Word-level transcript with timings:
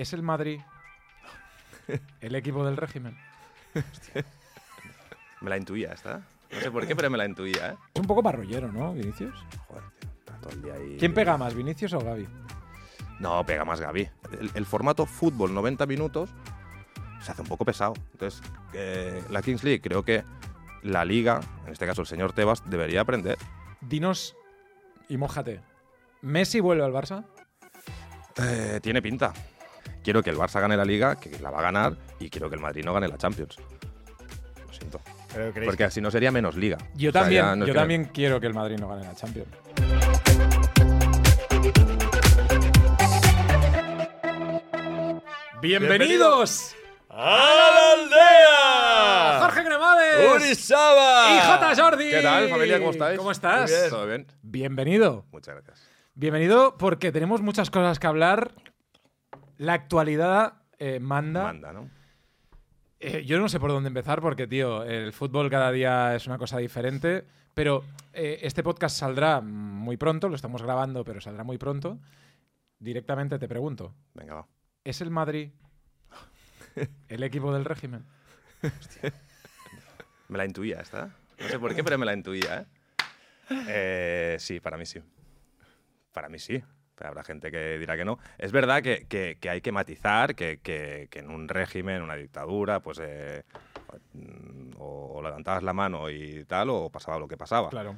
¿Es 0.00 0.14
el 0.14 0.22
Madrid 0.22 0.62
el 2.22 2.34
equipo 2.34 2.64
del 2.64 2.78
régimen? 2.78 3.18
Me 5.42 5.50
la 5.50 5.58
intuía 5.58 5.92
esta. 5.92 6.22
No 6.50 6.58
sé 6.58 6.70
por 6.70 6.86
qué, 6.86 6.96
pero 6.96 7.10
me 7.10 7.18
la 7.18 7.26
intuía, 7.26 7.72
¿eh? 7.72 7.76
Es 7.92 8.00
un 8.00 8.06
poco 8.06 8.22
marrullero, 8.22 8.72
¿no, 8.72 8.94
Vinicius? 8.94 9.34
Joder, 9.68 9.84
tío, 10.00 10.10
está 10.20 10.32
todo 10.40 10.52
el 10.52 10.62
día 10.62 10.72
ahí. 10.72 10.96
¿Quién 10.98 11.12
pega 11.12 11.36
más, 11.36 11.54
Vinicius 11.54 11.92
o 11.92 12.00
Gaby? 12.00 12.26
No, 13.18 13.44
pega 13.44 13.66
más 13.66 13.78
Gaby. 13.82 14.08
El, 14.40 14.50
el 14.54 14.64
formato 14.64 15.04
fútbol 15.04 15.52
90 15.52 15.84
minutos 15.84 16.30
se 17.20 17.32
hace 17.32 17.42
un 17.42 17.48
poco 17.48 17.66
pesado. 17.66 17.92
Entonces, 18.12 18.40
eh, 18.72 19.22
la 19.28 19.42
Kings 19.42 19.62
League 19.62 19.82
creo 19.82 20.02
que 20.02 20.24
la 20.82 21.04
liga, 21.04 21.40
en 21.66 21.72
este 21.72 21.84
caso 21.84 22.00
el 22.00 22.06
señor 22.06 22.32
Tebas, 22.32 22.62
debería 22.70 23.02
aprender. 23.02 23.36
Dinos 23.82 24.34
y 25.10 25.18
mójate. 25.18 25.60
¿Messi 26.22 26.60
vuelve 26.60 26.84
al 26.84 26.92
Barça? 26.94 27.26
Eh, 28.38 28.80
tiene 28.82 29.02
pinta. 29.02 29.34
Quiero 30.02 30.22
que 30.22 30.30
el 30.30 30.36
Barça 30.36 30.60
gane 30.60 30.76
la 30.76 30.84
liga, 30.84 31.16
que 31.16 31.38
la 31.40 31.50
va 31.50 31.58
a 31.58 31.62
ganar, 31.62 31.96
y 32.18 32.30
quiero 32.30 32.48
que 32.48 32.56
el 32.56 32.62
Madrid 32.62 32.84
no 32.84 32.92
gane 32.94 33.08
la 33.08 33.18
Champions. 33.18 33.56
Lo 34.66 34.72
siento. 34.72 35.00
Porque 35.64 35.84
así 35.84 36.00
no 36.00 36.10
sería 36.10 36.32
menos 36.32 36.56
liga. 36.56 36.78
Yo 36.94 37.10
O 37.10 37.12
sea, 37.12 37.22
también, 37.22 37.58
no 37.60 37.66
yo 37.66 37.72
que- 37.72 37.78
también 37.78 38.04
quiero 38.06 38.40
que 38.40 38.46
el 38.46 38.54
Madrid 38.54 38.78
no 38.78 38.88
gane 38.88 39.04
la 39.04 39.14
Champions. 39.14 39.48
¡Bienvenidos! 45.60 46.74
¡A 47.08 47.36
la 47.74 47.92
aldea! 48.02 49.40
Jorge 49.40 49.64
Cremades 49.64 50.34
¡Urizaba! 50.36 51.36
y 51.36 51.40
J. 51.40 51.74
Jordi. 51.82 52.10
¿Qué 52.10 52.22
tal, 52.22 52.48
familia? 52.48 52.78
¿Cómo 52.78 52.90
estáis? 52.92 53.18
¿Cómo 53.18 53.30
estás? 53.32 53.70
Muy 53.70 53.78
bien. 53.78 53.90
¿Todo 53.90 54.06
bien? 54.06 54.26
Bienvenido. 54.42 55.26
Muchas 55.32 55.54
gracias. 55.56 55.86
Bienvenido 56.14 56.76
porque 56.78 57.12
tenemos 57.12 57.40
muchas 57.42 57.70
cosas 57.70 57.98
que 57.98 58.06
hablar. 58.06 58.52
La 59.60 59.74
actualidad 59.74 60.54
eh, 60.78 61.00
manda. 61.00 61.42
Manda, 61.42 61.70
¿no? 61.74 61.90
Eh, 62.98 63.26
yo 63.26 63.38
no 63.38 63.46
sé 63.46 63.60
por 63.60 63.70
dónde 63.70 63.88
empezar 63.88 64.22
porque, 64.22 64.46
tío, 64.46 64.84
el 64.84 65.12
fútbol 65.12 65.50
cada 65.50 65.70
día 65.70 66.14
es 66.14 66.26
una 66.26 66.38
cosa 66.38 66.56
diferente. 66.56 67.26
Pero 67.52 67.84
eh, 68.14 68.38
este 68.40 68.62
podcast 68.62 68.96
saldrá 68.96 69.42
muy 69.42 69.98
pronto, 69.98 70.30
lo 70.30 70.36
estamos 70.36 70.62
grabando, 70.62 71.04
pero 71.04 71.20
saldrá 71.20 71.44
muy 71.44 71.58
pronto. 71.58 71.98
Directamente 72.78 73.38
te 73.38 73.48
pregunto, 73.48 73.94
Venga, 74.14 74.34
va. 74.34 74.46
¿es 74.82 75.02
el 75.02 75.10
Madrid 75.10 75.50
el 77.08 77.22
equipo 77.22 77.52
del 77.52 77.66
régimen? 77.66 78.06
Me 80.28 80.38
la 80.38 80.46
intuía 80.46 80.80
esta. 80.80 81.14
No 81.38 81.48
sé 81.48 81.58
por 81.58 81.74
qué, 81.74 81.84
pero 81.84 81.98
me 81.98 82.06
la 82.06 82.14
intuía, 82.14 82.60
¿eh? 82.60 82.66
Eh, 83.68 84.36
sí, 84.38 84.60
para 84.60 84.78
mí 84.78 84.86
sí. 84.86 85.02
Para 86.12 86.28
mí 86.30 86.38
sí. 86.38 86.62
Habrá 87.06 87.24
gente 87.24 87.50
que 87.50 87.78
dirá 87.78 87.96
que 87.96 88.04
no. 88.04 88.18
Es 88.38 88.52
verdad 88.52 88.82
que, 88.82 89.06
que- 89.06 89.36
que 89.40 89.50
hay 89.50 89.60
que 89.60 89.72
matizar 89.72 90.34
que, 90.34 90.58
que- 90.62 91.08
en 91.12 91.30
un 91.30 91.48
régimen, 91.48 91.96
en 91.96 92.02
una 92.02 92.16
dictadura, 92.16 92.80
pues 92.80 93.00
eh, 93.02 93.42
o, 94.78 95.12
o 95.16 95.22
levantabas 95.22 95.62
la 95.62 95.72
mano 95.72 96.10
y 96.10 96.44
tal, 96.44 96.70
o 96.70 96.90
pasaba 96.90 97.18
lo 97.18 97.28
que 97.28 97.36
pasaba. 97.36 97.70
Claro. 97.70 97.96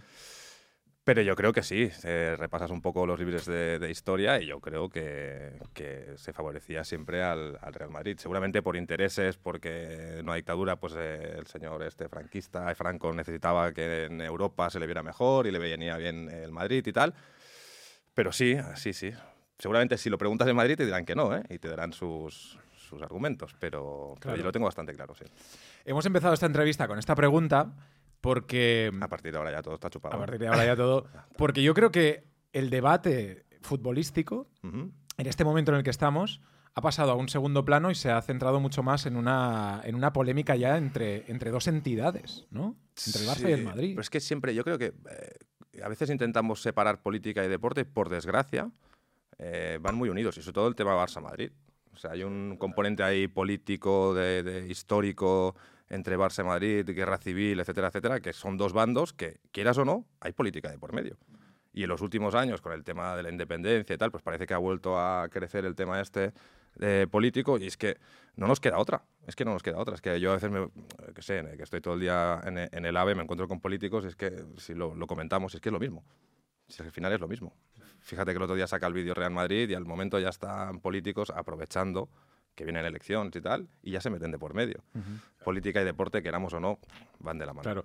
Pero 1.04 1.20
yo 1.20 1.34
creo 1.34 1.52
que 1.52 1.64
sí. 1.64 1.90
eh, 2.04 2.36
repasas 2.38 2.70
un 2.70 2.80
poco 2.80 3.04
los 3.06 3.18
libros 3.18 3.44
de, 3.44 3.80
de 3.80 3.90
historia 3.90 4.40
y 4.40 4.46
yo 4.46 4.60
creo 4.60 4.88
que, 4.88 5.58
que 5.74 6.12
se 6.16 6.32
favorecía 6.32 6.84
siempre 6.84 7.24
al, 7.24 7.58
al 7.60 7.74
Real 7.74 7.90
Madrid. 7.90 8.16
Seguramente 8.20 8.62
por 8.62 8.76
intereses, 8.76 9.36
porque 9.36 10.18
en 10.18 10.26
una 10.26 10.36
dictadura, 10.36 10.76
pues 10.76 10.94
eh, 10.96 11.34
el 11.38 11.46
señor 11.48 11.82
este 11.82 12.08
franquista, 12.08 12.72
Franco, 12.76 13.12
necesitaba 13.12 13.72
que 13.72 14.04
en 14.04 14.20
Europa 14.20 14.70
se 14.70 14.78
le 14.78 14.86
viera 14.86 15.02
mejor 15.02 15.48
y 15.48 15.50
le 15.50 15.58
venía 15.58 15.96
bien 15.96 16.28
el 16.30 16.52
Madrid 16.52 16.86
y 16.86 16.92
tal. 16.92 17.14
Pero 18.14 18.32
sí, 18.32 18.56
sí, 18.76 18.92
sí. 18.92 19.12
Seguramente 19.58 19.96
si 19.96 20.10
lo 20.10 20.18
preguntas 20.18 20.48
en 20.48 20.56
Madrid 20.56 20.76
te 20.76 20.84
dirán 20.84 21.04
que 21.04 21.14
no, 21.14 21.36
¿eh? 21.36 21.42
Y 21.48 21.58
te 21.58 21.68
darán 21.68 21.92
sus, 21.92 22.58
sus 22.76 23.02
argumentos. 23.02 23.54
Pero, 23.58 24.16
yo 24.22 24.36
lo 24.36 24.52
tengo 24.52 24.66
bastante 24.66 24.92
claro, 24.94 25.14
sí. 25.14 25.24
Hemos 25.84 26.04
empezado 26.06 26.34
esta 26.34 26.46
entrevista 26.46 26.88
con 26.88 26.98
esta 26.98 27.14
pregunta 27.14 27.72
porque... 28.20 28.90
A 29.00 29.08
partir 29.08 29.32
de 29.32 29.38
ahora 29.38 29.50
ya 29.50 29.62
todo 29.62 29.74
está 29.74 29.90
chupado. 29.90 30.16
A 30.16 30.18
partir 30.18 30.40
de 30.40 30.48
ahora 30.48 30.64
ya 30.64 30.76
todo. 30.76 31.06
Porque 31.36 31.62
yo 31.62 31.74
creo 31.74 31.90
que 31.90 32.24
el 32.52 32.70
debate 32.70 33.46
futbolístico, 33.62 34.48
en 34.62 35.26
este 35.26 35.44
momento 35.44 35.72
en 35.72 35.78
el 35.78 35.84
que 35.84 35.90
estamos, 35.90 36.40
ha 36.74 36.80
pasado 36.80 37.12
a 37.12 37.14
un 37.14 37.28
segundo 37.28 37.64
plano 37.64 37.90
y 37.90 37.94
se 37.94 38.10
ha 38.10 38.20
centrado 38.22 38.60
mucho 38.60 38.82
más 38.82 39.06
en 39.06 39.16
una, 39.16 39.80
en 39.84 39.94
una 39.94 40.12
polémica 40.12 40.56
ya 40.56 40.76
entre, 40.78 41.30
entre 41.30 41.50
dos 41.50 41.66
entidades, 41.68 42.46
¿no? 42.50 42.76
Entre 43.06 43.22
el 43.22 43.28
Barça 43.28 43.48
y 43.48 43.52
el 43.52 43.64
Madrid. 43.64 43.90
Pero 43.90 44.00
es 44.00 44.10
que 44.10 44.20
siempre, 44.20 44.54
yo 44.54 44.64
creo 44.64 44.78
que 44.78 44.86
eh, 44.86 45.34
a 45.80 45.88
veces 45.88 46.10
intentamos 46.10 46.60
separar 46.60 47.02
política 47.02 47.44
y 47.44 47.48
deporte, 47.48 47.84
por 47.84 48.08
desgracia, 48.08 48.70
eh, 49.38 49.78
van 49.80 49.94
muy 49.94 50.08
unidos, 50.08 50.36
y 50.36 50.42
sobre 50.42 50.54
todo 50.54 50.68
el 50.68 50.74
tema 50.74 50.94
Barça-Madrid. 50.94 51.52
O 51.94 51.96
sea, 51.96 52.12
hay 52.12 52.22
un 52.22 52.56
componente 52.58 53.02
ahí 53.02 53.28
político, 53.28 54.14
de, 54.14 54.66
histórico, 54.68 55.54
entre 55.88 56.16
Barça 56.16 56.42
y 56.42 56.46
Madrid, 56.46 56.86
guerra 56.86 57.18
civil, 57.18 57.60
etcétera, 57.60 57.88
etcétera, 57.88 58.20
que 58.20 58.32
son 58.32 58.56
dos 58.56 58.72
bandos 58.72 59.12
que, 59.12 59.40
quieras 59.50 59.76
o 59.78 59.84
no, 59.84 60.06
hay 60.20 60.32
política 60.32 60.70
de 60.70 60.78
por 60.78 60.92
medio. 60.92 61.18
Y 61.72 61.82
en 61.84 61.88
los 61.88 62.00
últimos 62.00 62.34
años, 62.34 62.60
con 62.60 62.72
el 62.72 62.84
tema 62.84 63.16
de 63.16 63.22
la 63.22 63.30
independencia 63.30 63.94
y 63.94 63.98
tal, 63.98 64.10
pues 64.10 64.22
parece 64.22 64.46
que 64.46 64.54
ha 64.54 64.58
vuelto 64.58 64.98
a 64.98 65.28
crecer 65.30 65.64
el 65.64 65.74
tema 65.74 66.00
este 66.00 66.32
eh, 66.80 67.06
político 67.10 67.58
y 67.58 67.66
es 67.66 67.76
que 67.76 67.98
no 68.36 68.46
nos 68.46 68.60
queda 68.60 68.78
otra. 68.78 69.04
Es 69.26 69.36
que 69.36 69.44
no 69.44 69.52
nos 69.52 69.62
queda 69.62 69.78
otra. 69.78 69.94
Es 69.94 70.00
que 70.00 70.18
yo 70.20 70.30
a 70.30 70.34
veces, 70.34 70.50
me, 70.50 70.68
que 71.14 71.22
sé, 71.22 71.44
que 71.56 71.62
estoy 71.62 71.80
todo 71.80 71.94
el 71.94 72.00
día 72.00 72.40
en, 72.44 72.58
en 72.58 72.84
el 72.84 72.96
AVE, 72.96 73.14
me 73.14 73.22
encuentro 73.22 73.46
con 73.48 73.60
políticos 73.60 74.04
y 74.04 74.08
es 74.08 74.16
que 74.16 74.44
si 74.56 74.74
lo, 74.74 74.94
lo 74.94 75.06
comentamos, 75.06 75.54
es 75.54 75.60
que 75.60 75.68
es 75.68 75.72
lo 75.72 75.78
mismo. 75.80 76.04
Si 76.68 76.82
al 76.82 76.90
final 76.90 77.12
es 77.12 77.20
lo 77.20 77.28
mismo. 77.28 77.54
Fíjate 78.00 78.32
que 78.32 78.36
el 78.38 78.42
otro 78.42 78.56
día 78.56 78.66
saca 78.66 78.86
el 78.86 78.94
vídeo 78.94 79.14
Real 79.14 79.30
Madrid 79.32 79.68
y 79.68 79.74
al 79.74 79.84
momento 79.84 80.18
ya 80.18 80.30
están 80.30 80.80
políticos 80.80 81.30
aprovechando 81.30 82.08
que 82.54 82.64
vienen 82.64 82.84
elecciones 82.84 83.34
y 83.36 83.40
tal 83.40 83.68
y 83.82 83.92
ya 83.92 84.00
se 84.00 84.10
meten 84.10 84.30
de 84.30 84.38
por 84.38 84.54
medio. 84.54 84.82
Política 85.44 85.80
y 85.82 85.84
deporte, 85.84 86.22
queramos 86.22 86.52
o 86.54 86.60
no, 86.60 86.78
van 87.20 87.38
de 87.38 87.46
la 87.46 87.52
mano. 87.52 87.62
Claro. 87.62 87.84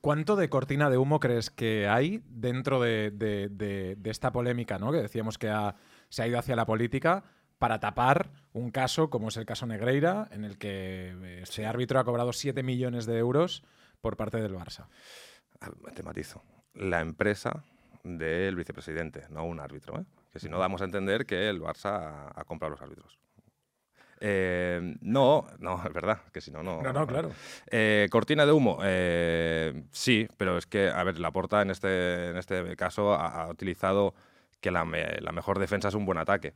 ¿Cuánto 0.00 0.36
de 0.36 0.50
cortina 0.50 0.90
de 0.90 0.98
humo 0.98 1.18
crees 1.18 1.50
que 1.50 1.88
hay 1.88 2.22
dentro 2.28 2.80
de, 2.80 3.10
de- 3.10 3.48
de- 3.48 3.96
de 3.96 4.10
esta 4.10 4.32
polémica, 4.32 4.78
¿no? 4.78 4.92
que 4.92 4.98
decíamos 4.98 5.38
que 5.38 5.48
ha- 5.48 5.74
se 6.10 6.22
ha 6.22 6.26
ido 6.28 6.38
hacia 6.38 6.54
la 6.56 6.66
política 6.66 7.24
para 7.64 7.80
tapar 7.80 8.28
un 8.52 8.70
caso 8.70 9.08
como 9.08 9.28
es 9.28 9.38
el 9.38 9.46
caso 9.46 9.64
Negreira, 9.64 10.28
en 10.32 10.44
el 10.44 10.58
que 10.58 11.14
eh, 11.18 11.40
este 11.42 11.64
árbitro 11.64 11.98
ha 11.98 12.04
cobrado 12.04 12.34
7 12.34 12.62
millones 12.62 13.06
de 13.06 13.16
euros 13.16 13.64
por 14.02 14.18
parte 14.18 14.36
del 14.42 14.52
Barça? 14.54 14.86
Ah, 15.62 15.70
Te 15.94 16.02
matizo. 16.02 16.42
La 16.74 17.00
empresa 17.00 17.64
del 18.02 18.54
vicepresidente, 18.54 19.22
no 19.30 19.46
un 19.46 19.60
árbitro. 19.60 19.98
¿eh? 19.98 20.04
Que 20.30 20.40
si 20.40 20.50
no 20.50 20.58
damos 20.58 20.82
a 20.82 20.84
entender 20.84 21.24
que 21.24 21.48
el 21.48 21.58
Barça 21.62 21.86
ha, 22.02 22.32
ha 22.38 22.44
comprado 22.44 22.72
los 22.72 22.82
árbitros. 22.82 23.18
Eh, 24.20 24.96
no, 25.00 25.46
no, 25.58 25.82
es 25.82 25.92
verdad, 25.94 26.18
que 26.30 26.42
si 26.42 26.50
no, 26.50 26.62
no. 26.62 26.82
No, 26.82 26.92
no, 26.92 27.06
claro. 27.06 27.30
Eh, 27.70 28.08
cortina 28.10 28.44
de 28.44 28.52
humo, 28.52 28.78
eh, 28.82 29.84
sí, 29.90 30.28
pero 30.36 30.58
es 30.58 30.66
que, 30.66 30.90
a 30.90 31.02
ver, 31.02 31.18
Laporta 31.18 31.62
en 31.62 31.70
este, 31.70 32.28
en 32.28 32.36
este 32.36 32.76
caso 32.76 33.14
ha, 33.14 33.26
ha 33.44 33.48
utilizado 33.48 34.12
que 34.60 34.70
la, 34.70 34.84
me- 34.84 35.18
la 35.22 35.32
mejor 35.32 35.58
defensa 35.58 35.88
es 35.88 35.94
un 35.94 36.04
buen 36.04 36.18
ataque. 36.18 36.52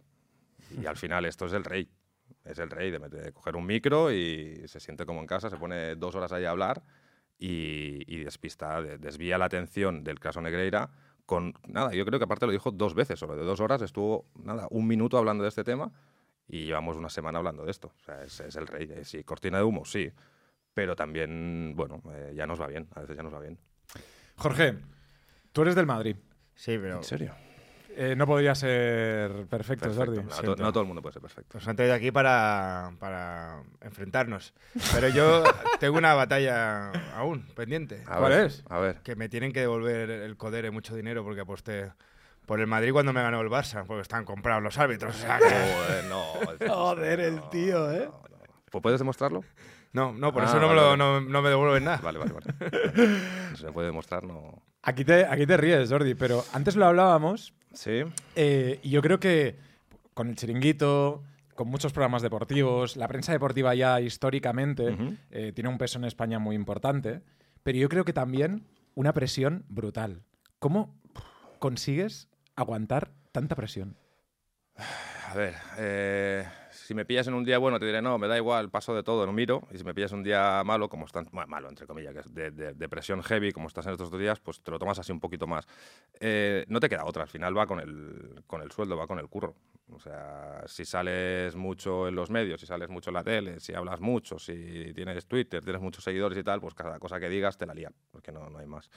Y 0.77 0.87
al 0.87 0.97
final 0.97 1.25
esto 1.25 1.47
es 1.47 1.53
el 1.53 1.65
rey. 1.65 1.89
Es 2.45 2.59
el 2.59 2.71
rey 2.71 2.91
de, 2.91 2.99
meter- 2.99 3.23
de 3.23 3.33
coger 3.33 3.57
un 3.57 3.67
micro 3.67 4.11
y 4.13 4.63
se 4.67 4.81
siente 4.81 5.05
como 5.07 5.21
en 5.21 5.27
casa, 5.27 5.49
se 5.51 5.57
pone 5.57 5.97
dos 5.97 6.15
horas 6.15 6.33
ahí 6.33 6.45
a 6.45 6.51
hablar 6.51 6.83
y, 7.39 8.03
y 8.07 8.25
despista, 8.25 8.81
de- 8.83 8.99
desvía 8.99 9.39
la 9.39 9.47
atención 9.47 10.03
del 10.05 10.19
caso 10.21 10.41
Negreira 10.41 10.91
con 11.27 11.55
nada. 11.67 11.93
Yo 11.95 12.05
creo 12.05 12.19
que 12.19 12.25
aparte 12.25 12.47
lo 12.47 12.53
dijo 12.53 12.71
dos 12.71 12.95
veces, 12.95 13.19
solo 13.19 13.37
de 13.37 13.45
dos 13.45 13.61
horas 13.61 13.83
estuvo 13.83 14.27
nada, 14.43 14.67
un 14.71 14.87
minuto 14.87 15.19
hablando 15.19 15.43
de 15.43 15.49
este 15.51 15.65
tema 15.65 15.91
y 16.47 16.65
llevamos 16.65 16.97
una 16.97 17.11
semana 17.11 17.39
hablando 17.39 17.65
de 17.65 17.71
esto. 17.71 17.89
O 18.01 18.05
sea, 18.05 18.23
es, 18.25 18.41
es 18.41 18.57
el 18.57 18.67
rey. 18.67 18.89
Eh, 18.91 19.05
Sí, 19.05 19.25
cortina 19.25 19.59
de 19.59 19.65
humo, 19.65 19.85
sí. 19.85 20.11
Pero 20.75 20.95
también, 20.97 21.73
bueno, 21.77 22.01
eh, 22.15 22.33
ya 22.35 22.47
nos 22.47 22.61
va 22.61 22.67
bien. 22.67 22.89
A 22.95 23.01
veces 23.01 23.17
ya 23.17 23.23
nos 23.23 23.35
va 23.35 23.41
bien. 23.41 23.59
Jorge, 24.37 24.79
tú 25.53 25.63
eres 25.63 25.75
del 25.75 25.87
Madrid. 25.87 26.17
Sí, 26.55 26.79
pero 26.79 27.03
serio? 27.03 27.35
Eh, 28.01 28.15
no 28.15 28.29
podría 28.29 28.55
ser 28.55 29.47
perfecto, 29.47 29.93
Jordi. 29.93 30.19
No, 30.19 30.23
to- 30.29 30.35
siento. 30.35 30.63
no 30.63 30.73
todo 30.73 30.83
el 30.83 30.87
mundo 30.87 31.03
puede 31.03 31.15
ser 31.15 31.23
perfecto. 31.23 31.59
nos 31.59 31.67
han 31.67 31.75
traído 31.75 31.95
aquí 31.95 32.13
para, 32.13 32.93
para 33.01 33.63
enfrentarnos. 33.81 34.55
Pero 34.95 35.09
yo 35.09 35.43
tengo 35.81 35.99
una 35.99 36.15
batalla 36.15 36.93
aún 37.17 37.43
pendiente. 37.57 38.05
A 38.07 38.19
¿Cuál 38.19 38.31
ver, 38.33 38.47
es? 38.47 38.63
A 38.69 38.79
ver. 38.79 39.01
Que 39.03 39.17
me 39.17 39.29
tienen 39.29 39.53
que 39.53 39.59
devolver 39.61 40.11
el 40.11 40.37
Codere 40.37 40.71
mucho 40.71 40.95
dinero 40.95 41.25
porque 41.25 41.41
aposté 41.41 41.91
por 42.47 42.61
el 42.61 42.69
Madrid 42.69 42.93
cuando 42.93 43.13
me 43.13 43.21
ganó 43.21 43.41
el 43.41 43.49
Barça, 43.49 43.85
porque 43.85 44.03
están 44.03 44.25
comprados 44.25 44.63
los 44.63 44.79
árbitros. 44.79 45.17
o 45.17 45.19
sea 45.19 45.39
que- 45.39 45.45
Joder, 45.47 46.05
no. 46.05 46.23
Joder, 46.73 47.19
el 47.19 47.49
tío, 47.51 47.91
¿eh? 47.91 48.05
no, 48.07 48.13
no. 48.13 48.39
¿Pues 48.71 48.81
¿Puedes 48.83 49.01
demostrarlo? 49.01 49.43
No, 49.93 50.13
no, 50.13 50.33
por 50.33 50.43
Ah, 50.43 50.47
eso 50.47 50.61
no, 50.61 50.67
vale, 50.69 50.75
me 50.75 50.77
lo, 50.77 50.87
vale. 50.91 50.99
no, 50.99 51.21
no 51.21 51.43
me 51.43 51.49
devuelven 51.49 51.85
nada. 51.85 51.99
Vale, 51.99 52.19
vale, 52.19 52.33
vale. 52.33 52.47
No 53.51 53.57
se 53.57 53.65
me 53.67 53.73
puede 53.73 53.87
demostrar, 53.89 54.25
no. 54.25 54.63
Aquí 54.83 55.05
te, 55.05 55.25
aquí 55.27 55.47
te 55.47 55.57
ríes, 55.57 55.91
Jordi, 55.91 56.15
pero 56.15 56.45
antes 56.53 56.77
lo 56.77 56.87
hablábamos 56.87 57.53
Sí. 57.73 58.03
eh, 58.37 58.81
y 58.83 58.91
yo 58.91 59.03
creo 59.03 59.19
que 59.19 59.59
con 60.15 60.29
el 60.29 60.37
chiringuito, 60.37 61.23
con 61.55 61.69
muchos 61.69 61.93
programas 61.93 62.23
deportivos, 62.23 62.97
la 62.97 63.09
prensa 63.09 63.33
deportiva 63.33 63.75
ya 63.75 64.01
históricamente 64.01 64.97
eh, 65.31 65.53
tiene 65.55 65.69
un 65.71 65.79
peso 65.79 65.99
en 65.99 66.05
España 66.05 66.39
muy 66.39 66.55
importante, 66.57 67.23
pero 67.63 67.79
yo 67.79 67.89
creo 67.89 68.05
que 68.05 68.13
también 68.13 68.67
una 68.95 69.13
presión 69.13 69.65
brutal. 69.69 70.23
¿Cómo 70.59 70.95
consigues 71.59 72.29
aguantar 72.57 73.11
tanta 73.33 73.55
presión? 73.57 73.97
A 74.77 75.33
a 75.33 75.35
ver, 75.35 75.55
eh, 75.77 76.45
si 76.89 76.95
me 76.95 77.05
pillas 77.05 77.27
en 77.27 77.35
un 77.35 77.45
día 77.45 77.59
bueno, 77.59 77.79
te 77.79 77.85
diré, 77.85 78.01
no, 78.01 78.17
me 78.17 78.29
da 78.29 78.39
igual, 78.39 78.71
paso 78.71 78.95
de 78.95 79.03
todo, 79.03 79.27
no 79.27 79.33
miro. 79.35 79.69
Y 79.71 79.77
si 79.77 79.85
me 79.85 79.93
pillas 79.93 80.11
un 80.13 80.23
día 80.23 80.63
malo, 80.65 80.89
como 80.89 81.05
están, 81.05 81.29
bueno, 81.33 81.47
malo, 81.47 81.69
entre 81.69 81.87
comillas, 81.87 82.15
que 82.15 82.21
es 82.21 82.33
de, 82.33 82.51
de, 82.51 82.73
depresión 82.73 83.23
heavy, 83.23 83.53
como 83.53 83.69
estás 83.69 83.85
en 83.85 83.93
estos 83.93 84.11
dos 84.11 84.19
días, 84.19 84.41
pues 84.41 84.63
te 84.63 84.71
lo 84.71 84.79
tomas 84.79 84.99
así 84.99 85.13
un 85.13 85.21
poquito 85.21 85.47
más. 85.47 85.67
Eh, 86.19 86.65
no 86.69 86.81
te 86.81 86.89
queda 86.89 87.05
otra, 87.05 87.25
al 87.25 87.29
final 87.29 87.55
va 87.55 87.67
con 87.67 87.79
el, 87.79 88.43
con 88.47 88.63
el 88.63 88.71
sueldo, 88.71 88.97
va 88.97 89.07
con 89.07 89.19
el 89.19 89.29
curro. 89.29 89.55
O 89.93 90.01
sea, 90.01 90.63
si 90.67 90.87
sales 90.87 91.55
mucho 91.57 92.09
en 92.09 92.15
los 92.15 92.31
medios, 92.31 92.59
si 92.59 92.67
sales 92.67 92.89
mucho 92.89 93.11
en 93.11 93.15
la 93.15 93.23
tele, 93.23 93.61
si 93.61 93.75
hablas 93.75 94.01
mucho, 94.01 94.39
si 94.39 94.95
tienes 94.95 95.27
Twitter, 95.27 95.63
tienes 95.63 95.83
muchos 95.83 96.03
seguidores 96.03 96.39
y 96.39 96.43
tal, 96.43 96.59
pues 96.59 96.73
cada 96.73 96.99
cosa 96.99 97.21
que 97.21 97.29
digas 97.29 97.59
te 97.59 97.67
la 97.67 97.75
lían, 97.75 97.95
porque 98.11 98.33
no, 98.33 98.49
no 98.49 98.61
hay 98.61 98.67
más. 98.67 98.89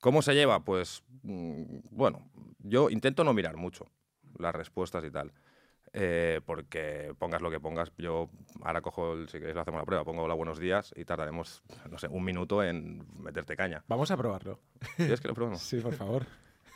¿Cómo 0.00 0.22
se 0.22 0.34
lleva? 0.34 0.64
Pues, 0.64 1.04
mm, 1.22 1.62
bueno, 1.92 2.28
yo 2.58 2.90
intento 2.90 3.22
no 3.22 3.32
mirar 3.32 3.56
mucho 3.56 3.86
las 4.38 4.52
respuestas 4.52 5.04
y 5.04 5.10
tal. 5.12 5.32
Eh, 5.94 6.40
porque 6.46 7.14
pongas 7.18 7.42
lo 7.42 7.50
que 7.50 7.60
pongas, 7.60 7.92
yo 7.98 8.30
ahora 8.62 8.80
cojo, 8.80 9.12
el, 9.12 9.28
si 9.28 9.38
queréis 9.38 9.54
lo 9.54 9.60
hacemos 9.60 9.78
la 9.78 9.84
prueba, 9.84 10.04
pongo 10.04 10.26
la 10.26 10.34
buenos 10.34 10.58
días 10.58 10.94
y 10.96 11.04
tardaremos, 11.04 11.62
no 11.90 11.98
sé, 11.98 12.08
un 12.08 12.24
minuto 12.24 12.62
en 12.62 13.06
meterte 13.22 13.56
caña. 13.56 13.84
Vamos 13.88 14.10
a 14.10 14.16
probarlo. 14.16 14.58
¿Quieres 14.96 15.20
que 15.20 15.28
lo 15.28 15.34
probemos? 15.34 15.60
Sí, 15.60 15.80
por 15.80 15.92
favor. 15.92 16.24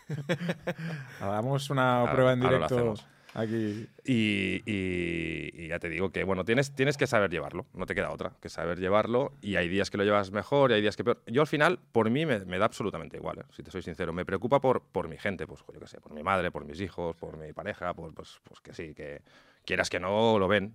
Hagamos 1.20 1.70
una 1.70 2.08
prueba 2.12 2.34
en 2.34 2.40
directo 2.40 2.94
aquí. 3.40 3.88
Y, 4.04 5.68
ya 5.68 5.78
te 5.78 5.88
digo 5.88 6.10
que, 6.10 6.24
bueno, 6.24 6.44
tienes, 6.44 6.74
tienes 6.74 6.96
que 6.96 7.06
saber 7.06 7.30
llevarlo, 7.30 7.66
no 7.74 7.86
te 7.86 7.94
queda 7.94 8.10
otra 8.10 8.32
que 8.40 8.48
saber 8.48 8.78
llevarlo. 8.78 9.32
Y 9.40 9.56
hay 9.56 9.68
días 9.68 9.90
que 9.90 9.98
lo 9.98 10.04
llevas 10.04 10.30
mejor 10.32 10.70
y 10.70 10.74
hay 10.74 10.80
días 10.80 10.96
que 10.96 11.04
peor. 11.04 11.22
Yo 11.26 11.42
al 11.42 11.46
final, 11.46 11.78
por 11.92 12.10
mí, 12.10 12.26
me, 12.26 12.58
da 12.58 12.64
absolutamente 12.64 13.16
igual, 13.16 13.38
¿eh? 13.38 13.44
si 13.50 13.62
te 13.62 13.70
soy 13.70 13.82
sincero. 13.82 14.12
Me 14.12 14.24
preocupa 14.24 14.60
por, 14.60 14.82
por 14.82 15.08
mi 15.08 15.18
gente, 15.18 15.46
pues 15.46 15.62
yo 15.72 15.80
qué 15.80 15.86
sé, 15.86 16.00
por 16.00 16.12
mi 16.12 16.22
madre, 16.22 16.50
por 16.50 16.64
mis 16.64 16.80
hijos, 16.80 17.16
por 17.16 17.36
mi 17.36 17.52
pareja, 17.52 17.94
pues, 17.94 18.12
pues, 18.14 18.40
pues 18.44 18.60
que 18.60 18.72
sí, 18.72 18.94
que 18.94 19.22
quieras 19.64 19.90
que 19.90 20.00
no, 20.00 20.38
lo 20.38 20.48
ven. 20.48 20.74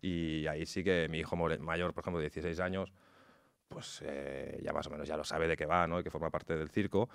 Y 0.00 0.46
ahí 0.46 0.66
sí 0.66 0.84
que 0.84 1.08
mi 1.08 1.18
hijo 1.18 1.36
mayor, 1.36 1.94
por 1.94 2.02
ejemplo, 2.02 2.18
de 2.18 2.24
16 2.24 2.60
años, 2.60 2.92
pues 3.68 4.02
eh, 4.04 4.60
ya 4.62 4.72
más 4.72 4.86
o 4.86 4.90
menos 4.90 5.08
ya 5.08 5.16
lo 5.16 5.24
sabe 5.24 5.48
de 5.48 5.56
qué 5.56 5.66
va, 5.66 5.86
¿no? 5.86 6.00
Y 6.00 6.04
que 6.04 6.10
forma 6.10 6.30
parte 6.30 6.56
del 6.56 6.68
circo. 6.68 7.08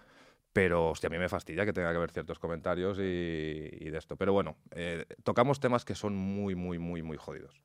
Pero 0.52 0.90
hostia, 0.90 1.08
a 1.08 1.12
mí 1.12 1.18
me 1.18 1.30
fastidia 1.30 1.66
que 1.66 1.74
tenga 1.74 1.92
que 1.92 1.98
haber 1.98 2.12
ciertos 2.12 2.40
comentarios 2.40 2.98
y, 2.98 3.02
de 3.02 3.98
esto. 3.98 4.16
Pero 4.16 4.34
bueno, 4.34 4.58
eh, 4.72 5.06
tocamos 5.24 5.60
temas 5.60 5.86
que 5.86 5.96
son 5.96 6.16
muy, 6.16 6.56
muy, 6.56 6.80
muy, 6.80 7.04
muy 7.04 7.18
jodidos. 7.18 7.62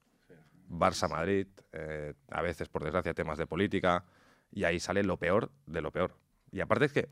Barça-Madrid, 0.69 1.46
eh, 1.72 2.14
a 2.31 2.42
veces, 2.42 2.69
por 2.69 2.82
desgracia, 2.82 3.14
temas 3.14 3.38
de 3.38 3.46
política, 3.46 4.04
y 4.50 4.64
ahí 4.64 4.81
sale 4.81 5.02
lo 5.02 5.16
peor 5.19 5.50
de 5.66 5.81
lo 5.81 5.92
peor. 5.92 6.16
Y 6.52 6.60
aparte 6.60 6.84
es 6.86 6.92
que 6.92 7.08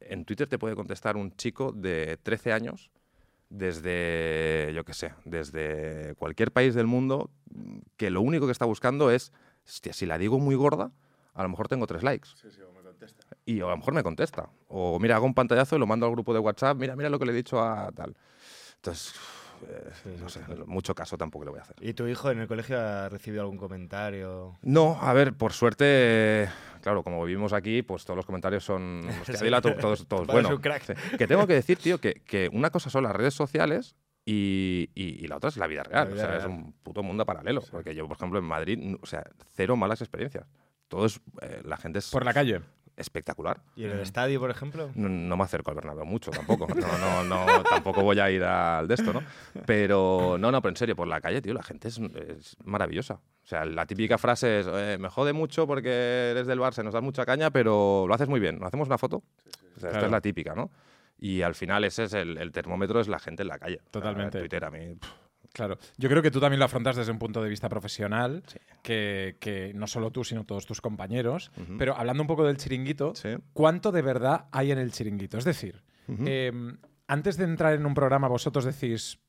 en 0.00 0.24
Twitter 0.24 0.48
te 0.48 0.58
puede 0.58 0.74
contestar 0.74 1.16
un 1.16 1.34
chico 1.36 1.72
de 1.72 2.18
13 2.22 2.52
años 2.52 2.90
desde, 3.50 4.72
yo 4.74 4.84
qué 4.84 4.94
sé, 4.94 5.12
desde 5.24 6.14
cualquier 6.16 6.52
país 6.52 6.74
del 6.74 6.86
mundo, 6.86 7.30
que 7.96 8.10
lo 8.10 8.20
único 8.20 8.46
que 8.46 8.52
está 8.52 8.64
buscando 8.64 9.10
es, 9.10 9.32
hostia, 9.64 9.92
si 9.92 10.06
la 10.06 10.18
digo 10.18 10.38
muy 10.38 10.54
gorda, 10.54 10.92
a 11.34 11.42
lo 11.42 11.48
mejor 11.48 11.68
tengo 11.68 11.86
tres 11.86 12.02
likes. 12.02 12.28
Sí, 12.36 12.50
sí, 12.50 12.60
y 13.46 13.60
a 13.60 13.66
lo 13.66 13.76
mejor 13.76 13.94
me 13.94 14.02
contesta. 14.02 14.48
O 14.68 14.98
mira, 14.98 15.16
hago 15.16 15.26
un 15.26 15.34
pantallazo 15.34 15.76
y 15.76 15.78
lo 15.78 15.86
mando 15.86 16.06
al 16.06 16.12
grupo 16.12 16.32
de 16.32 16.40
WhatsApp, 16.40 16.76
mira, 16.78 16.96
mira 16.96 17.08
lo 17.08 17.18
que 17.18 17.26
le 17.26 17.32
he 17.32 17.36
dicho 17.36 17.62
a 17.62 17.90
tal. 17.92 18.16
Entonces, 18.76 19.14
eh, 19.68 20.16
no 20.20 20.28
sé, 20.28 20.40
mucho 20.66 20.94
caso 20.94 21.16
tampoco 21.16 21.44
le 21.44 21.50
voy 21.50 21.60
a 21.60 21.62
hacer. 21.62 21.76
¿Y 21.80 21.94
tu 21.94 22.06
hijo 22.06 22.30
en 22.30 22.40
el 22.40 22.48
colegio 22.48 22.78
ha 22.78 23.08
recibido 23.08 23.42
algún 23.42 23.56
comentario? 23.56 24.58
No, 24.62 24.98
a 25.00 25.12
ver, 25.12 25.34
por 25.34 25.52
suerte, 25.52 26.48
claro, 26.80 27.02
como 27.02 27.24
vivimos 27.24 27.52
aquí, 27.52 27.82
pues 27.82 28.04
todos 28.04 28.16
los 28.16 28.26
comentarios 28.26 28.64
son... 28.64 29.02
todos, 29.80 30.06
todos 30.06 30.26
bueno. 30.26 30.60
Que 31.18 31.26
tengo 31.26 31.46
que 31.46 31.54
decir, 31.54 31.78
tío, 31.78 31.98
que, 31.98 32.14
que, 32.26 32.48
una 32.52 32.70
cosa 32.70 32.90
son 32.90 33.04
las 33.04 33.14
redes 33.14 33.34
sociales 33.34 33.96
y, 34.26 34.90
y, 34.94 35.26
la 35.26 35.36
otra 35.36 35.48
es 35.48 35.56
la 35.56 35.66
vida 35.66 35.82
real. 35.82 36.12
o 36.12 36.16
sea, 36.16 36.38
es 36.38 36.44
un 36.44 36.72
puto 36.82 37.02
mundo 37.02 37.26
paralelo. 37.26 37.62
Porque 37.70 37.94
yo, 37.94 38.08
por 38.08 38.16
ejemplo, 38.16 38.38
en 38.38 38.44
Madrid, 38.44 38.96
o 39.00 39.06
sea, 39.06 39.24
cero 39.52 39.76
malas 39.76 40.00
experiencias. 40.00 40.46
Todo 40.88 41.06
es... 41.06 41.20
Eh, 41.42 41.62
la 41.64 41.76
gente 41.76 41.98
es... 41.98 42.10
Por 42.10 42.24
la 42.24 42.32
calle 42.32 42.60
espectacular. 42.96 43.60
¿Y 43.76 43.84
en 43.84 43.92
el 43.92 44.00
estadio, 44.00 44.40
por 44.40 44.50
ejemplo? 44.50 44.90
No, 44.94 45.36
me 45.36 45.44
acerco 45.44 45.70
al 45.70 45.76
Bernabéu 45.76 46.04
mucho 46.04 46.30
tampoco. 46.30 46.66
No, 46.68 47.24
no, 47.24 47.46
no, 47.46 47.62
tampoco 47.70 48.02
voy 48.02 48.18
a 48.18 48.30
ir 48.30 48.42
al 48.44 48.88
de 48.88 48.94
esto, 48.94 49.12
¿no? 49.12 49.22
Pero 49.66 50.36
no, 50.38 50.50
no, 50.50 50.62
pero 50.62 50.70
en 50.70 50.76
serio, 50.76 50.96
por 50.96 51.08
la 51.08 51.20
calle, 51.20 51.42
tío, 51.42 51.54
la 51.54 51.62
gente 51.62 51.88
es, 51.88 52.00
maravillosa. 52.64 53.14
O 53.14 53.46
sea, 53.46 53.64
la 53.64 53.86
típica 53.86 54.16
frase 54.16 54.60
es, 54.60 54.66
eh, 54.70 54.96
me 54.98 55.08
jode 55.08 55.32
mucho 55.32 55.66
porque 55.66 56.30
eres 56.30 56.46
del 56.46 56.58
Barça, 56.58 56.82
nos 56.82 56.94
das 56.94 57.02
mucha 57.02 57.26
caña, 57.26 57.50
pero 57.50 58.06
lo 58.08 58.14
haces 58.14 58.28
muy 58.28 58.40
bien. 58.40 58.58
¿No 58.58 58.66
hacemos 58.66 58.88
una 58.88 58.98
foto? 58.98 59.22
o 59.76 59.80
sea, 59.80 59.90
esta 59.90 60.06
es 60.06 60.10
la 60.10 60.20
típica, 60.20 60.54
¿no? 60.54 60.70
Y 61.18 61.42
al 61.42 61.54
final 61.54 61.84
ese 61.84 62.04
es 62.04 62.12
el, 62.14 62.52
termómetro, 62.52 63.00
es 63.00 63.08
la 63.08 63.18
gente 63.18 63.42
en 63.42 63.48
la 63.48 63.58
calle. 63.58 63.80
Totalmente. 63.90 64.38
Twitter 64.40 64.64
a 64.64 64.70
mí... 64.70 64.96
Claro, 65.54 65.78
yo 65.96 66.08
creo 66.08 66.20
que 66.20 66.32
tú 66.32 66.40
también 66.40 66.58
lo 66.58 66.64
afrontas 66.64 66.96
desde 66.96 67.12
un 67.12 67.20
punto 67.20 67.40
de 67.40 67.48
vista 67.48 67.68
profesional, 67.68 68.42
que, 68.82 69.70
no 69.76 69.86
solo 69.86 70.10
tú, 70.10 70.24
sino 70.24 70.44
todos 70.44 70.66
tus 70.66 70.80
compañeros. 70.80 71.52
Pero 71.78 71.96
hablando 71.96 72.24
un 72.24 72.26
poco 72.26 72.44
del 72.44 72.56
chiringuito, 72.56 73.12
¿cuánto 73.52 73.92
de 73.92 74.02
verdad 74.02 74.46
hay 74.50 74.72
en 74.72 74.78
el 74.78 74.90
chiringuito? 74.90 75.38
Es 75.38 75.44
decir, 75.44 75.84
em, 76.08 76.76
antes 77.06 77.36
de 77.36 77.44
entrar 77.44 77.72
en 77.74 77.86
un 77.86 77.94
programa, 77.94 78.26
vosotros 78.26 78.64
decís, 78.64 79.20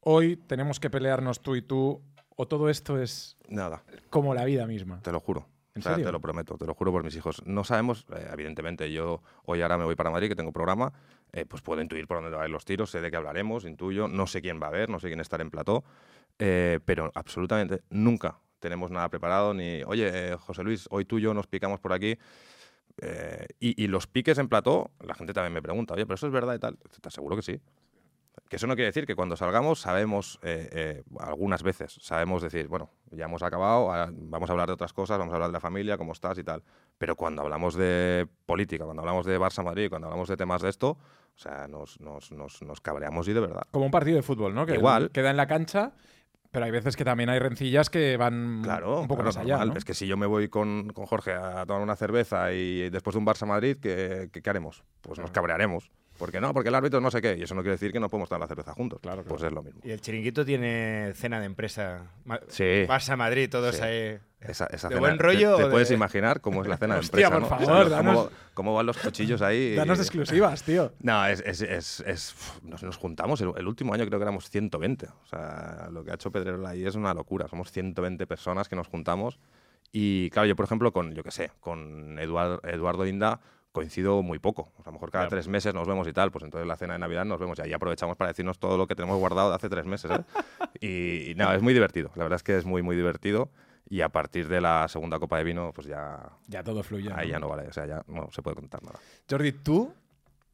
hoy 0.00 0.38
tenemos 0.38 0.80
que 0.80 0.88
pelearnos 0.88 1.42
tú 1.42 1.56
y 1.56 1.60
tú, 1.60 2.02
o 2.36 2.48
todo 2.48 2.70
esto 2.70 2.98
es 2.98 3.36
Nada. 3.50 3.84
como 4.08 4.32
la 4.32 4.46
vida 4.46 4.66
misma. 4.66 5.02
Te 5.02 5.12
lo 5.12 5.20
juro. 5.20 5.46
Te 5.82 6.12
lo 6.12 6.20
prometo, 6.20 6.56
te 6.56 6.66
lo 6.66 6.74
juro 6.74 6.92
por 6.92 7.04
mis 7.04 7.16
hijos. 7.16 7.42
No 7.46 7.64
sabemos, 7.64 8.06
eh, 8.14 8.28
evidentemente, 8.32 8.90
yo 8.90 9.22
hoy 9.44 9.62
ahora 9.62 9.78
me 9.78 9.84
voy 9.84 9.94
para 9.94 10.10
Madrid, 10.10 10.28
que 10.28 10.36
tengo 10.36 10.52
programa, 10.52 10.92
eh, 11.32 11.44
pues 11.46 11.62
puedo 11.62 11.80
intuir 11.80 12.06
por 12.06 12.20
dónde 12.20 12.36
van 12.36 12.50
los 12.50 12.64
tiros, 12.64 12.90
sé 12.90 13.00
de 13.00 13.10
qué 13.10 13.16
hablaremos, 13.16 13.64
intuyo, 13.64 14.08
no 14.08 14.26
sé 14.26 14.40
quién 14.40 14.60
va 14.60 14.68
a 14.68 14.70
ver, 14.70 14.88
no 14.88 14.98
sé 15.00 15.08
quién 15.08 15.20
estará 15.20 15.42
en 15.42 15.50
plató, 15.50 15.84
eh, 16.38 16.80
pero 16.84 17.10
absolutamente 17.14 17.82
nunca 17.90 18.38
tenemos 18.58 18.90
nada 18.90 19.08
preparado, 19.08 19.54
ni, 19.54 19.82
oye, 19.84 20.36
José 20.38 20.62
Luis, 20.62 20.86
hoy 20.90 21.04
tú 21.04 21.18
y 21.18 21.22
yo 21.22 21.34
nos 21.34 21.46
picamos 21.46 21.80
por 21.80 21.92
aquí. 21.92 22.18
Y, 23.60 23.84
y, 23.84 23.88
los 23.88 24.06
piques 24.06 24.38
en 24.38 24.48
plató, 24.48 24.90
la 25.00 25.14
gente 25.14 25.34
también 25.34 25.52
me 25.52 25.60
pregunta, 25.60 25.92
oye, 25.92 26.06
pero 26.06 26.14
eso 26.14 26.26
es 26.28 26.32
verdad 26.32 26.54
y 26.54 26.58
tal. 26.58 26.78
Te 26.78 27.08
aseguro 27.08 27.36
que 27.36 27.42
sí. 27.42 27.60
Que 28.48 28.56
eso 28.56 28.66
no 28.66 28.74
quiere 28.74 28.86
decir 28.86 29.06
que 29.06 29.16
cuando 29.16 29.36
salgamos 29.36 29.80
sabemos, 29.80 30.38
eh, 30.42 30.68
eh, 30.72 31.02
algunas 31.18 31.62
veces, 31.62 31.98
sabemos 32.00 32.42
decir, 32.42 32.68
bueno, 32.68 32.90
ya 33.10 33.24
hemos 33.24 33.42
acabado, 33.42 33.88
vamos 34.12 34.48
a 34.48 34.52
hablar 34.52 34.68
de 34.68 34.74
otras 34.74 34.92
cosas, 34.92 35.18
vamos 35.18 35.32
a 35.32 35.36
hablar 35.36 35.50
de 35.50 35.54
la 35.54 35.60
familia, 35.60 35.98
cómo 35.98 36.12
estás 36.12 36.38
y 36.38 36.44
tal. 36.44 36.62
Pero 36.96 37.16
cuando 37.16 37.42
hablamos 37.42 37.74
de 37.74 38.28
política, 38.46 38.84
cuando 38.84 39.02
hablamos 39.02 39.26
de 39.26 39.38
Barça-Madrid, 39.38 39.88
cuando 39.88 40.06
hablamos 40.06 40.28
de 40.28 40.36
temas 40.36 40.62
de 40.62 40.68
esto, 40.68 40.90
o 40.90 41.38
sea, 41.38 41.66
nos, 41.66 42.00
nos, 42.00 42.30
nos, 42.30 42.62
nos 42.62 42.80
cabreamos 42.80 43.26
y 43.26 43.32
de 43.32 43.40
verdad. 43.40 43.62
Como 43.72 43.86
un 43.86 43.90
partido 43.90 44.16
de 44.16 44.22
fútbol, 44.22 44.54
¿no? 44.54 44.64
Que 44.64 44.74
Igual. 44.74 45.10
Queda 45.10 45.30
en 45.30 45.36
la 45.36 45.46
cancha 45.46 45.94
pero 46.56 46.64
hay 46.64 46.70
veces 46.70 46.96
que 46.96 47.04
también 47.04 47.28
hay 47.28 47.38
rencillas 47.38 47.90
que 47.90 48.16
van 48.16 48.62
claro, 48.62 49.02
un 49.02 49.08
poco 49.08 49.22
más 49.22 49.36
allá. 49.36 49.62
Es 49.76 49.84
que 49.84 49.92
si 49.92 50.06
yo 50.06 50.16
me 50.16 50.24
voy 50.24 50.48
con, 50.48 50.88
con, 50.88 51.04
Jorge 51.04 51.34
a 51.34 51.66
tomar 51.66 51.82
una 51.82 51.96
cerveza 51.96 52.50
y 52.54 52.88
después 52.88 53.12
de 53.12 53.18
un 53.18 53.26
Barça-Madrid, 53.26 53.76
¿qué, 53.78 54.30
¿qué, 54.32 54.50
haremos? 54.50 54.82
Pues 55.02 55.18
nos 55.18 55.30
cabrearemos. 55.32 55.90
¿Por 56.16 56.32
qué 56.32 56.40
no? 56.40 56.52
Porque 56.52 56.68
el 56.68 56.74
árbitro 56.74 57.00
no 57.00 57.10
sé 57.10 57.20
qué. 57.20 57.36
Y 57.38 57.42
eso 57.42 57.54
no 57.54 57.62
quiere 57.62 57.72
decir 57.72 57.92
que 57.92 58.00
no 58.00 58.08
podemos 58.08 58.28
tomar 58.28 58.40
la 58.40 58.46
cerveza 58.48 58.72
juntos. 58.72 59.00
Claro, 59.00 59.22
Pues 59.24 59.42
es 59.42 59.52
lo 59.52 59.62
mismo. 59.62 59.80
Y 59.84 59.90
el 59.90 60.00
chiringuito 60.00 60.44
tiene 60.44 61.12
cena 61.14 61.40
de 61.40 61.46
empresa. 61.46 62.10
Sí. 62.48 62.84
Vas 62.88 63.08
a 63.10 63.16
Madrid, 63.16 63.48
todos 63.50 63.80
ahí. 63.80 64.18
Esa, 64.40 64.66
esa 64.66 64.88
¿De 64.88 64.98
buen 64.98 65.18
rollo? 65.18 65.56
¿Te, 65.56 65.66
puedes 65.66 65.90
imaginar 65.90 66.40
cómo 66.40 66.62
es 66.62 66.68
la 66.68 66.76
cena 66.76 66.94
de 66.96 67.00
empresa? 67.04 67.30
por 67.30 67.48
favor, 67.48 67.90
¿Cómo, 67.90 68.28
¿Cómo, 68.54 68.74
van 68.74 68.86
los 68.86 68.96
cuchillos 68.98 69.42
ahí? 69.42 69.74
Danos 69.74 69.98
exclusivas, 69.98 70.62
tío. 70.62 70.92
No, 71.00 71.26
es, 71.26 71.40
es, 71.40 71.62
es, 72.00 72.34
nos, 72.62 72.96
juntamos. 72.96 73.40
El, 73.40 73.66
último 73.66 73.94
año 73.94 74.06
creo 74.06 74.18
que 74.18 74.24
éramos 74.24 74.48
120. 74.50 75.06
O 75.06 75.26
sea, 75.26 75.88
lo 75.90 76.04
que 76.04 76.10
ha 76.10 76.14
hecho 76.14 76.30
Pedrero 76.30 76.64
ahí 76.66 76.86
es 76.86 76.94
una 76.94 77.14
locura. 77.14 77.48
Somos 77.48 77.72
120 77.72 78.26
personas 78.26 78.68
que 78.68 78.76
nos 78.76 78.86
juntamos. 78.88 79.38
Y 79.92 80.30
claro, 80.30 80.46
yo 80.46 80.56
por 80.56 80.66
ejemplo 80.66 80.92
con, 80.92 81.14
yo 81.14 81.22
qué 81.22 81.30
sé, 81.30 81.50
con 81.60 82.18
Eduardo, 82.18 82.60
Eduardo 82.64 83.06
Inda 83.06 83.40
coincido 83.76 84.22
muy 84.22 84.38
poco. 84.38 84.72
a 84.78 84.86
lo 84.86 84.92
mejor 84.92 85.10
cada 85.10 85.28
tres 85.28 85.48
meses 85.48 85.74
nos 85.74 85.86
vemos 85.86 86.08
y 86.08 86.12
tal, 86.14 86.30
pues 86.30 86.42
entonces 86.44 86.66
la 86.66 86.78
cena 86.78 86.94
de 86.94 86.98
Navidad 86.98 87.26
nos 87.26 87.38
vemos 87.38 87.58
y 87.58 87.62
ahí 87.62 87.74
aprovechamos 87.74 88.16
para 88.16 88.28
decirnos 88.28 88.58
todo 88.58 88.78
lo 88.78 88.86
que 88.86 88.94
tenemos 88.94 89.18
guardado 89.18 89.50
de 89.50 89.56
hace 89.56 89.68
tres 89.68 89.84
meses. 89.84 90.10
¿eh? 90.10 90.24
y, 91.30 91.34
nada, 91.34 91.54
es 91.54 91.60
muy 91.60 91.74
divertido. 91.74 92.10
La 92.14 92.22
verdad 92.22 92.36
es 92.36 92.42
que 92.42 92.56
es 92.56 92.64
muy, 92.64 92.80
muy 92.80 92.96
divertido. 92.96 93.50
Y 93.90 94.00
a 94.00 94.08
partir 94.08 94.48
de 94.48 94.62
la 94.62 94.88
segunda 94.88 95.18
copa 95.18 95.36
de 95.36 95.44
vino, 95.44 95.72
pues 95.74 95.86
ya. 95.86 96.18
Ya 96.48 96.64
todo 96.64 96.82
fluye. 96.82 97.10
Ahí 97.14 97.28
ya 97.28 97.38
no 97.38 97.50
vale, 97.50 97.68
o 97.68 97.72
sea, 97.72 97.84
ya 97.84 98.02
no 98.08 98.30
se 98.32 98.40
puede 98.40 98.56
contar 98.56 98.82
nada. 98.82 98.98
Jordi, 99.30 99.52
¿tú 99.52 99.92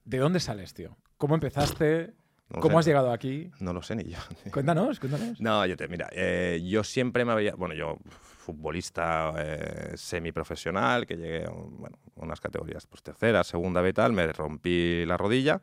de 0.04 0.18
dónde 0.18 0.40
sales, 0.40 0.74
tío? 0.74 0.96
¿Cómo 1.16 1.36
empezaste? 1.36 2.12
¿Cómo 2.60 2.80
has 2.80 2.84
llegado 2.84 3.12
aquí? 3.12 3.52
No 3.60 3.72
lo 3.72 3.82
sé 3.82 3.94
ni 3.94 4.04
yo. 4.04 4.18
Cuéntanos, 4.52 4.98
cuéntanos. 4.98 5.40
No, 5.40 5.64
yo 5.64 5.76
te, 5.76 5.86
mira, 5.86 6.08
eh, 6.10 6.60
yo 6.64 6.82
siempre 6.82 7.24
me 7.24 7.32
había. 7.32 7.54
Bueno, 7.54 7.74
yo 7.76 7.98
futbolista 8.42 9.32
eh, 9.38 9.92
semiprofesional, 9.94 11.06
que 11.06 11.16
llegué 11.16 11.44
a 11.44 11.50
bueno, 11.50 11.96
unas 12.16 12.40
categorías 12.40 12.86
pues, 12.86 13.02
tercera, 13.02 13.44
segunda 13.44 13.80
B 13.80 13.92
tal, 13.92 14.12
me 14.12 14.30
rompí 14.32 15.06
la 15.06 15.16
rodilla 15.16 15.60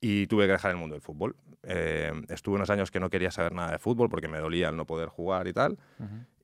y 0.00 0.26
tuve 0.26 0.46
que 0.46 0.52
dejar 0.52 0.70
el 0.70 0.76
mundo 0.76 0.94
del 0.94 1.02
fútbol. 1.02 1.34
Eh, 1.62 2.12
estuve 2.28 2.56
unos 2.56 2.70
años 2.70 2.90
que 2.90 3.00
no 3.00 3.10
quería 3.10 3.30
saber 3.30 3.52
nada 3.52 3.72
de 3.72 3.78
fútbol 3.78 4.08
porque 4.08 4.28
me 4.28 4.38
dolía 4.38 4.68
el 4.68 4.76
no 4.76 4.86
poder 4.86 5.08
jugar 5.08 5.48
y 5.48 5.52
tal. 5.52 5.78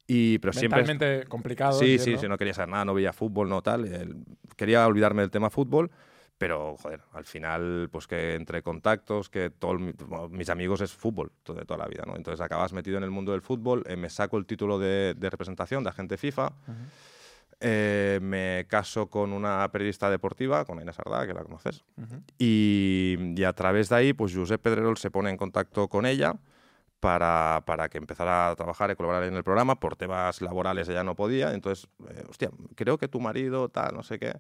Y, 0.07 0.39
pero 0.39 0.53
Mentalmente 0.55 1.25
complicado. 1.25 1.79
Sí, 1.79 1.99
sí, 1.99 2.17
sí, 2.17 2.29
no 2.29 2.39
quería 2.39 2.55
saber 2.55 2.71
nada, 2.71 2.85
no 2.85 2.95
veía 2.95 3.13
fútbol, 3.13 3.49
no 3.49 3.63
tal. 3.63 4.25
quería 4.57 4.87
olvidarme 4.87 5.23
del 5.23 5.31
tema 5.31 5.51
fútbol, 5.51 5.91
Pero, 6.39 6.77
joder, 6.77 7.01
al 7.13 7.25
final, 7.25 7.89
pues 7.91 8.07
que 8.07 8.35
entre 8.35 8.63
contactos, 8.63 9.31
que 9.31 9.49
todos 9.49 9.81
mis 10.31 10.51
amigos 10.51 10.83
es 10.83 10.93
fútbol 10.93 11.33
de 11.47 11.65
toda 11.65 11.79
la 11.79 11.87
vida, 11.87 12.05
¿no? 12.07 12.15
Entonces 12.15 12.43
acabas 12.43 12.75
metido 12.75 12.99
en 12.99 13.05
el 13.05 13.11
mundo 13.11 13.33
del 13.33 13.41
fútbol, 13.41 13.85
eh, 13.87 13.97
me 13.97 14.11
saco 14.11 14.37
el 14.37 14.45
título 14.45 14.79
de, 14.79 15.17
representación 15.19 15.83
de 15.83 15.91
agente 15.91 16.19
FIFA, 16.19 16.53
eh, 17.61 18.19
me 18.21 18.67
caso 18.69 19.07
con 19.07 19.33
una 19.33 19.67
periodista 19.73 20.11
deportiva, 20.11 20.67
con 20.67 20.79
Inés 20.79 20.99
Ardá, 20.99 21.27
que 21.27 21.33
la 21.33 21.43
conoces, 21.43 21.85
y, 22.39 23.43
a 23.43 23.55
través 23.55 23.89
de 23.89 23.97
ahí, 23.97 24.13
pues 24.13 24.35
Josep 24.35 24.61
Pedrerol 24.61 24.99
se 24.99 25.11
pone 25.11 25.31
en 25.31 25.39
contacto 25.39 25.89
con 25.89 26.05
ella 26.05 26.37
para, 27.01 27.63
para, 27.65 27.89
que 27.89 27.97
empezara 27.97 28.51
a 28.51 28.57
trabajar 28.57 28.91
y 28.91 28.97
colaborar 28.97 29.23
en 29.23 29.37
el 29.37 29.45
programa. 29.45 29.81
Por 29.81 29.97
temas 29.97 30.43
laborales 30.43 30.89
ella 30.89 31.05
no 31.05 31.15
podía. 31.15 31.53
Entonces, 31.53 31.89
eh, 32.11 32.25
hostia, 32.29 32.51
creo 32.75 32.99
que 32.99 33.07
tu 33.07 33.21
marido, 33.21 33.69
tal, 33.69 33.95
no 33.95 34.03
sé 34.03 34.19
qué. 34.19 34.35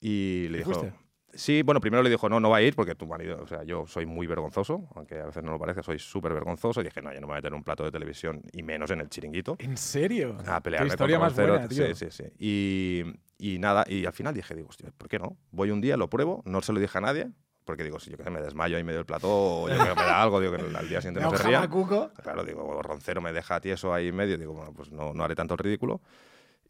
Y 0.00 0.48
le 0.50 0.58
dijo, 0.58 0.92
Sí, 1.36 1.62
bueno, 1.62 1.80
primero 1.80 2.02
le 2.02 2.10
dijo, 2.10 2.28
no, 2.28 2.40
no 2.40 2.50
va 2.50 2.58
a 2.58 2.62
ir 2.62 2.74
porque 2.74 2.94
tu 2.94 3.06
marido, 3.06 3.40
o 3.42 3.46
sea, 3.46 3.62
yo 3.64 3.86
soy 3.86 4.06
muy 4.06 4.26
vergonzoso, 4.26 4.88
aunque 4.94 5.20
a 5.20 5.26
veces 5.26 5.42
no 5.42 5.52
lo 5.52 5.58
parece, 5.58 5.82
soy 5.82 5.98
súper 5.98 6.32
vergonzoso. 6.32 6.80
Y 6.80 6.84
dije, 6.84 7.02
no, 7.02 7.12
yo 7.12 7.20
no 7.20 7.26
me 7.26 7.32
voy 7.32 7.34
a 7.34 7.38
meter 7.38 7.54
un 7.54 7.62
plato 7.62 7.84
de 7.84 7.90
televisión 7.90 8.42
y 8.52 8.62
menos 8.62 8.90
en 8.90 9.00
el 9.00 9.08
chiringuito. 9.08 9.56
¿En 9.58 9.76
serio? 9.76 10.36
A 10.46 10.60
pelearme 10.60 10.88
historia 10.88 11.18
más 11.18 11.34
buena, 11.34 11.68
Sí, 11.68 11.94
sí, 11.94 12.06
sí. 12.10 12.24
Y, 12.38 13.02
y, 13.38 13.58
nada, 13.58 13.84
y 13.88 14.06
al 14.06 14.12
final 14.12 14.34
dije, 14.34 14.54
digo, 14.54 14.68
hostia, 14.68 14.90
¿por 14.96 15.08
qué 15.08 15.18
no? 15.18 15.36
Voy 15.50 15.70
un 15.70 15.80
día, 15.80 15.96
lo 15.96 16.08
pruebo, 16.08 16.42
no 16.44 16.62
se 16.62 16.72
lo 16.72 16.80
dije 16.80 16.98
a 16.98 17.00
nadie, 17.00 17.28
porque 17.64 17.82
digo, 17.82 17.98
si 17.98 18.10
yo 18.10 18.16
que 18.16 18.22
sé, 18.22 18.30
me 18.30 18.40
desmayo 18.40 18.76
ahí 18.76 18.84
medio 18.84 18.98
del 18.98 19.06
plató, 19.06 19.28
o 19.28 19.68
yo 19.68 19.74
que 19.74 19.82
me 19.82 19.94
da 19.94 20.22
algo, 20.22 20.40
digo 20.40 20.56
que 20.56 20.76
al 20.76 20.88
día 20.88 21.00
siguiente 21.00 21.20
no 21.20 21.36
se 21.36 21.42
ría. 21.42 21.66
Cuco. 21.68 22.10
Claro, 22.22 22.44
digo, 22.44 22.80
Roncero 22.82 23.20
me 23.20 23.32
deja 23.32 23.60
tieso 23.60 23.92
ahí 23.92 24.12
medio, 24.12 24.38
digo, 24.38 24.54
bueno, 24.54 24.72
pues 24.72 24.90
no, 24.90 25.12
no 25.12 25.24
haré 25.24 25.34
tanto 25.34 25.54
el 25.54 25.58
ridículo. 25.58 26.00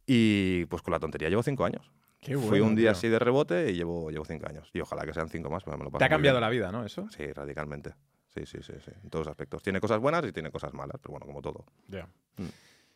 Y 0.07 0.65
pues 0.67 0.83
con 0.83 0.93
la 0.93 0.99
tontería 0.99 1.29
llevo 1.29 1.43
cinco 1.43 1.65
años. 1.65 1.91
Fui 2.35 2.61
un 2.61 2.75
día 2.75 2.93
así 2.93 3.09
de 3.09 3.19
rebote 3.19 3.71
y 3.71 3.75
llevo, 3.75 4.11
llevo 4.11 4.25
cinco 4.25 4.47
años. 4.49 4.71
Y 4.73 4.81
ojalá 4.81 5.05
que 5.05 5.15
sean 5.15 5.29
cinco 5.29 5.51
más, 5.51 5.65
pero 5.65 5.79
me 5.79 5.85
lo 5.85 5.91
paso 5.91 5.99
Te 5.99 6.05
ha 6.05 6.09
cambiado 6.09 6.41
la 6.41 6.49
vida, 6.49 6.73
¿no? 6.73 6.85
Eso. 6.85 7.09
Sí, 7.11 7.33
radicalmente. 7.33 7.95
Sí, 8.29 8.45
sí, 8.45 8.59
sí, 8.63 8.75
sí. 8.85 8.91
En 9.03 9.11
todos 9.11 9.29
aspectos. 9.29 9.63
Tiene 9.63 9.81
cosas 9.81 9.99
buenas 9.99 10.25
y 10.27 10.33
tiene 10.33 10.51
cosas 10.51 10.75
malas, 10.75 10.97
pero 11.01 11.13
bueno, 11.13 11.27
como 11.27 11.41
todo. 11.41 11.65
Ya. 11.89 12.07
Mm. 12.37 12.45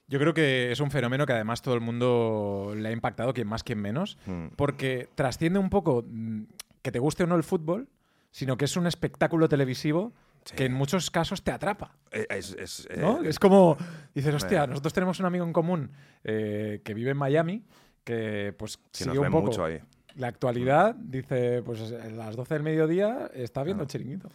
Yo 0.08 0.18
creo 0.18 0.34
que 0.34 0.72
es 0.72 0.80
un 0.80 0.90
fenómeno 0.90 1.24
que 1.24 1.32
además 1.32 1.62
todo 1.62 1.74
el 1.74 1.80
mundo 1.80 2.74
le 2.76 2.88
ha 2.88 2.92
impactado, 2.92 3.32
quien 3.32 3.46
más, 3.46 3.62
quien 3.62 3.78
menos, 3.78 4.18
mm. 4.26 4.48
porque 4.56 5.08
trasciende 5.14 5.58
un 5.58 5.70
poco 5.70 6.04
mm, 6.06 6.42
que 6.82 6.90
te 6.90 6.98
guste 6.98 7.22
o 7.22 7.26
no 7.26 7.36
el 7.36 7.44
fútbol, 7.44 7.88
sino 8.32 8.56
que 8.56 8.64
es 8.64 8.76
un 8.76 8.86
espectáculo 8.86 9.48
televisivo 9.48 10.12
que 10.56 10.64
en 10.64 10.72
muchos 10.72 11.10
casos 11.10 11.42
te 11.44 11.52
atrapa. 11.52 11.96
Eh, 12.10 12.26
es, 12.30 12.88
¿no? 12.96 13.22
Eh, 13.22 13.28
es 13.28 13.38
como, 13.38 13.76
dices, 14.14 14.34
hostia, 14.34 14.66
nosotros 14.66 14.92
tenemos 14.92 15.20
un 15.20 15.26
amigo 15.26 15.44
en 15.44 15.52
común 15.52 15.92
eh, 16.24 16.80
que 16.84 16.94
vive 16.94 17.10
en 17.10 17.16
Miami 17.16 17.64
que 18.04 18.54
pues 18.58 18.78
sigue 18.92 19.18
un 19.18 19.30
poco 19.30 19.46
mucho 19.46 19.64
ahí. 19.64 19.80
la 20.16 20.28
actualidad, 20.28 20.94
dice, 20.94 21.62
pues 21.62 21.92
a 21.92 22.08
las 22.08 22.36
12 22.36 22.54
del 22.54 22.62
mediodía 22.62 23.30
está 23.34 23.62
viendo 23.62 23.82
el 23.82 23.88
chiringuito. 23.88 24.28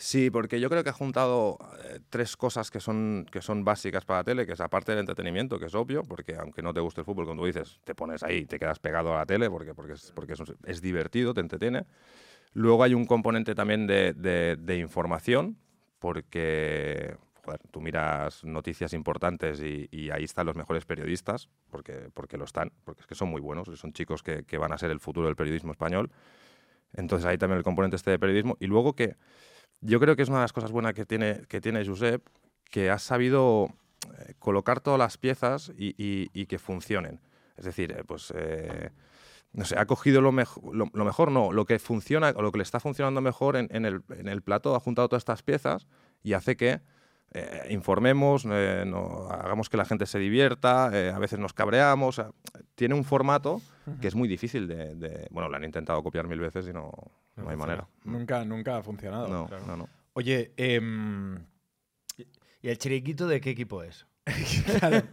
Sí, 0.00 0.30
porque 0.30 0.60
yo 0.60 0.70
creo 0.70 0.84
que 0.84 0.90
ha 0.90 0.92
juntado 0.92 1.58
eh, 1.82 1.98
tres 2.08 2.36
cosas 2.36 2.70
que 2.70 2.78
son, 2.78 3.26
que 3.32 3.42
son 3.42 3.64
básicas 3.64 4.04
para 4.04 4.20
la 4.20 4.24
tele, 4.24 4.46
que 4.46 4.52
es 4.52 4.60
aparte 4.60 4.92
del 4.92 5.00
entretenimiento, 5.00 5.58
que 5.58 5.66
es 5.66 5.74
obvio, 5.74 6.04
porque 6.04 6.36
aunque 6.36 6.62
no 6.62 6.72
te 6.72 6.78
guste 6.78 7.00
el 7.00 7.04
fútbol, 7.04 7.26
como 7.26 7.40
tú 7.40 7.46
dices, 7.46 7.80
te 7.82 7.96
pones 7.96 8.22
ahí, 8.22 8.46
te 8.46 8.60
quedas 8.60 8.78
pegado 8.78 9.12
a 9.12 9.18
la 9.18 9.26
tele, 9.26 9.50
porque, 9.50 9.74
porque, 9.74 9.94
es, 9.94 10.12
porque 10.14 10.34
es, 10.66 10.80
divertido, 10.80 11.34
te 11.34 11.40
entretiene. 11.40 11.84
Luego 12.52 12.84
hay 12.84 12.94
un 12.94 13.06
componente 13.06 13.56
también 13.56 13.88
de, 13.88 14.12
de 14.14 14.78
información, 14.78 15.58
porque 15.98 17.16
tú 17.70 17.80
miras 17.80 18.44
noticias 18.44 18.92
importantes 18.92 19.60
y, 19.60 20.10
ahí 20.10 20.24
están 20.24 20.46
los 20.46 20.56
mejores 20.56 20.84
periodistas, 20.84 21.48
porque, 21.70 22.10
porque 22.14 22.36
lo 22.36 22.44
están, 22.44 22.72
porque 22.84 23.02
es 23.02 23.06
que 23.06 23.14
son 23.14 23.28
muy 23.28 23.40
buenos, 23.40 23.68
son 23.78 23.92
chicos 23.92 24.22
que, 24.22 24.58
van 24.58 24.72
a 24.72 24.78
ser 24.78 24.90
el 24.90 25.00
futuro 25.00 25.26
del 25.26 25.36
periodismo 25.36 25.72
español. 25.72 26.10
Entonces 26.94 27.26
ahí 27.26 27.38
también 27.38 27.58
el 27.58 27.64
componente 27.64 27.96
este 27.96 28.10
de 28.10 28.18
periodismo. 28.18 28.56
Y 28.60 28.66
luego 28.66 28.94
que 28.94 29.16
yo 29.80 30.00
creo 30.00 30.16
que 30.16 30.22
es 30.22 30.28
una 30.28 30.38
de 30.38 30.44
las 30.44 30.52
cosas 30.52 30.72
buenas 30.72 30.94
que 30.94 31.04
tiene, 31.04 31.42
que 31.48 31.60
tiene 31.60 31.84
Josep, 31.84 32.26
que 32.70 32.90
ha 32.90 32.98
sabido 32.98 33.68
eh, 34.18 34.34
colocar 34.38 34.80
todas 34.80 34.98
las 34.98 35.18
piezas 35.18 35.72
y, 35.76 36.46
que 36.46 36.58
funcionen. 36.58 37.20
Es 37.56 37.64
decir, 37.64 37.92
eh, 37.92 38.04
pues... 38.06 38.32
Eh, 38.36 38.90
no 39.52 39.64
sé, 39.64 39.78
ha 39.78 39.86
cogido 39.86 40.20
lo, 40.20 40.30
mejor, 40.30 40.76
lo, 40.76 41.04
mejor, 41.06 41.32
no, 41.32 41.52
lo 41.52 41.64
que 41.64 41.78
funciona, 41.78 42.34
o 42.36 42.42
lo 42.42 42.52
que 42.52 42.58
le 42.58 42.62
está 42.62 42.80
funcionando 42.80 43.22
mejor 43.22 43.56
en, 43.56 43.66
en, 43.70 43.86
el, 43.86 44.02
en 44.10 44.28
el 44.28 44.42
plato, 44.42 44.76
ha 44.76 44.80
juntado 44.80 45.08
todas 45.08 45.22
estas 45.22 45.42
piezas 45.42 45.86
y 46.22 46.34
hace 46.34 46.56
que 46.56 46.80
eh, 47.32 47.66
informemos, 47.70 48.46
eh, 48.50 48.84
no, 48.86 49.28
hagamos 49.28 49.68
que 49.68 49.76
la 49.76 49.84
gente 49.84 50.06
se 50.06 50.18
divierta, 50.18 50.90
eh, 50.94 51.10
a 51.10 51.18
veces 51.18 51.38
nos 51.38 51.52
cabreamos. 51.52 52.22
tiene 52.74 52.94
un 52.94 53.04
formato 53.04 53.60
que 54.00 54.08
es 54.08 54.14
muy 54.14 54.28
difícil 54.28 54.66
de, 54.66 55.28
Bueno, 55.30 55.48
lo 55.48 55.56
han 55.56 55.64
intentado 55.64 56.02
copiar 56.02 56.26
mil 56.26 56.40
veces 56.40 56.66
y 56.68 56.72
no, 56.72 56.90
no, 57.36 57.48
hay 57.48 57.56
manera. 57.56 57.86
Nunca, 58.04 58.44
nunca 58.44 58.78
ha 58.78 58.82
funcionado. 58.82 59.28
No, 59.28 59.48
no, 59.66 59.76
no. 59.76 59.88
Oye, 60.14 60.52
em, 60.56 61.36
¿y 62.62 62.68
el 62.68 62.78
chiriquito 62.78 63.26
de 63.26 63.40
qué 63.40 63.50
equipo 63.50 63.82
es? 63.82 64.06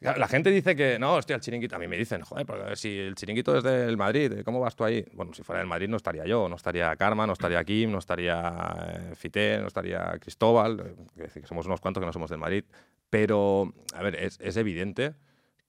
La 0.00 0.28
gente 0.28 0.50
dice 0.50 0.76
que 0.76 0.96
no, 0.96 1.14
hostia, 1.14 1.34
el 1.34 1.40
chiringuito. 1.40 1.74
A 1.74 1.78
mí 1.80 1.88
me 1.88 1.96
dicen, 1.96 2.22
joder, 2.22 2.46
pero 2.46 2.76
si 2.76 2.96
el 2.96 3.16
chiringuito 3.16 3.56
es 3.56 3.64
del 3.64 3.96
Madrid, 3.96 4.42
¿cómo 4.44 4.60
vas 4.60 4.76
tú 4.76 4.84
ahí? 4.84 5.04
Bueno, 5.12 5.34
si 5.34 5.42
fuera 5.42 5.58
del 5.58 5.66
Madrid 5.66 5.88
no 5.88 5.96
estaría 5.96 6.24
yo, 6.24 6.48
no 6.48 6.54
estaría 6.54 6.94
Karma, 6.94 7.26
no 7.26 7.32
estaría 7.32 7.64
Kim, 7.64 7.90
no 7.90 7.98
estaría 7.98 8.54
eh, 8.86 9.14
Fité, 9.16 9.58
no 9.58 9.66
estaría 9.66 10.16
Cristóbal. 10.20 10.80
Eh, 10.80 10.94
es 11.16 11.22
decir, 11.22 11.42
que 11.42 11.48
somos 11.48 11.66
unos 11.66 11.80
cuantos 11.80 12.00
que 12.00 12.06
no 12.06 12.12
somos 12.12 12.30
del 12.30 12.38
Madrid. 12.38 12.64
Pero, 13.10 13.74
a 13.92 14.02
ver, 14.04 14.14
es, 14.14 14.56
evidente 14.56 15.14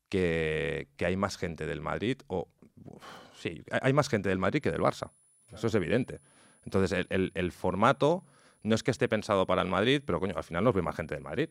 que, 0.10 0.88
hay 1.00 1.18
más 1.18 1.38
gente 1.38 1.66
del 1.66 1.82
Madrid, 1.82 2.18
o 2.28 2.50
sí, 3.34 3.64
hay 3.82 3.94
más 3.94 4.10
gente 4.10 4.30
del 4.30 4.38
Madrid 4.38 4.62
que 4.62 4.72
del 4.72 4.82
Barça. 4.82 5.10
Eso 5.52 5.68
es 5.68 5.74
evidente. 5.74 6.20
Entonces, 6.66 6.92
el, 6.92 7.08
el, 7.10 7.32
el 7.34 7.52
formato 7.52 8.26
no 8.62 8.76
es 8.76 8.84
que 8.84 8.92
esté 8.92 9.08
pensado 9.08 9.48
para 9.48 9.64
el 9.64 9.70
Madrid, 9.70 10.04
pero 10.06 10.20
coño, 10.20 10.36
al 10.36 10.44
final 10.44 10.64
nos 10.64 10.76
ve 10.76 10.84
más 10.84 10.96
gente 10.96 11.16
del 11.16 11.24
Madrid. 11.24 11.50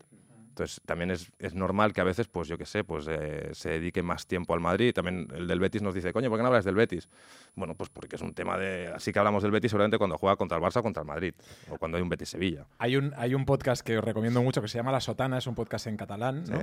Entonces, 0.49 0.81
también 0.85 1.11
es, 1.11 1.31
es, 1.39 1.55
normal 1.55 1.93
que 1.93 2.01
a 2.01 2.05
veces, 2.05 2.27
pues 2.29 2.49
yo 2.49 2.59
qué 2.59 2.67
sé, 2.67 2.85
pues 2.85 3.07
eh, 3.09 3.51
se 3.53 3.71
dedique 3.71 4.03
más 4.03 4.27
tiempo 4.27 4.55
al 4.55 4.61
Madrid. 4.61 4.93
También 4.93 5.29
el 5.35 5.47
del 5.47 5.61
Betis 5.61 5.83
nos 5.83 5.95
dice, 5.95 6.13
coño, 6.13 6.29
¿por 6.29 6.39
qué 6.39 6.43
no 6.43 6.49
hablas 6.49 6.65
del 6.65 6.75
Betis? 6.75 7.09
Bueno, 7.55 7.75
pues 7.75 7.91
porque 7.91 8.17
es 8.17 8.23
un 8.23 8.35
tema 8.35 8.59
de... 8.59 8.89
Así 8.89 9.13
que 9.13 9.19
hablamos 9.19 9.43
del 9.43 9.53
Betis 9.53 9.71
seguramente 9.71 9.99
cuando 9.99 10.19
juega 10.19 10.37
contra 10.37 10.59
el 10.59 10.63
Barça 10.63 10.79
o 10.79 10.83
contra 10.83 11.03
el 11.03 11.07
Madrid, 11.07 11.35
o 11.71 11.79
cuando 11.79 11.97
hay 11.97 12.03
un 12.03 12.09
Betis-Sevilla. 12.09 12.67
Hay 12.79 12.97
un, 12.97 13.15
hay 13.17 13.35
un 13.35 13.45
podcast 13.45 13.83
que 13.83 13.99
os 13.99 14.05
recomiendo 14.05 14.43
mucho 14.43 14.61
que 14.61 14.69
se 14.69 14.79
llama 14.79 14.93
La 14.93 15.01
Sotana, 15.01 15.39
es 15.39 15.47
un 15.47 15.55
podcast 15.55 15.87
en 15.87 15.97
catalán, 15.97 16.45
¿no? 16.49 16.59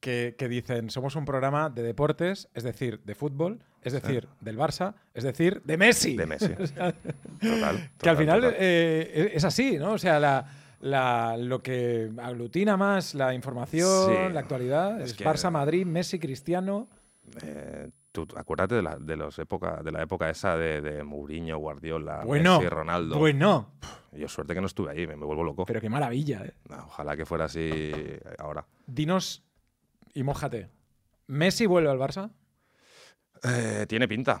que, 0.00 0.34
que, 0.38 0.48
dicen, 0.48 0.90
somos 0.90 1.16
un 1.16 1.24
programa 1.24 1.70
de 1.70 1.82
deportes, 1.82 2.48
es 2.54 2.62
decir, 2.62 3.00
de 3.04 3.14
fútbol, 3.14 3.60
es 3.82 3.92
decir, 3.92 4.28
del 4.40 4.58
Barça, 4.58 4.94
es 5.14 5.24
decir, 5.24 5.62
de 5.64 5.76
Messi. 5.76 6.16
De 6.16 6.26
Messi. 6.26 6.48
total, 7.40 7.90
Que 7.98 8.08
al 8.08 8.16
final 8.16 8.54
eh, 8.56 9.32
es 9.34 9.44
así, 9.44 9.78
¿no? 9.78 9.92
O 9.92 9.98
sea, 9.98 10.20
la 10.20 10.59
la, 10.80 11.36
lo 11.36 11.62
que 11.62 12.10
aglutina 12.18 12.76
más 12.76 13.14
la 13.14 13.34
información, 13.34 14.34
la 14.34 14.40
actualidad. 14.40 15.00
Es, 15.00 15.18
Barça, 15.18 15.50
Madrid, 15.50 15.86
Messi, 15.86 16.18
Cristiano. 16.18 16.88
Eh, 17.42 17.90
tú 18.12 18.26
acuérdate 18.36 18.76
de 18.76 18.82
la, 18.82 18.96
de, 18.96 19.16
los 19.16 19.38
época, 19.38 19.82
de 19.82 19.92
la 19.92 20.02
época 20.02 20.30
esa 20.30 20.56
de, 20.56 20.80
de 20.80 21.04
Mourinho, 21.04 21.58
Guardiola, 21.58 22.22
bueno, 22.24 22.58
Messi, 22.58 22.68
Ronaldo. 22.68 23.18
Bueno. 23.18 23.72
yo 24.12 24.28
suerte 24.28 24.54
que 24.54 24.60
no 24.60 24.66
estuve 24.66 24.90
ahí, 24.90 25.06
me, 25.06 25.14
vuelvo 25.14 25.44
loco. 25.44 25.66
Pero 25.66 25.80
qué 25.80 25.88
maravilla, 25.88 26.44
¿eh? 26.44 26.54
ojalá 26.86 27.16
que 27.16 27.26
fuera 27.26 27.44
así 27.44 27.92
ahora. 28.38 28.66
Dinos 28.86 29.44
y 30.14 30.22
mójate. 30.22 30.68
¿Messi 31.26 31.66
vuelve 31.66 31.90
al 31.90 31.98
Barça? 31.98 32.30
Eh, 33.42 33.86
tiene 33.88 34.08
pinta 34.08 34.40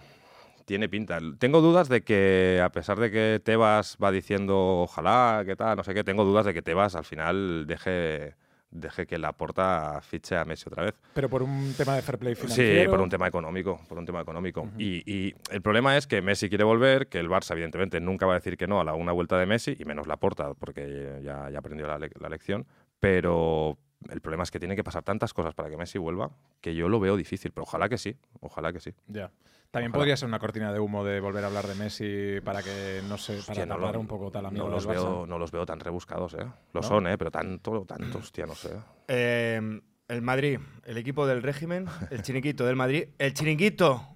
tiene 0.70 0.88
pinta. 0.88 1.18
Tengo 1.40 1.62
dudas 1.62 1.88
de 1.88 2.02
que, 2.02 2.62
a 2.62 2.70
pesar 2.70 3.00
de 3.00 3.10
que 3.10 3.40
Tebas 3.42 3.98
va 4.00 4.12
diciendo 4.12 4.82
ojalá, 4.82 5.42
qué 5.44 5.56
tal, 5.56 5.76
no 5.76 5.82
sé 5.82 5.94
qué, 5.94 6.04
tengo 6.04 6.24
dudas 6.24 6.46
de 6.46 6.54
que 6.54 6.62
Tebas 6.62 6.94
al 6.94 7.02
final 7.02 7.66
deje, 7.66 8.36
deje 8.70 9.04
que 9.08 9.18
la 9.18 9.32
porta 9.32 10.00
fiche 10.00 10.36
a 10.36 10.44
Messi 10.44 10.68
otra 10.68 10.84
vez. 10.84 10.94
Pero 11.12 11.28
por 11.28 11.42
un 11.42 11.74
tema 11.76 11.96
de 11.96 12.02
fair 12.02 12.18
play 12.18 12.36
financiero. 12.36 12.82
Sí, 12.84 12.88
por 12.88 13.00
un 13.00 13.10
tema 13.10 13.26
económico, 13.26 13.80
por 13.88 13.98
un 13.98 14.06
tema 14.06 14.20
económico. 14.20 14.68
y, 14.78 15.34
el 15.50 15.60
problema 15.60 15.96
es 15.96 16.06
que 16.06 16.22
Messi 16.22 16.48
quiere 16.48 16.62
volver, 16.62 17.08
que 17.08 17.18
el 17.18 17.28
Barça 17.28 17.50
evidentemente 17.50 17.98
nunca 17.98 18.26
va 18.26 18.34
a 18.34 18.36
decir 18.36 18.56
que 18.56 18.68
no 18.68 18.78
a 18.78 18.84
la 18.84 18.94
una 18.94 19.10
vuelta 19.10 19.36
de 19.38 19.46
Messi, 19.46 19.74
y 19.76 19.84
menos 19.84 20.06
la 20.06 20.18
porta, 20.18 20.54
porque 20.54 21.18
ya, 21.24 21.50
ya 21.50 21.58
aprendió 21.58 21.88
la, 21.88 21.98
la 21.98 22.28
lección. 22.28 22.64
Pero 23.00 23.76
el 24.08 24.20
problema 24.20 24.42
es 24.42 24.50
que 24.50 24.58
tiene 24.58 24.76
que 24.76 24.84
pasar 24.84 25.02
tantas 25.02 25.34
cosas 25.34 25.54
para 25.54 25.68
que 25.68 25.76
Messi 25.76 25.98
vuelva 25.98 26.30
que 26.60 26.74
yo 26.74 26.88
lo 26.88 27.00
veo 27.00 27.16
difícil, 27.16 27.52
pero 27.52 27.64
ojalá 27.64 27.88
que 27.88 27.98
sí, 27.98 28.16
ojalá 28.40 28.72
que 28.72 28.80
sí. 28.80 28.94
Ya. 29.06 29.30
También 29.70 29.92
podría 29.92 30.16
ser 30.16 30.26
una 30.26 30.40
cortina 30.40 30.72
de 30.72 30.80
humo 30.80 31.04
de 31.04 31.20
volver 31.20 31.44
a 31.44 31.46
hablar 31.46 31.66
de 31.66 31.76
Messi 31.76 32.40
para 32.44 32.60
que 32.62 33.02
no 33.08 33.16
sé, 33.18 33.40
para 33.46 33.66
tapar 33.66 33.96
un 33.98 34.06
poco 34.06 34.30
tal 34.30 34.46
amigo 34.46 34.64
no 34.64 34.70
los 34.70 34.86
veo, 34.86 35.26
No 35.26 35.38
los 35.38 35.52
veo 35.52 35.64
tan 35.64 35.78
rebuscados, 35.78 36.34
¿eh? 36.34 36.46
Lo 36.72 36.82
son, 36.82 37.06
¿eh? 37.06 37.16
Pero 37.16 37.30
tanto, 37.30 37.84
tanto, 37.86 38.18
hostia, 38.18 38.46
no 38.46 38.54
sé. 38.54 38.70
Em, 39.06 39.80
el 40.08 40.22
Madrid, 40.22 40.58
el 40.84 40.96
equipo 40.96 41.26
del 41.26 41.42
régimen, 41.42 41.86
el 42.10 42.22
chiringuito 42.22 42.66
del 42.66 42.74
Madrid. 42.74 43.08
¿El 43.18 43.32
chiringuito 43.32 44.08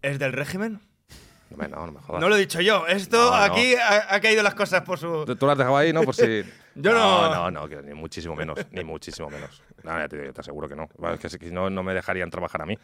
es 0.00 0.18
del 0.18 0.32
régimen? 0.32 0.80
No, 1.50 1.68
no, 1.68 1.86
no 1.86 1.92
me 1.92 2.00
jodas. 2.00 2.20
No 2.20 2.28
lo 2.28 2.36
he 2.36 2.40
dicho 2.40 2.60
yo. 2.62 2.86
Esto 2.86 3.34
aquí 3.34 3.74
ha, 3.76 4.20
caído 4.20 4.42
las 4.42 4.54
cosas 4.54 4.82
por 4.82 4.98
su. 4.98 5.24
Tú, 5.26 5.46
lo 5.46 5.52
has 5.52 5.58
dejado 5.58 5.76
ahí, 5.76 5.92
¿no? 5.92 6.02
Por 6.02 6.14
si. 6.14 6.42
Yo 6.76 6.92
no, 6.92 7.28
no. 7.34 7.50
no, 7.50 7.66
no, 7.68 7.82
ni 7.82 7.94
muchísimo 7.94 8.34
menos, 8.34 8.58
ni 8.72 8.82
muchísimo 8.84 9.30
menos. 9.30 9.62
No, 9.84 9.98
ya 9.98 10.08
te, 10.08 10.18
digo, 10.20 10.32
te 10.32 10.40
aseguro 10.40 10.68
que 10.68 10.74
no. 10.74 10.88
Es 11.22 11.36
que 11.38 11.46
si 11.46 11.52
no, 11.52 11.68
no 11.70 11.82
me 11.82 11.94
dejarían 11.94 12.30
trabajar 12.30 12.62
a 12.62 12.66
mí. 12.66 12.76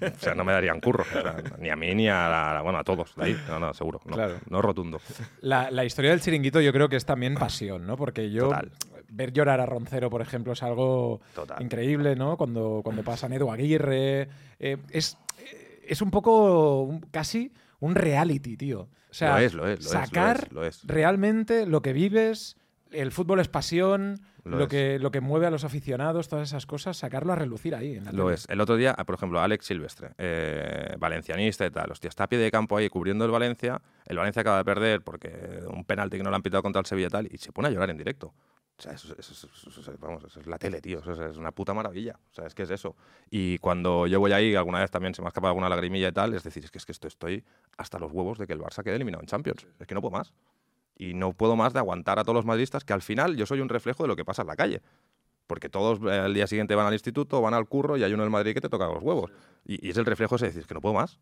O 0.00 0.18
sea, 0.18 0.34
no 0.34 0.44
me 0.44 0.52
darían 0.52 0.80
curro. 0.80 1.04
o 1.04 1.22
sea, 1.22 1.36
ni 1.58 1.70
a 1.70 1.76
mí 1.76 1.94
ni 1.94 2.08
a, 2.08 2.28
la- 2.28 2.60
bueno, 2.62 2.78
a 2.78 2.84
todos 2.84 3.14
de 3.16 3.24
ahí. 3.24 3.36
No, 3.48 3.58
no, 3.58 3.72
seguro. 3.72 4.00
No, 4.04 4.14
Claro. 4.14 4.34
no 4.50 4.60
rotundo. 4.60 5.00
La, 5.40 5.70
la 5.70 5.84
historia 5.84 6.10
del 6.10 6.20
chiringuito 6.20 6.60
yo 6.60 6.72
creo 6.72 6.88
que 6.88 6.96
es 6.96 7.06
también 7.06 7.34
pasión, 7.34 7.86
¿no? 7.86 7.96
Porque 7.96 8.30
yo 8.30 8.48
Total. 8.48 8.70
ver 9.08 9.32
llorar 9.32 9.60
a 9.60 9.66
Roncero, 9.66 10.10
por 10.10 10.20
ejemplo, 10.20 10.52
es 10.52 10.62
algo 10.62 11.20
Total. 11.34 11.62
increíble, 11.62 12.16
¿no? 12.16 12.36
Cuando, 12.36 12.80
cuando 12.84 13.02
pasan 13.02 13.32
Edu 13.32 13.50
Aguirre. 13.50 14.28
eh, 14.58 14.76
es, 14.90 15.16
es 15.86 16.02
un 16.02 16.10
poco 16.10 16.82
un- 16.82 17.00
casi 17.10 17.52
un 17.80 17.94
reality, 17.94 18.56
tío. 18.56 18.88
O 19.10 19.14
sea, 19.14 19.30
Lo 19.30 19.38
es, 19.38 19.54
lo 19.54 19.66
es, 19.66 19.78
lo 19.78 19.86
es, 19.86 19.94
lo 19.94 20.00
sacar 20.00 20.36
es, 20.44 20.52
lo 20.52 20.64
es. 20.66 20.80
realmente 20.86 21.64
lo 21.64 21.80
que 21.80 21.94
vives, 21.94 22.57
el 22.92 23.12
fútbol 23.12 23.40
es 23.40 23.48
pasión, 23.48 24.20
Lo 24.44 24.58
lo, 24.58 24.64
es. 24.64 24.68
que, 24.70 24.98
lo 24.98 25.10
que 25.10 25.20
mueve 25.20 25.46
a 25.46 25.50
los 25.50 25.64
aficionados, 25.64 26.28
todas 26.28 26.48
esas 26.48 26.66
cosas, 26.66 26.96
sacarlo 26.96 27.32
a 27.32 27.36
relucir 27.36 27.74
ahí. 27.74 27.96
En 27.96 28.04
la 28.04 28.12
Lo 28.12 28.24
tele. 28.24 28.34
es. 28.34 28.46
El 28.48 28.60
otro 28.60 28.76
día, 28.76 28.94
por 28.94 29.14
ejemplo, 29.14 29.40
Alex 29.40 29.66
Silvestre, 29.66 30.10
eh, 30.18 30.94
valencianista 30.98 31.66
y 31.66 31.70
tal. 31.70 31.90
Hostia, 31.90 32.08
está 32.08 32.24
a 32.24 32.28
pie 32.28 32.38
de 32.38 32.50
campo 32.50 32.76
ahí 32.76 32.88
cubriendo 32.88 33.24
el 33.24 33.30
Valencia. 33.30 33.80
El 34.06 34.16
Valencia 34.16 34.40
acaba 34.40 34.58
de 34.58 34.64
perder 34.64 35.02
porque 35.02 35.60
un 35.72 35.84
penalti 35.84 36.16
que 36.16 36.22
no 36.22 36.30
le 36.30 36.36
han 36.36 36.42
pitado 36.42 36.62
contra 36.62 36.80
el 36.80 36.86
Sevilla 36.86 37.06
y 37.08 37.10
tal. 37.10 37.28
Y 37.32 37.38
se 37.38 37.52
pone 37.52 37.68
a 37.68 37.70
llorar 37.70 37.90
en 37.90 37.98
directo. 37.98 38.32
O 38.78 38.80
sea, 38.80 38.92
eso, 38.92 39.12
vamos, 39.98 40.22
eso 40.22 40.38
es 40.38 40.46
la 40.46 40.56
tele, 40.56 40.80
tío. 40.80 41.00
Eso 41.00 41.12
es, 41.12 41.18
es 41.32 41.36
una 41.36 41.50
puta 41.50 41.74
maravilla. 41.74 42.16
O 42.30 42.34
sea, 42.34 42.46
es 42.46 42.54
que 42.54 42.62
es 42.62 42.70
eso. 42.70 42.94
Y 43.28 43.58
cuando 43.58 44.06
yo 44.06 44.20
voy 44.20 44.30
ahí, 44.30 44.54
alguna 44.54 44.78
vez 44.78 44.90
también 44.92 45.14
se 45.14 45.20
me 45.20 45.26
ha 45.26 45.30
escapado 45.30 45.48
alguna 45.48 45.68
lagrimilla 45.68 46.06
y 46.08 46.12
tal, 46.12 46.32
es 46.34 46.44
decir, 46.44 46.64
es 46.64 46.70
que, 46.70 46.78
es 46.78 46.86
que 46.86 46.92
esto 46.92 47.08
estoy 47.08 47.44
hasta 47.76 47.98
los 47.98 48.12
huevos 48.12 48.38
de 48.38 48.46
que 48.46 48.52
el 48.52 48.60
Barça 48.60 48.84
quede 48.84 48.94
eliminado 48.94 49.20
en 49.22 49.26
Champions. 49.26 49.66
Es 49.80 49.86
que 49.88 49.96
no 49.96 50.00
puedo 50.00 50.12
más. 50.16 50.32
Y 50.98 51.14
no 51.14 51.32
puedo 51.32 51.54
más 51.56 51.72
de 51.72 51.78
aguantar 51.78 52.18
a 52.18 52.24
todos 52.24 52.34
los 52.34 52.44
madridistas, 52.44 52.84
que 52.84 52.92
al 52.92 53.02
final 53.02 53.36
yo 53.36 53.46
soy 53.46 53.60
un 53.60 53.68
reflejo 53.68 54.02
de 54.02 54.08
lo 54.08 54.16
que 54.16 54.24
pasa 54.24 54.42
en 54.42 54.48
la 54.48 54.56
calle. 54.56 54.82
Porque 55.46 55.68
todos 55.68 56.00
eh, 56.12 56.18
al 56.18 56.34
día 56.34 56.46
siguiente 56.46 56.74
van 56.74 56.86
al 56.86 56.92
instituto, 56.92 57.40
van 57.40 57.54
al 57.54 57.66
curro 57.68 57.96
y 57.96 58.02
hay 58.02 58.12
uno 58.12 58.24
en 58.24 58.30
Madrid 58.32 58.52
que 58.52 58.60
te 58.60 58.68
toca 58.68 58.86
los 58.86 59.02
huevos. 59.02 59.30
Y, 59.64 59.86
y 59.86 59.90
es 59.90 59.96
el 59.96 60.04
reflejo 60.04 60.34
ese 60.36 60.46
de 60.46 60.52
decir, 60.52 60.66
que 60.66 60.74
no 60.74 60.80
puedo 60.80 60.94
más. 60.96 61.20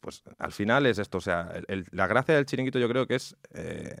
Pues 0.00 0.22
al 0.38 0.52
final 0.52 0.86
es 0.86 0.98
esto. 0.98 1.18
O 1.18 1.20
sea, 1.20 1.50
el- 1.54 1.64
el- 1.68 1.86
la 1.92 2.06
gracia 2.08 2.34
del 2.34 2.46
chiringuito 2.46 2.78
yo 2.78 2.88
creo 2.88 3.06
que 3.06 3.14
es 3.14 3.36
eh, 3.54 3.96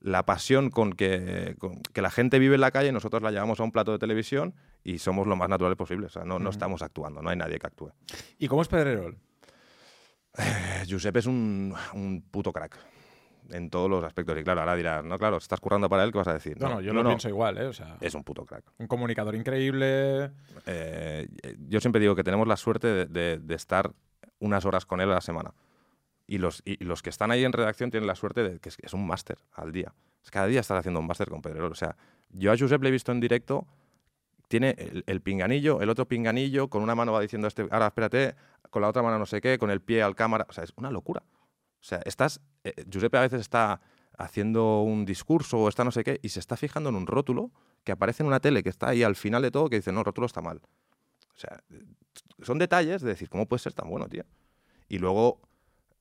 la 0.00 0.24
pasión 0.24 0.70
con 0.70 0.94
que, 0.94 1.54
con 1.58 1.82
que 1.82 2.00
la 2.00 2.10
gente 2.10 2.38
vive 2.38 2.54
en 2.54 2.62
la 2.62 2.70
calle 2.70 2.88
y 2.88 2.92
nosotros 2.92 3.22
la 3.22 3.30
llevamos 3.30 3.60
a 3.60 3.64
un 3.64 3.72
plato 3.72 3.92
de 3.92 3.98
televisión 3.98 4.54
y 4.82 4.98
somos 4.98 5.26
lo 5.26 5.36
más 5.36 5.50
naturales 5.50 5.76
posible. 5.76 6.06
O 6.06 6.10
sea, 6.10 6.24
no, 6.24 6.38
no 6.38 6.48
estamos 6.48 6.80
actuando, 6.82 7.20
no 7.20 7.28
hay 7.28 7.36
nadie 7.36 7.58
que 7.58 7.66
actúe. 7.66 7.92
¿Y 8.38 8.48
cómo 8.48 8.62
es 8.62 8.68
Pedrerol? 8.68 9.18
Eh, 10.38 10.84
Josep 10.88 11.16
es 11.16 11.26
un, 11.26 11.74
un 11.92 12.22
puto 12.30 12.52
crack 12.52 12.78
en 13.52 13.70
todos 13.70 13.88
los 13.90 14.02
aspectos. 14.04 14.38
Y 14.38 14.44
claro, 14.44 14.60
ahora 14.60 14.76
dirás, 14.76 15.04
no, 15.04 15.18
claro, 15.18 15.40
si 15.40 15.44
estás 15.44 15.60
currando 15.60 15.88
para 15.88 16.04
él, 16.04 16.12
¿qué 16.12 16.18
vas 16.18 16.28
a 16.28 16.34
decir? 16.34 16.60
No, 16.60 16.68
no, 16.68 16.80
yo 16.80 16.92
lo 16.92 17.04
pienso 17.04 17.28
igual, 17.28 17.58
¿eh? 17.58 17.66
O 17.66 17.72
sea, 17.72 17.96
Es 18.00 18.14
un 18.14 18.24
puto 18.24 18.44
crack. 18.44 18.64
un 18.78 18.86
comunicador 18.86 19.34
increíble. 19.34 20.30
Eh, 20.66 21.28
yo 21.68 21.80
siempre 21.80 22.00
digo 22.00 22.14
que 22.14 22.24
tenemos 22.24 22.46
la 22.48 22.56
suerte 22.56 22.86
de, 22.88 23.06
de- 23.06 23.38
de 23.38 23.54
estar 23.54 23.92
unas 24.38 24.64
horas 24.64 24.86
con 24.86 25.00
él 25.00 25.10
a 25.10 25.14
la 25.14 25.20
semana. 25.20 25.52
Y 26.26 26.38
los, 26.38 26.62
y 26.64 26.82
los 26.84 27.02
que 27.02 27.10
están 27.10 27.30
ahí 27.32 27.44
en 27.44 27.52
redacción 27.52 27.90
tienen 27.90 28.06
la 28.06 28.14
suerte 28.14 28.42
de 28.42 28.58
que 28.60 28.68
es, 28.68 28.76
es 28.80 28.94
un 28.94 29.06
máster 29.06 29.38
al 29.52 29.72
día. 29.72 29.92
Es 30.22 30.30
cada 30.30 30.46
día 30.46 30.60
estar 30.60 30.76
haciendo 30.76 31.00
un 31.00 31.06
máster 31.06 31.28
con 31.28 31.42
Pedrerol. 31.42 31.72
O 31.72 31.74
sea, 31.74 31.96
yo 32.30 32.52
a 32.52 32.56
Josep 32.56 32.82
le 32.82 32.88
he 32.90 32.92
visto 32.92 33.10
en 33.10 33.18
directo, 33.20 33.66
tiene 34.48 34.76
el, 34.78 35.02
el 35.06 35.20
pinganillo, 35.20 35.80
el 35.80 35.90
otro 35.90 36.06
pinganillo, 36.06 36.68
con 36.68 36.82
una 36.82 36.94
mano 36.94 37.12
va 37.12 37.20
diciendo, 37.20 37.48
este, 37.48 37.66
ahora 37.70 37.88
espérate, 37.88 38.34
con 38.70 38.82
la 38.82 38.88
otra 38.88 39.02
mano 39.02 39.18
no 39.18 39.26
sé 39.26 39.40
qué, 39.40 39.58
con 39.58 39.70
el 39.70 39.80
pie 39.80 40.02
al 40.02 40.14
cámara. 40.14 40.46
O 40.48 40.52
sea, 40.52 40.62
es 40.64 40.72
una 40.76 40.90
locura. 40.92 41.22
O 41.80 41.84
sea, 41.84 42.00
estás, 42.04 42.40
eh, 42.64 42.84
Giuseppe 42.88 43.18
a 43.18 43.22
veces 43.22 43.40
está 43.40 43.80
haciendo 44.18 44.82
un 44.82 45.06
discurso 45.06 45.58
o 45.58 45.68
está 45.68 45.82
no 45.82 45.90
sé 45.90 46.04
qué 46.04 46.20
y 46.22 46.28
se 46.28 46.40
está 46.40 46.56
fijando 46.56 46.90
en 46.90 46.96
un 46.96 47.06
rótulo 47.06 47.50
que 47.84 47.92
aparece 47.92 48.22
en 48.22 48.26
una 48.26 48.40
tele 48.40 48.62
que 48.62 48.68
está 48.68 48.90
ahí 48.90 49.02
al 49.02 49.16
final 49.16 49.40
de 49.42 49.50
todo 49.50 49.70
que 49.70 49.76
dice, 49.76 49.92
no, 49.92 50.00
el 50.00 50.04
rótulo 50.04 50.26
está 50.26 50.42
mal. 50.42 50.60
O 51.34 51.38
sea, 51.38 51.58
eh, 51.70 51.84
son 52.42 52.58
detalles 52.58 53.00
de 53.00 53.08
decir, 53.08 53.30
¿cómo 53.30 53.46
puede 53.46 53.60
ser 53.60 53.72
tan 53.72 53.88
bueno, 53.88 54.08
tío? 54.08 54.24
Y 54.88 54.98
luego, 54.98 55.40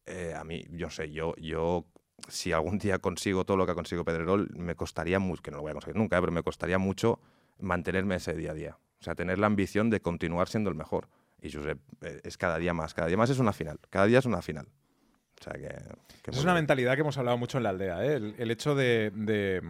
eh, 0.06 0.34
a 0.36 0.44
mí, 0.44 0.66
yo 0.72 0.90
sé, 0.90 1.12
yo, 1.12 1.34
yo, 1.38 1.86
si 2.28 2.52
algún 2.52 2.78
día 2.78 3.00
consigo 3.00 3.46
todo 3.46 3.56
lo 3.56 3.66
que 3.66 3.72
ha 3.72 3.76
conseguido 3.76 4.04
Pedrerol, 4.04 4.50
me 4.56 4.76
costaría 4.76 5.20
mucho, 5.20 5.42
que 5.42 5.52
no 5.52 5.58
lo 5.58 5.64
voy 5.64 5.72
a 5.72 5.74
conseguir 5.74 5.96
nunca, 5.96 6.20
pero 6.20 6.32
me 6.32 6.44
costaría 6.44 6.78
mucho 6.78 7.22
mantenerme 7.60 8.16
ese 8.16 8.34
día 8.34 8.52
a 8.52 8.54
día. 8.54 8.78
O 9.00 9.04
sea, 9.04 9.16
tener 9.16 9.40
la 9.40 9.48
ambición 9.48 9.90
de 9.90 10.02
continuar 10.02 10.50
siendo 10.50 10.70
el 10.70 10.76
mejor. 10.76 11.08
Y 11.42 11.52
Josep 11.52 11.80
es 12.02 12.38
cada 12.38 12.58
día 12.58 12.74
más, 12.74 12.94
cada 12.94 13.08
día 13.08 13.16
más 13.16 13.30
es 13.30 13.40
una 13.40 13.54
final, 13.54 13.80
cada 13.90 14.08
día 14.08 14.20
es 14.20 14.26
una 14.26 14.42
final. 14.42 14.68
O 15.40 15.44
sea 15.44 15.54
que... 15.54 15.70
que 16.22 16.32
Es 16.32 16.38
una 16.38 16.54
bien. 16.54 16.62
mentalidad 16.64 16.96
que 16.96 17.02
hemos 17.02 17.18
hablado 17.18 17.38
mucho 17.38 17.58
en 17.58 17.64
la 17.64 17.70
aldea, 17.70 18.04
¿eh? 18.06 18.16
el, 18.16 18.36
el 18.38 18.52
hecho 18.52 18.76
de, 18.76 19.12
de- 19.16 19.62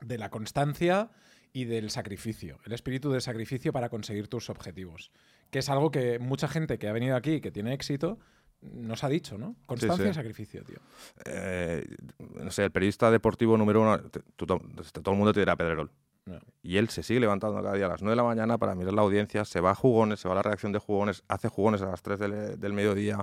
de 0.00 0.18
la 0.18 0.30
constancia 0.30 1.10
y 1.52 1.64
del 1.64 1.90
sacrificio, 1.90 2.58
el 2.64 2.72
espíritu 2.72 3.10
de 3.12 3.20
sacrificio 3.20 3.72
para 3.72 3.88
conseguir 3.88 4.28
tus 4.28 4.48
objetivos, 4.50 5.10
que 5.50 5.58
es 5.58 5.68
algo 5.68 5.90
que 5.90 6.18
mucha 6.18 6.48
gente 6.48 6.78
que 6.78 6.88
ha 6.88 6.92
venido 6.92 7.14
aquí, 7.16 7.40
que 7.40 7.50
tiene 7.50 7.74
éxito, 7.74 8.18
nos 8.62 9.02
ha 9.04 9.08
dicho, 9.08 9.38
¿no? 9.38 9.56
Constancia 9.66 10.04
sí. 10.06 10.10
y 10.10 10.14
sacrificio, 10.14 10.62
tío. 10.64 10.78
eh, 11.26 11.84
no 12.18 12.50
sé, 12.52 12.64
el 12.64 12.70
periodista 12.70 13.10
deportivo 13.10 13.56
número 13.58 13.82
uno, 13.82 14.00
te- 14.02 14.20
tú 14.36 14.46
to- 14.46 14.60
todo 15.02 15.10
el 15.12 15.18
mundo 15.18 15.32
te 15.32 15.40
dirá 15.40 15.56
Pedrerol. 15.56 15.90
No. 16.24 16.38
Y 16.62 16.76
él 16.76 16.88
se 16.88 17.02
sigue 17.02 17.18
levantando 17.18 17.60
cada 17.60 17.74
día 17.74 17.86
a 17.86 17.88
las 17.88 18.00
9 18.02 18.12
de 18.12 18.16
la 18.16 18.22
mañana 18.22 18.56
para 18.56 18.76
mirar 18.76 18.94
la 18.94 19.02
audiencia, 19.02 19.44
se 19.44 19.60
va 19.60 19.72
a 19.72 19.74
jugones, 19.74 20.20
se 20.20 20.28
va 20.28 20.34
a 20.34 20.36
la 20.36 20.42
redacción 20.42 20.70
de 20.70 20.78
jugones, 20.78 21.24
hace 21.26 21.48
jugones 21.48 21.82
a 21.82 21.86
las 21.86 22.00
3 22.02 22.18
del, 22.20 22.60
del 22.60 22.72
mediodía, 22.72 23.18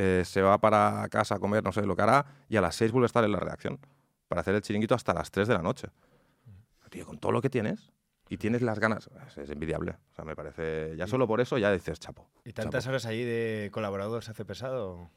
eh, 0.00 0.22
se 0.24 0.42
va 0.42 0.58
para 0.58 1.08
casa 1.10 1.34
a 1.34 1.38
comer, 1.40 1.64
no 1.64 1.72
sé 1.72 1.82
lo 1.84 1.96
que 1.96 2.02
hará, 2.02 2.24
y 2.48 2.56
a 2.56 2.60
las 2.60 2.76
6 2.76 2.92
vuelve 2.92 3.06
a 3.06 3.08
estar 3.08 3.24
en 3.24 3.32
la 3.32 3.40
redacción 3.40 3.80
para 4.28 4.42
hacer 4.42 4.54
el 4.54 4.62
chiringuito 4.62 4.94
hasta 4.94 5.12
las 5.12 5.32
3 5.32 5.48
de 5.48 5.54
la 5.54 5.62
noche. 5.62 5.88
Tío, 6.88 7.04
con 7.04 7.18
todo 7.18 7.32
lo 7.32 7.42
que 7.42 7.50
tienes 7.50 7.90
y 8.28 8.36
tienes 8.36 8.62
las 8.62 8.78
ganas, 8.78 9.10
es, 9.26 9.38
es 9.38 9.50
envidiable. 9.50 9.96
O 10.12 10.14
sea, 10.14 10.24
me 10.24 10.36
parece, 10.36 10.94
ya 10.96 11.08
solo 11.08 11.26
por 11.26 11.40
eso 11.40 11.58
ya 11.58 11.72
dices 11.72 11.98
chapo. 11.98 12.30
¿Y 12.44 12.52
tantas 12.52 12.86
horas 12.86 13.06
allí 13.06 13.24
de 13.24 13.70
colaborador 13.72 14.22
se 14.22 14.30
hace 14.30 14.44
pesado? 14.44 15.10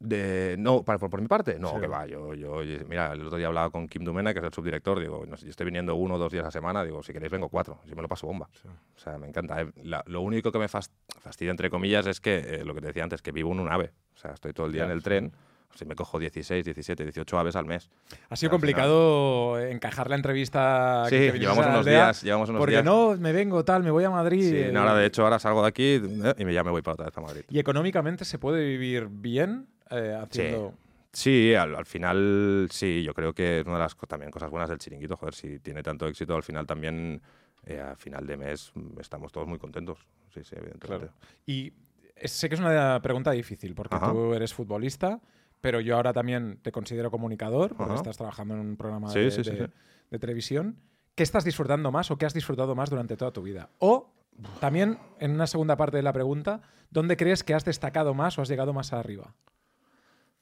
De, 0.00 0.56
no, 0.58 0.82
para- 0.82 0.98
por, 0.98 1.10
por 1.10 1.20
mi 1.20 1.28
parte, 1.28 1.58
no, 1.58 1.74
Sí. 1.74 1.80
que 1.80 1.86
va. 1.86 2.06
Yo, 2.06 2.34
yo, 2.34 2.60
mira, 2.88 3.12
el 3.12 3.24
otro 3.24 3.38
día 3.38 3.46
hablaba 3.46 3.70
con 3.70 3.86
Kim 3.88 4.04
Dumena, 4.04 4.32
que 4.32 4.40
es 4.40 4.44
el 4.44 4.52
subdirector. 4.52 4.98
Digo, 5.00 5.24
no 5.26 5.36
yo 5.36 5.48
estoy 5.48 5.66
viniendo 5.66 5.94
uno 5.94 6.14
o 6.14 6.18
dos 6.18 6.32
días 6.32 6.42
a 6.42 6.48
la 6.48 6.50
semana. 6.50 6.84
Digo, 6.84 7.02
si 7.02 7.12
queréis, 7.12 7.30
vengo 7.30 7.48
cuatro. 7.48 7.78
Yo 7.86 7.94
me 7.96 8.02
lo 8.02 8.08
paso 8.08 8.26
bomba. 8.26 8.48
O 8.96 8.98
sea, 8.98 9.18
me 9.18 9.28
encanta. 9.28 9.60
eh. 9.62 9.70
La- 9.82 10.02
lo 10.06 10.20
único 10.22 10.50
que 10.52 10.58
me 10.58 10.68
fas- 10.68 10.90
fastidia, 11.20 11.50
entre 11.52 11.70
comillas, 11.70 12.06
es 12.06 12.20
que 12.20 12.36
eh, 12.38 12.64
lo 12.64 12.74
que 12.74 12.80
te 12.80 12.88
decía 12.88 13.04
antes, 13.04 13.22
que 13.22 13.32
vivo 13.32 13.52
en 13.52 13.60
un 13.60 13.70
ave. 13.70 13.92
O 14.14 14.18
sea, 14.18 14.32
estoy 14.32 14.52
todo 14.52 14.66
el 14.66 14.72
día 14.72 14.84
en 14.84 14.90
el 14.90 14.98
sí. 14.98 15.04
tren. 15.04 15.32
Sea, 15.74 15.86
me 15.86 15.94
cojo 15.94 16.18
16, 16.18 16.64
17, 16.64 17.02
18 17.04 17.38
aves 17.38 17.54
al 17.56 17.66
mes. 17.66 17.90
Ha 18.08 18.14
sido 18.14 18.30
Al 18.30 18.36
final- 18.36 18.50
complicado 18.50 19.60
encajar 19.60 20.08
la 20.08 20.16
entrevista. 20.16 21.02
que 21.04 21.10
Sí, 21.10 21.16
vinieses 21.16 21.40
llevamos 21.40 21.66
unos 21.66 21.78
aldea, 21.80 22.04
días. 22.04 22.22
Llevamos 22.22 22.48
unos 22.48 22.60
Porque 22.60 22.72
días. 22.76 22.84
no, 22.84 23.16
me 23.18 23.32
vengo 23.32 23.64
tal, 23.64 23.82
me 23.82 23.90
voy 23.90 24.04
a 24.04 24.10
Madrid. 24.10 24.48
Sí, 24.48 24.56
eh, 24.56 24.70
no, 24.72 24.80
ahora, 24.80 24.94
de 24.94 25.06
hecho, 25.06 25.22
ahora 25.24 25.38
salgo 25.38 25.60
de 25.62 25.68
aquí 25.68 26.00
eh, 26.02 26.34
y 26.38 26.52
ya 26.52 26.64
me 26.64 26.70
voy 26.70 26.80
para 26.82 26.94
otra 26.94 27.06
vez 27.06 27.18
a 27.18 27.20
Madrid. 27.20 27.42
¿Y 27.50 27.58
económicamente 27.58 28.24
se 28.24 28.38
puede 28.38 28.64
vivir 28.66 29.08
bien 29.10 29.66
eh, 29.90 30.18
haciendo...? 30.20 30.72
Sí, 31.12 31.54
al, 31.54 31.74
al 31.76 31.86
final 31.86 32.68
sí, 32.70 33.02
yo 33.02 33.14
creo 33.14 33.32
que 33.32 33.60
es 33.60 33.66
una 33.66 33.76
de 33.76 33.82
las 33.84 33.96
también 34.06 34.30
cosas 34.30 34.50
buenas 34.50 34.68
del 34.68 34.76
chiringuito, 34.78 35.16
joder, 35.16 35.34
si 35.34 35.58
tiene 35.60 35.82
tanto 35.82 36.06
éxito, 36.06 36.34
al 36.36 36.42
final 36.42 36.66
también, 36.66 37.22
eh, 37.64 37.80
a 37.80 37.96
final 37.96 38.26
de 38.26 38.36
mes, 38.36 38.70
mm, 38.74 39.00
estamos 39.00 39.32
todos 39.32 39.46
muy 39.48 39.58
contentos. 39.58 39.98
Sí, 40.34 40.40
sí, 40.44 40.54
evidentemente. 40.58 41.08
Y 41.46 41.72
es- 42.14 42.32
sé 42.32 42.50
que 42.50 42.54
es 42.56 42.60
una 42.60 43.00
pregunta 43.00 43.30
difícil, 43.30 43.74
porque 43.74 43.94
Ajá. 43.96 44.10
tú 44.12 44.34
eres 44.34 44.52
futbolista, 44.52 45.18
pero 45.66 45.80
yo 45.80 45.96
ahora 45.96 46.12
también 46.12 46.60
te 46.62 46.70
considero 46.70 47.10
comunicador, 47.10 47.70
porque 47.74 47.94
Ajá. 47.94 47.94
estás 47.96 48.16
trabajando 48.16 48.54
en 48.54 48.60
un 48.60 48.76
programa 48.76 49.08
Sí, 49.08 49.18
de, 49.18 49.30
sí, 49.32 49.42
sí, 49.42 49.50
de- 49.50 49.66
sí. 49.66 49.72
de 50.12 50.18
televisión. 50.20 50.76
¿Qué 51.16 51.24
estás 51.24 51.42
disfrutando 51.44 51.90
más 51.90 52.08
o 52.12 52.18
qué 52.18 52.24
has 52.24 52.34
disfrutado 52.34 52.76
más 52.76 52.88
durante 52.88 53.16
toda 53.16 53.32
tu 53.32 53.42
vida? 53.42 53.70
O 53.80 54.12
también, 54.60 54.96
en 55.18 55.32
una 55.32 55.48
segunda 55.48 55.76
parte 55.76 55.96
de 55.96 56.04
la 56.04 56.12
pregunta, 56.12 56.60
¿dónde 56.90 57.16
crees 57.16 57.42
que 57.42 57.52
has 57.52 57.64
destacado 57.64 58.14
más 58.14 58.38
o 58.38 58.42
has 58.42 58.48
llegado 58.48 58.72
más 58.72 58.92
arriba? 58.92 59.34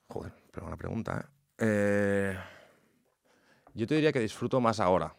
Joder, 0.09 0.33
pero 0.51 0.65
buena 0.67 0.77
pregunta, 0.77 1.21
¿eh? 1.25 1.27
Eh, 1.57 2.37
Yo 3.73 3.87
te 3.87 3.95
diría 3.95 4.13
que 4.13 4.21
disfruto 4.21 4.61
más 4.61 4.79
ahora. 4.79 5.15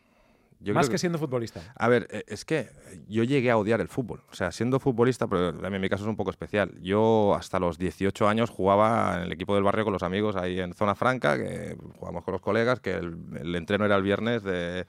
Yo 0.59 0.73
más 0.73 0.89
que, 0.89 0.97
siendo 0.97 1.19
futbolista. 1.19 1.61
A 1.75 1.87
ver, 1.87 2.07
eh, 2.11 2.23
es 2.27 2.45
que 2.45 2.69
yo 3.07 3.23
llegué 3.23 3.51
a 3.51 3.57
odiar 3.57 3.81
el 3.81 3.87
fútbol. 3.87 4.23
O 4.31 4.35
sea, 4.35 4.51
siendo 4.51 4.79
futbolista, 4.79 5.27
pero 5.27 5.53
también 5.53 5.81
mi 5.81 5.89
caso 5.89 6.03
es 6.03 6.09
un 6.09 6.15
poco 6.15 6.31
especial. 6.31 6.71
Yo 6.81 7.35
hasta 7.35 7.59
los 7.59 7.77
18 7.77 8.27
años 8.27 8.49
jugaba 8.49 9.15
en 9.17 9.23
el 9.23 9.31
equipo 9.31 9.53
del 9.53 9.63
barrio 9.63 9.83
con 9.83 9.93
los 9.93 10.03
amigos 10.03 10.35
ahí 10.35 10.59
en 10.59 10.73
Zona 10.73 10.95
Franca, 10.95 11.37
que 11.37 11.75
jugábamos 11.95 12.23
con 12.23 12.31
los 12.31 12.41
colegas, 12.41 12.79
que 12.79 12.93
el, 12.93 13.17
el 13.39 13.55
entreno 13.55 13.85
era 13.85 13.95
el 13.95 14.03
viernes 14.03 14.43
de 14.43 14.85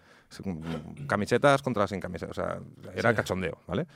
camisetas 1.07 1.63
contra 1.63 1.87
sin 1.87 2.01
camisetas. 2.01 2.37
O 2.39 2.43
sea, 2.43 2.59
era 2.95 3.11
Sí. 3.11 3.17
cachondeo, 3.17 3.59
¿vale? 3.67 3.87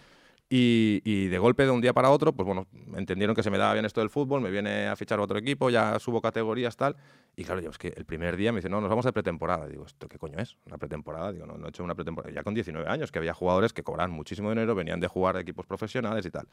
Y, 0.53 1.01
y 1.05 1.29
de 1.29 1.39
golpe, 1.39 1.63
de 1.63 1.71
un 1.71 1.81
día 1.81 1.93
para 1.93 2.11
otro, 2.11 2.33
pues 2.33 2.45
bueno, 2.45 2.67
entendieron 2.97 3.37
que 3.37 3.43
se 3.45 3.51
me 3.51 3.59
daba 3.59 3.73
bien 3.73 3.85
esto 3.85 4.01
del 4.01 4.11
fútbol, 4.11 4.41
me 4.41 4.51
viene 4.51 4.89
a 4.89 4.97
fichar 4.97 5.21
a 5.21 5.23
otro 5.23 5.39
equipo, 5.39 5.71
ya 5.71 5.97
subo 6.01 6.21
categorías, 6.21 6.77
tal. 6.77 6.97
Y 7.37 7.45
claro, 7.45 7.61
yo 7.61 7.71
es 7.71 7.79
que 7.79 7.95
el 7.97 8.05
primer 8.05 8.37
día 8.37 8.51
me 8.51 8.59
dicen, 8.59 8.73
no, 8.73 8.81
nos 8.81 8.91
vamos 8.91 9.05
de 9.05 9.13
pretemporada. 9.13 9.69
Digo, 9.69 9.87
¿esto 9.87 10.09
qué 10.09 10.19
coño 10.19 10.39
es? 10.41 10.57
¿Una 10.67 10.77
pretemporada? 10.77 11.33
Digo, 11.33 11.47
no, 11.47 11.57
no 11.57 11.67
he 11.67 11.69
hecho 11.69 11.85
una 11.85 11.95
pretemporada. 11.95 12.35
Ya 12.35 12.43
con 12.43 12.53
19 12.53 12.89
años, 12.89 13.13
que 13.13 13.21
había 13.21 13.33
jugadores 13.33 13.73
que 13.73 13.85
cobraban 13.85 14.11
muchísimo 14.11 14.49
dinero, 14.49 14.75
venían 14.75 14.99
de 14.99 15.07
jugar 15.07 15.37
a 15.37 15.41
equipos 15.41 15.67
profesionales 15.67 16.27
y 16.27 16.31
tal. 16.33 16.49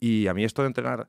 Y 0.00 0.26
a 0.26 0.34
mí 0.34 0.42
esto 0.42 0.62
de 0.62 0.68
entrenar 0.68 1.06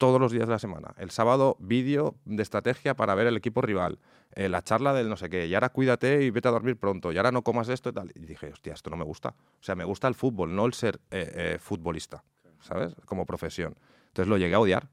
todos 0.00 0.18
los 0.18 0.32
días 0.32 0.46
de 0.46 0.52
la 0.52 0.58
semana. 0.58 0.94
El 0.96 1.10
sábado, 1.10 1.58
vídeo 1.60 2.16
de 2.24 2.42
estrategia 2.42 2.96
para 2.96 3.14
ver 3.14 3.26
el 3.26 3.36
equipo 3.36 3.60
rival. 3.60 3.98
Eh, 4.34 4.48
la 4.48 4.62
charla 4.62 4.94
del 4.94 5.10
no 5.10 5.18
sé 5.18 5.28
qué. 5.28 5.46
Y 5.46 5.52
ahora 5.52 5.68
cuídate 5.68 6.22
y 6.22 6.30
vete 6.30 6.48
a 6.48 6.52
dormir 6.52 6.78
pronto. 6.78 7.12
Y 7.12 7.18
ahora 7.18 7.30
no 7.30 7.42
comas 7.42 7.68
esto 7.68 7.90
y 7.90 7.92
tal. 7.92 8.10
Y 8.14 8.20
dije, 8.20 8.50
hostia, 8.50 8.72
esto 8.72 8.88
no 8.88 8.96
me 8.96 9.04
gusta. 9.04 9.28
O 9.28 9.62
sea, 9.62 9.74
me 9.74 9.84
gusta 9.84 10.08
el 10.08 10.14
fútbol, 10.14 10.56
no 10.56 10.64
el 10.64 10.72
ser 10.72 11.00
eh, 11.10 11.30
eh, 11.34 11.58
futbolista, 11.60 12.24
¿sabes? 12.60 12.94
Como 13.04 13.26
profesión. 13.26 13.76
Entonces 14.06 14.26
lo 14.26 14.38
llegué 14.38 14.54
a 14.54 14.60
odiar. 14.60 14.88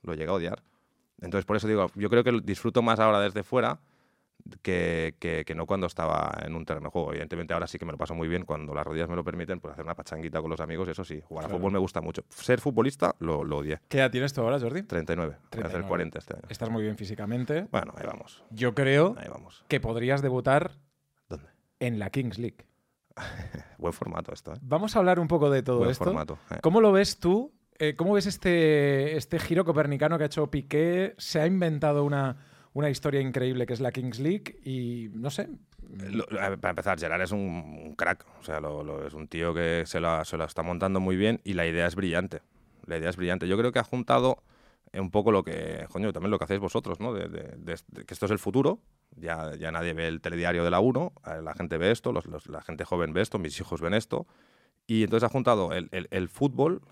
Lo 0.00 0.14
llegué 0.14 0.30
a 0.30 0.32
odiar. 0.32 0.62
Entonces, 1.20 1.44
por 1.44 1.56
eso 1.56 1.68
digo, 1.68 1.88
yo 1.94 2.08
creo 2.08 2.24
que 2.24 2.40
disfruto 2.42 2.80
más 2.80 2.98
ahora 2.98 3.20
desde 3.20 3.42
fuera 3.42 3.80
que, 4.62 5.14
que, 5.18 5.44
que, 5.44 5.54
no 5.54 5.66
cuando 5.66 5.86
estaba 5.86 6.32
en 6.44 6.54
un 6.54 6.64
terreno 6.64 6.86
de 6.88 6.90
juego. 6.90 7.10
Evidentemente 7.12 7.54
ahora 7.54 7.66
sí 7.66 7.78
que 7.78 7.84
me 7.84 7.92
lo 7.92 7.98
paso 7.98 8.14
muy 8.14 8.28
bien 8.28 8.44
cuando 8.44 8.74
las 8.74 8.86
rodillas 8.86 9.08
me 9.08 9.16
lo 9.16 9.24
permiten, 9.24 9.60
pues 9.60 9.72
hacer 9.72 9.84
una 9.84 9.94
pachanguita 9.94 10.40
con 10.40 10.50
los 10.50 10.60
amigos, 10.60 10.88
eso 10.88 11.04
sí. 11.04 11.20
Jugar 11.24 11.44
Claro. 11.44 11.56
a 11.56 11.58
fútbol 11.58 11.72
me 11.72 11.78
gusta 11.78 12.00
mucho. 12.00 12.22
Ser 12.30 12.60
futbolista 12.60 13.14
lo, 13.20 13.44
lo 13.44 13.58
odié. 13.58 13.80
¿Qué 13.88 13.98
edad 13.98 14.10
tienes 14.10 14.32
tú 14.32 14.40
ahora, 14.42 14.58
Jordi? 14.60 14.82
39, 14.82 15.30
voy 15.30 15.34
a 15.34 15.38
hacer 15.38 15.50
39. 15.60 15.88
40 15.88 16.18
este 16.18 16.34
año. 16.34 16.42
Estás 16.48 16.70
muy 16.70 16.82
bien 16.82 16.96
físicamente. 16.96 17.66
Bueno, 17.70 17.92
ahí 17.96 18.06
vamos, 18.06 18.42
Yo 18.50 18.74
creo 18.74 19.14
ahí 19.18 19.28
vamos. 19.30 19.64
que 19.68 19.80
podrías 19.80 20.22
debutar 20.22 20.72
¿Dónde? 21.28 21.48
en 21.80 21.98
la 21.98 22.10
Kings 22.10 22.38
League. 22.38 22.66
Buen 23.78 23.92
formato 23.92 24.32
esto, 24.32 24.52
¿eh? 24.54 24.58
Vamos 24.62 24.94
a 24.96 24.98
hablar 24.98 25.18
un 25.20 25.28
poco 25.28 25.50
de 25.50 25.62
todo 25.62 25.78
Buen 25.78 25.90
esto. 25.90 26.04
formato. 26.04 26.38
eh. 26.50 26.58
¿Cómo 26.62 26.80
lo 26.80 26.92
ves 26.92 27.18
tú? 27.18 27.52
Eh, 27.78 27.94
¿Cómo 27.94 28.14
ves 28.14 28.26
este, 28.26 29.16
este 29.16 29.38
giro 29.38 29.64
copernicano 29.64 30.16
que 30.16 30.24
ha 30.24 30.26
hecho 30.26 30.50
Piqué? 30.50 31.14
Se 31.18 31.40
ha 31.40 31.46
inventado 31.46 32.04
una, 32.04 32.36
una 32.76 32.90
historia 32.90 33.20
increíble 33.20 33.64
que 33.66 33.72
es 33.72 33.80
la 33.80 33.90
Kings 33.90 34.18
League 34.18 34.58
y 34.64 35.08
no 35.14 35.30
sé. 35.30 35.48
Para 36.60 36.70
empezar, 36.70 36.98
Gerard 36.98 37.22
es 37.22 37.32
un, 37.32 37.94
crack. 37.96 38.26
O 38.40 38.42
sea, 38.44 38.60
lo- 38.60 39.06
es 39.06 39.14
un 39.14 39.28
tío 39.28 39.54
que 39.54 39.84
se 39.86 39.98
lo, 40.00 40.22
se 40.24 40.36
lo 40.36 40.44
está 40.44 40.62
montando 40.62 41.00
muy 41.00 41.16
bien 41.16 41.40
y 41.44 41.54
la 41.54 41.66
idea 41.66 41.86
es 41.86 41.94
brillante. 41.94 42.42
La 42.86 42.98
idea 42.98 43.08
es 43.08 43.16
brillante. 43.16 43.48
Yo 43.48 43.56
creo 43.56 43.72
que 43.72 43.78
ha 43.78 43.84
juntado 43.84 44.42
un 44.92 45.10
poco 45.10 45.32
lo 45.32 45.42
que, 45.42 45.86
coño, 45.90 46.12
también 46.12 46.30
lo 46.30 46.38
que 46.38 46.44
hacéis 46.44 46.60
vosotros, 46.60 47.00
¿no? 47.00 47.14
De, 47.14 47.28
que 48.06 48.14
esto 48.14 48.26
es 48.26 48.32
el 48.32 48.38
futuro. 48.38 48.78
Ya, 49.16 49.54
ya 49.56 49.70
nadie 49.72 49.94
ve 49.94 50.08
el 50.08 50.20
telediario 50.20 50.62
de 50.62 50.70
la 50.70 50.80
1, 50.80 51.12
eh, 51.26 51.40
la 51.42 51.54
gente 51.54 51.78
ve 51.78 51.90
esto, 51.90 52.12
los- 52.12 52.26
los- 52.26 52.46
la 52.48 52.60
gente 52.60 52.84
joven 52.84 53.12
ve 53.14 53.22
esto, 53.22 53.38
mis 53.38 53.58
hijos 53.58 53.80
ven 53.80 53.94
esto. 53.94 54.26
Y 54.86 55.04
entonces 55.04 55.26
ha 55.26 55.32
juntado 55.32 55.72
el, 55.72 55.88
el- 55.92 56.08
el 56.10 56.28
fútbol, 56.28 56.82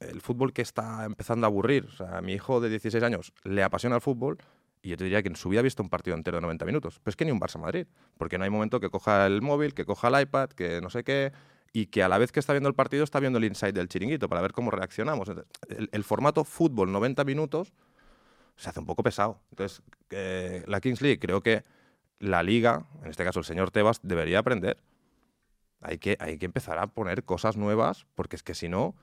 el 0.00 0.20
fútbol 0.20 0.52
que 0.52 0.62
está 0.62 1.04
empezando 1.04 1.46
a 1.46 1.48
aburrir. 1.48 1.86
O 1.86 1.90
sea, 1.90 2.18
a 2.18 2.22
mi 2.22 2.32
hijo 2.34 2.60
de 2.60 2.68
16 2.70 3.02
años 3.02 3.32
le 3.42 3.62
apasiona 3.64 3.96
el 3.96 4.00
fútbol 4.02 4.38
y 4.84 4.90
yo 4.90 4.98
te 4.98 5.04
diría 5.04 5.22
que 5.22 5.28
en 5.28 5.36
su 5.36 5.48
vida 5.48 5.60
ha 5.60 5.62
visto 5.62 5.82
un 5.82 5.88
partido 5.88 6.14
entero 6.14 6.36
de 6.36 6.42
90 6.42 6.66
minutos. 6.66 7.00
Pero 7.02 7.10
es 7.10 7.16
que 7.16 7.24
ni 7.24 7.30
un 7.30 7.40
Barça-Madrid, 7.40 7.86
porque 8.18 8.36
no 8.36 8.44
hay 8.44 8.50
momento 8.50 8.80
que 8.80 8.90
coja 8.90 9.26
el 9.26 9.40
móvil, 9.40 9.72
que 9.72 9.86
coja 9.86 10.08
el 10.08 10.20
iPad, 10.20 10.50
que 10.50 10.82
no 10.82 10.90
sé 10.90 11.04
qué, 11.04 11.32
y 11.72 11.86
que 11.86 12.02
a 12.02 12.08
la 12.08 12.18
vez 12.18 12.32
que 12.32 12.38
está 12.38 12.52
viendo 12.52 12.68
el 12.68 12.74
partido 12.74 13.02
está 13.02 13.18
viendo 13.18 13.38
el 13.38 13.46
inside 13.46 13.72
del 13.72 13.88
chiringuito 13.88 14.28
para 14.28 14.42
ver 14.42 14.52
cómo 14.52 14.70
reaccionamos. 14.70 15.30
El, 15.68 15.88
el 15.90 16.04
formato 16.04 16.44
fútbol 16.44 16.92
90 16.92 17.24
minutos 17.24 17.72
se 18.56 18.68
hace 18.68 18.78
un 18.78 18.84
poco 18.84 19.02
pesado. 19.02 19.40
Entonces, 19.50 19.82
la 20.66 20.80
Kings 20.82 21.00
League 21.00 21.18
creo 21.18 21.40
que 21.40 21.62
la 22.18 22.42
liga, 22.42 22.84
en 23.02 23.08
este 23.08 23.24
caso 23.24 23.38
el 23.38 23.46
señor 23.46 23.70
Tebas, 23.70 24.00
debería 24.02 24.40
aprender. 24.40 24.76
Hay 25.80 25.96
que, 25.96 26.18
hay 26.20 26.36
que 26.36 26.44
empezar 26.44 26.78
a 26.78 26.88
poner 26.88 27.24
cosas 27.24 27.56
nuevas, 27.56 28.06
porque 28.14 28.36
es 28.36 28.42
que 28.42 28.54
si 28.54 28.68
no, 28.68 28.94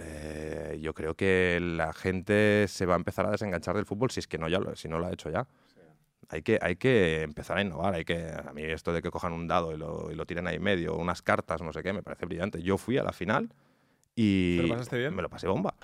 eh, 0.00 0.78
yo 0.80 0.94
creo 0.94 1.14
que 1.14 1.58
la 1.60 1.92
gente 1.92 2.66
se 2.68 2.86
va 2.86 2.94
a 2.94 2.96
empezar 2.96 3.26
a 3.26 3.30
desenganchar 3.30 3.76
del 3.76 3.86
fútbol 3.86 4.10
si 4.10 4.20
es 4.20 4.26
que 4.26 4.38
no, 4.38 4.48
ya 4.48 4.58
lo, 4.58 4.74
si 4.76 4.88
no 4.88 4.98
lo 4.98 5.06
ha 5.06 5.12
hecho 5.12 5.30
ya. 5.30 5.46
Hay 6.28 6.42
que, 6.42 6.58
hay 6.62 6.76
que 6.76 7.22
empezar 7.22 7.58
a 7.58 7.62
innovar. 7.62 7.94
Hay 7.94 8.04
que, 8.04 8.30
a 8.32 8.52
mí 8.52 8.62
esto 8.62 8.92
de 8.92 9.02
que 9.02 9.10
cojan 9.10 9.32
un 9.32 9.48
dado 9.48 9.72
y 9.74 9.76
lo, 9.76 10.10
y 10.12 10.14
lo 10.14 10.26
tiren 10.26 10.46
ahí 10.46 10.56
en 10.56 10.62
medio, 10.62 10.96
unas 10.96 11.22
cartas, 11.22 11.60
no 11.60 11.72
sé 11.72 11.82
qué, 11.82 11.92
me 11.92 12.02
parece 12.02 12.26
brillante. 12.26 12.62
Yo 12.62 12.78
fui 12.78 12.98
a 12.98 13.02
la 13.02 13.12
final 13.12 13.52
y 14.14 14.58
¿Te 14.58 14.62
lo 14.62 14.68
pasaste 14.68 14.98
bien? 14.98 15.14
me 15.14 15.22
lo 15.22 15.28
pasé 15.28 15.48
bomba. 15.48 15.74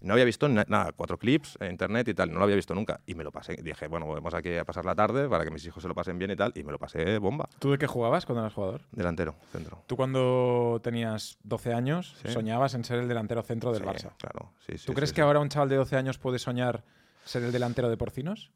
No 0.00 0.12
había 0.12 0.24
visto 0.24 0.48
na- 0.48 0.64
nada, 0.68 0.92
cuatro 0.92 1.18
clips 1.18 1.56
en 1.60 1.72
internet 1.72 2.06
y 2.08 2.14
tal, 2.14 2.30
no 2.32 2.38
lo 2.38 2.44
había 2.44 2.54
visto 2.54 2.72
nunca. 2.74 3.00
Y 3.06 3.14
me 3.16 3.24
lo 3.24 3.32
pasé. 3.32 3.56
Dije, 3.60 3.88
bueno, 3.88 4.06
vamos 4.06 4.32
aquí 4.32 4.54
a 4.56 4.64
pasar 4.64 4.84
la 4.84 4.94
tarde 4.94 5.28
para 5.28 5.44
que 5.44 5.50
mis 5.50 5.66
hijos 5.66 5.82
se 5.82 5.88
lo 5.88 5.94
pasen 5.94 6.18
bien 6.18 6.30
y 6.30 6.36
tal. 6.36 6.52
Y 6.54 6.62
me 6.62 6.70
lo 6.70 6.78
pasé 6.78 7.18
bomba. 7.18 7.48
¿Tú 7.58 7.72
de 7.72 7.78
qué 7.78 7.88
jugabas 7.88 8.24
cuando 8.24 8.42
eras 8.42 8.54
jugador? 8.54 8.82
Delantero, 8.92 9.34
centro. 9.50 9.82
Tú 9.88 9.96
cuando 9.96 10.80
tenías 10.84 11.38
12 11.42 11.74
años 11.74 12.14
Sí. 12.22 12.30
soñabas 12.32 12.74
en 12.74 12.84
ser 12.84 13.00
el 13.00 13.08
delantero 13.08 13.42
centro 13.42 13.72
del 13.72 13.82
Sí, 13.82 13.88
Barça. 13.88 14.12
Claro, 14.18 14.52
sí, 14.60 14.78
sí, 14.78 14.86
¿Tú 14.86 14.92
sí, 14.92 14.94
crees 14.94 15.12
que 15.12 15.20
ahora 15.20 15.40
un 15.40 15.48
chaval 15.48 15.68
de 15.68 15.76
12 15.76 15.96
años 15.96 16.16
puede 16.18 16.38
soñar 16.38 16.84
ser 17.24 17.42
el 17.42 17.50
delantero 17.50 17.88
de 17.90 17.96
Porcinos? 17.96 18.52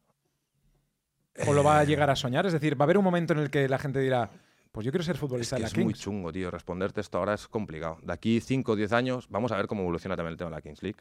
¿O 1.47 1.53
lo 1.55 1.65
va 1.65 1.79
a 1.81 1.85
llegar 1.85 2.11
a 2.11 2.15
soñar? 2.17 2.47
Es 2.47 2.53
decir, 2.53 2.79
va 2.81 2.85
a 2.85 2.87
haber 2.87 2.99
un 2.99 3.05
momento 3.05 3.33
en 3.33 3.39
el 3.41 3.51
que 3.51 3.69
la 3.69 3.79
gente 3.79 3.99
dirá, 4.01 4.31
pues 4.71 4.85
yo 4.85 4.93
quiero 4.93 5.03
ser 5.03 5.15
Es 5.17 5.21
futbolista 5.21 5.57
que 5.57 5.61
de 5.63 5.63
la 5.63 5.69
es 5.69 5.77
muy 5.85 5.95
chungo, 5.95 6.31
tío. 6.33 6.51
Responderte 6.51 7.01
esto 7.01 7.19
ahora 7.19 7.35
es 7.35 7.49
complicado. 7.49 7.99
De 8.03 8.13
aquí 8.13 8.41
5 8.41 8.73
o 8.73 8.77
10 8.77 8.93
años, 8.93 9.27
vamos 9.31 9.51
a 9.51 9.57
ver 9.57 9.67
cómo 9.67 9.83
evoluciona 9.83 10.15
también 10.15 10.33
el 10.33 10.37
tema 10.39 10.51
de 10.51 10.57
la 10.57 10.63
Kings 10.63 10.83
League. 10.83 10.99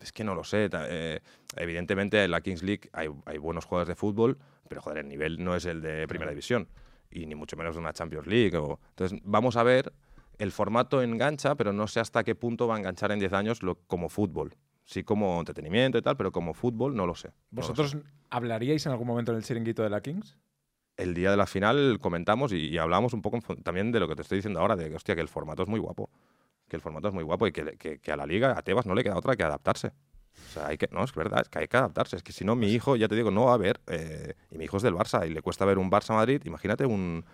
Es 0.00 0.12
que 0.12 0.24
no 0.24 0.34
lo 0.34 0.44
sé. 0.44 0.68
eh, 0.72 1.20
evidentemente, 1.56 2.22
en 2.22 2.30
la 2.30 2.40
Kings 2.40 2.62
League 2.62 2.88
hay, 2.92 3.08
hay 3.24 3.38
buenos 3.38 3.64
jugadores 3.64 3.88
de 3.88 3.94
fútbol, 3.96 4.38
pero 4.68 4.80
joder, 4.82 4.98
el 4.98 5.08
nivel 5.08 5.42
no 5.42 5.54
es 5.56 5.64
el 5.64 5.80
de 5.80 6.06
Primera 6.06 6.30
División. 6.30 6.68
Y 7.10 7.26
ni 7.26 7.34
mucho 7.34 7.56
menos 7.56 7.74
de 7.76 7.80
una 7.80 7.92
Champions 7.92 8.26
League. 8.26 8.56
o- 8.56 8.78
Entonces, 8.90 9.18
vamos 9.24 9.56
a 9.56 9.62
ver. 9.62 9.92
El 10.38 10.52
formato 10.52 11.00
engancha, 11.02 11.54
pero 11.54 11.72
no 11.72 11.86
sé 11.86 11.98
hasta 11.98 12.22
qué 12.22 12.34
punto 12.34 12.66
va 12.68 12.74
a 12.74 12.78
enganchar 12.78 13.10
en 13.10 13.18
10 13.18 13.32
años 13.32 13.62
lo, 13.62 13.76
como 13.86 14.10
fútbol. 14.10 14.54
Sí, 14.84 15.02
como 15.02 15.38
entretenimiento 15.38 15.96
y 15.96 16.02
tal, 16.02 16.16
pero 16.18 16.30
como 16.30 16.52
fútbol 16.52 16.94
no 16.94 17.06
lo 17.06 17.14
sé. 17.14 17.28
no 17.28 17.32
lo 17.32 17.62
sé. 17.62 17.72
¿Vosotros 17.72 17.96
hablaríais 18.28 18.84
en 18.84 18.92
algún 18.92 19.06
momento 19.06 19.32
en 19.32 19.38
el 19.38 19.44
chiringuito 19.44 19.82
de 19.82 19.90
la 19.90 20.00
Kings? 20.02 20.36
el 20.98 21.12
día 21.12 21.30
de 21.30 21.36
la 21.36 21.46
final 21.46 21.98
comentamos 22.00 22.52
y, 22.52 22.68
y 22.68 22.78
hablamos 22.78 23.12
un 23.12 23.20
poco 23.20 23.38
también 23.62 23.92
de 23.92 24.00
lo 24.00 24.08
que 24.08 24.16
te 24.16 24.22
estoy 24.22 24.36
diciendo 24.38 24.60
ahora, 24.60 24.76
de 24.76 24.88
que, 24.88 24.96
hostia, 24.96 25.14
que 25.14 25.20
el 25.20 25.28
formato 25.28 25.62
es 25.62 25.68
muy 25.68 25.78
guapo. 25.78 26.08
Que 26.68 26.76
el 26.76 26.82
formato 26.82 27.08
es 27.08 27.14
muy 27.14 27.22
guapo 27.24 27.46
y 27.46 27.52
que, 27.52 27.76
que- 27.76 27.98
que 27.98 28.12
a 28.12 28.16
la 28.16 28.26
liga, 28.26 28.56
a 28.58 28.62
Tebas, 28.62 28.86
no 28.86 28.94
le 28.94 29.02
queda 29.04 29.16
otra 29.16 29.36
que 29.36 29.42
adaptarse. 29.44 29.88
O 29.88 30.52
sea, 30.52 30.66
hay 30.66 30.76
que, 30.78 30.88
no, 30.92 31.02
es 31.04 31.14
verdad, 31.14 31.40
es 31.42 31.48
que 31.48 31.60
hay 31.60 31.68
que 31.68 31.76
adaptarse. 31.76 32.16
Es 32.16 32.22
que 32.22 32.32
si 32.32 32.44
no, 32.44 32.56
mi 32.56 32.68
hijo, 32.72 32.96
ya 32.96 33.08
te 33.08 33.14
digo, 33.14 33.30
no 33.30 33.44
va 33.46 33.54
a 33.54 33.56
ver, 33.56 33.80
eh, 33.86 34.34
y 34.50 34.58
mi 34.58 34.64
hijo 34.64 34.76
es 34.76 34.82
del 34.82 34.94
Barça 34.94 35.26
y 35.26 35.30
le 35.32 35.40
cuesta 35.42 35.64
ver 35.64 35.78
un 35.78 35.90
Barça-Madrid, 35.90 36.42
imagínate 36.44 36.84
un, 36.84 37.24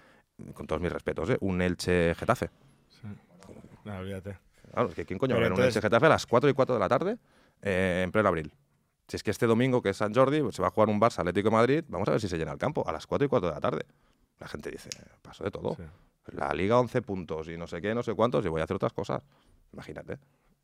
con 0.55 0.66
todos 0.66 0.81
mis 0.81 0.92
respetos, 0.92 1.29
¿eh? 1.31 1.37
un 1.40 1.61
Elche-Getafe. 1.62 2.51
No, 3.85 3.99
olvídate. 3.99 4.38
Claro, 4.73 4.88
es 4.88 4.95
que 4.95 5.05
¿quién 5.05 5.18
coño 5.18 5.35
va 5.35 5.40
a 5.40 5.42
ver 5.42 5.53
un 5.53 5.59
entonces- 5.59 5.77
Elche-Getafe 5.77 6.07
a 6.07 6.11
las 6.11 6.27
4 6.27 6.49
y 6.49 6.53
4 6.55 6.75
de 6.75 6.81
la 6.81 6.88
tarde 6.88 7.18
eh, 7.62 8.03
en 8.05 8.12
pleno 8.12 8.29
abril? 8.29 8.53
Si 9.09 9.16
es 9.16 9.23
que 9.23 9.31
este 9.33 9.47
domingo, 9.47 9.83
que 9.83 9.90
es 9.90 9.97
San 9.97 10.14
Jordi, 10.14 10.40
pues 10.40 10.55
se 10.55 10.62
va 10.62 10.68
a 10.68 10.71
jugar 10.71 10.88
un 10.88 11.01
Barça 11.01 11.18
Atlético 11.18 11.49
de 11.51 11.57
Madrid, 11.57 11.85
vamos 11.88 12.07
a 12.09 12.12
ver 12.12 12.21
si 12.21 12.29
se 12.29 12.38
llena 12.38 12.53
el 12.53 12.59
campo 12.59 12.87
a 12.88 12.92
las 12.92 13.07
4 13.07 13.27
y 13.27 13.29
4 13.29 13.49
de 13.49 13.55
la 13.55 13.61
tarde. 13.61 13.85
La 14.38 14.47
gente 14.49 14.71
dice, 14.71 14.88
paso 15.21 15.42
de 15.45 15.51
todo. 15.51 15.75
Sí. 15.75 15.83
La 16.27 16.53
Liga 16.55 16.79
11 16.79 17.03
puntos 17.03 17.49
y 17.49 17.57
no 17.57 17.67
sé 17.67 17.81
qué, 17.81 17.95
no 17.95 18.03
sé 18.03 18.15
cuántos, 18.15 18.45
y 18.45 18.49
voy 18.49 18.61
a 18.61 18.65
hacer 18.65 18.77
otras 18.77 18.93
cosas. 18.93 19.23
Imagínate, 19.73 20.19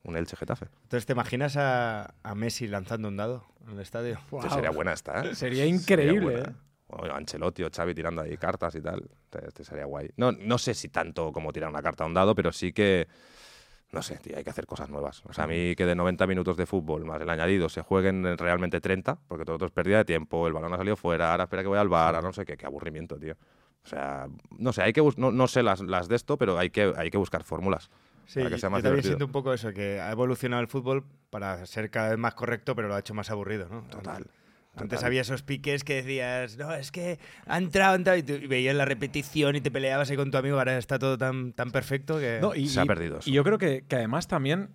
un 0.04 0.16
Elche 0.16 0.36
Getafe. 0.36 0.66
Entonces, 0.82 1.06
¿te 1.06 1.12
imaginas 1.12 1.56
a, 1.56 2.14
a 2.22 2.34
Messi 2.34 2.68
lanzando 2.68 3.08
un 3.08 3.16
dado 3.16 3.44
en 3.66 3.74
el 3.74 3.80
estadio? 3.80 4.18
Este 4.32 4.50
Sería 4.50 4.70
buena 4.70 4.92
esta, 4.92 5.22
¿eh? 5.24 5.34
Sería 5.34 5.66
increíble, 5.66 6.20
buena. 6.20 6.48
¿eh? 6.50 6.54
O 6.90 7.04
Ancelotti 7.04 7.62
o 7.64 7.70
Xavi 7.70 7.94
tirando 7.94 8.22
ahí 8.22 8.36
cartas 8.38 8.74
y 8.74 8.80
tal. 8.80 9.10
Este, 9.46 9.62
sería 9.64 9.84
guay. 9.84 10.10
No, 10.16 10.32
no 10.32 10.56
sé 10.56 10.72
si 10.72 10.88
tanto 10.88 11.32
como 11.32 11.52
tirar 11.52 11.68
una 11.68 11.82
carta 11.82 12.04
a 12.04 12.06
un 12.06 12.14
dado, 12.14 12.34
pero 12.34 12.50
sí 12.52 12.72
que. 12.72 13.08
No 13.90 14.02
sé, 14.02 14.16
tío, 14.18 14.36
hay 14.36 14.44
que 14.44 14.50
hacer 14.50 14.66
cosas 14.66 14.90
nuevas. 14.90 15.22
O 15.26 15.32
sea, 15.32 15.44
a 15.44 15.46
mí 15.46 15.74
que 15.74 15.86
de 15.86 15.94
90 15.94 16.26
minutos 16.26 16.56
de 16.58 16.66
fútbol 16.66 17.06
más 17.06 17.20
el 17.22 17.28
añadido 17.30 17.70
se 17.70 17.80
jueguen 17.80 18.36
realmente 18.36 18.80
30, 18.80 19.18
porque 19.26 19.46
todo 19.46 19.56
esto 19.56 19.66
es 19.66 19.72
pérdida 19.72 19.98
de 19.98 20.04
tiempo, 20.04 20.46
el 20.46 20.52
balón 20.52 20.74
ha 20.74 20.76
salido 20.76 20.94
fuera, 20.96 21.30
ahora 21.30 21.44
espera 21.44 21.62
que 21.62 21.68
voy 21.68 21.78
al 21.78 21.88
bar, 21.88 22.14
ahora 22.14 22.26
no 22.26 22.32
sé 22.34 22.44
qué, 22.44 22.56
qué 22.58 22.66
aburrimiento, 22.66 23.18
tío. 23.18 23.34
O 23.84 23.88
sea, 23.88 24.28
no 24.58 24.72
sé, 24.72 24.82
hay 24.82 24.92
que 24.92 25.02
no, 25.16 25.30
no 25.32 25.48
sé 25.48 25.62
las, 25.62 25.80
las 25.80 26.08
de 26.08 26.16
esto, 26.16 26.36
pero 26.36 26.58
hay 26.58 26.70
que, 26.70 26.92
hay 26.96 27.10
que 27.10 27.16
buscar 27.18 27.42
fórmulas. 27.44 27.90
Sí, 28.26 28.40
Para 28.40 28.50
que 28.50 28.58
sea 28.58 28.68
más 28.68 28.80
yo 28.80 28.82
también 28.82 29.02
divertido. 29.02 29.12
siento 29.12 29.24
un 29.24 29.32
poco 29.32 29.54
eso, 29.54 29.72
que 29.72 30.00
ha 30.00 30.10
evolucionado 30.10 30.60
el 30.60 30.68
fútbol 30.68 31.04
para 31.30 31.64
ser 31.64 31.90
cada 31.90 32.10
vez 32.10 32.18
más 32.18 32.34
correcto, 32.34 32.74
pero 32.76 32.88
lo 32.88 32.94
ha 32.94 32.98
hecho 32.98 33.14
más 33.14 33.30
aburrido, 33.30 33.68
¿no? 33.70 33.82
Total. 33.88 34.26
Antes 34.74 34.98
total. 34.98 35.06
había 35.06 35.22
esos 35.22 35.42
piques 35.42 35.82
que 35.82 35.94
decías, 35.94 36.56
no, 36.58 36.72
es 36.74 36.92
que 36.92 37.18
ha 37.46 37.56
entrado, 37.56 37.92
ha 37.92 37.96
entrado", 37.96 38.18
y, 38.18 38.22
tú- 38.22 38.34
y 38.34 38.46
veías 38.46 38.76
la 38.76 38.84
repetición 38.84 39.56
y 39.56 39.60
te 39.62 39.70
peleabas 39.70 40.10
ahí 40.10 40.16
con 40.16 40.30
tu 40.30 40.36
amigo, 40.36 40.58
ahora 40.58 40.76
está 40.76 40.98
todo 40.98 41.16
tan, 41.16 41.52
tan 41.54 41.70
perfecto 41.70 42.18
que... 42.18 42.38
No, 42.40 42.54
y, 42.54 42.68
Se 42.68 42.80
ha 42.80 42.84
perdido 42.84 43.18
eso. 43.18 43.28
Y 43.30 43.32
yo 43.32 43.42
creo 43.42 43.56
que, 43.58 43.84
que 43.88 43.96
además 43.96 44.28
también 44.28 44.68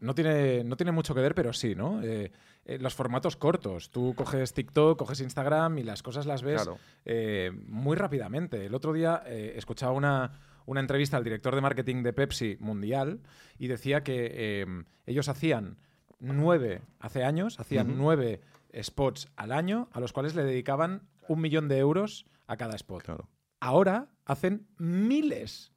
no 0.00 0.14
tiene, 0.14 0.62
no 0.64 0.76
tiene 0.76 0.92
mucho 0.92 1.14
que 1.14 1.20
ver, 1.20 1.34
pero 1.34 1.52
sí, 1.52 1.74
¿no? 1.74 2.00
Eh, 2.02 2.30
eh, 2.64 2.78
los 2.78 2.94
formatos 2.94 3.36
cortos. 3.36 3.90
Tú 3.90 4.14
coges 4.16 4.52
TikTok, 4.54 4.98
coges 4.98 5.20
Instagram 5.20 5.78
y 5.78 5.82
las 5.82 6.02
cosas 6.02 6.26
las 6.26 6.42
ves 6.42 6.62
Claro. 6.62 6.78
eh, 7.04 7.50
muy 7.66 7.96
rápidamente. 7.96 8.66
El 8.66 8.74
otro 8.74 8.92
día 8.92 9.22
eh, 9.26 9.54
escuchaba 9.56 9.92
una, 9.92 10.32
una 10.66 10.80
entrevista 10.80 11.16
al 11.16 11.24
director 11.24 11.54
de 11.54 11.60
marketing 11.60 12.02
de 12.02 12.12
Pepsi 12.12 12.56
Mundial 12.60 13.20
y 13.58 13.66
decía 13.68 14.02
que 14.02 14.30
eh, 14.32 14.66
ellos 15.06 15.28
hacían 15.28 15.78
nueve, 16.18 16.82
hace 16.98 17.24
años, 17.24 17.58
hacían 17.58 17.96
nueve 17.96 18.40
spots 18.82 19.28
al 19.36 19.52
año 19.52 19.88
a 19.92 20.00
los 20.00 20.12
cuales 20.12 20.34
le 20.34 20.44
dedicaban 20.44 21.02
un 21.28 21.40
millón 21.40 21.66
de 21.68 21.78
euros 21.78 22.26
a 22.46 22.56
cada 22.56 22.76
spot. 22.76 23.02
Claro. 23.02 23.28
Ahora 23.58 24.08
hacen 24.26 24.66
miles 24.78 25.72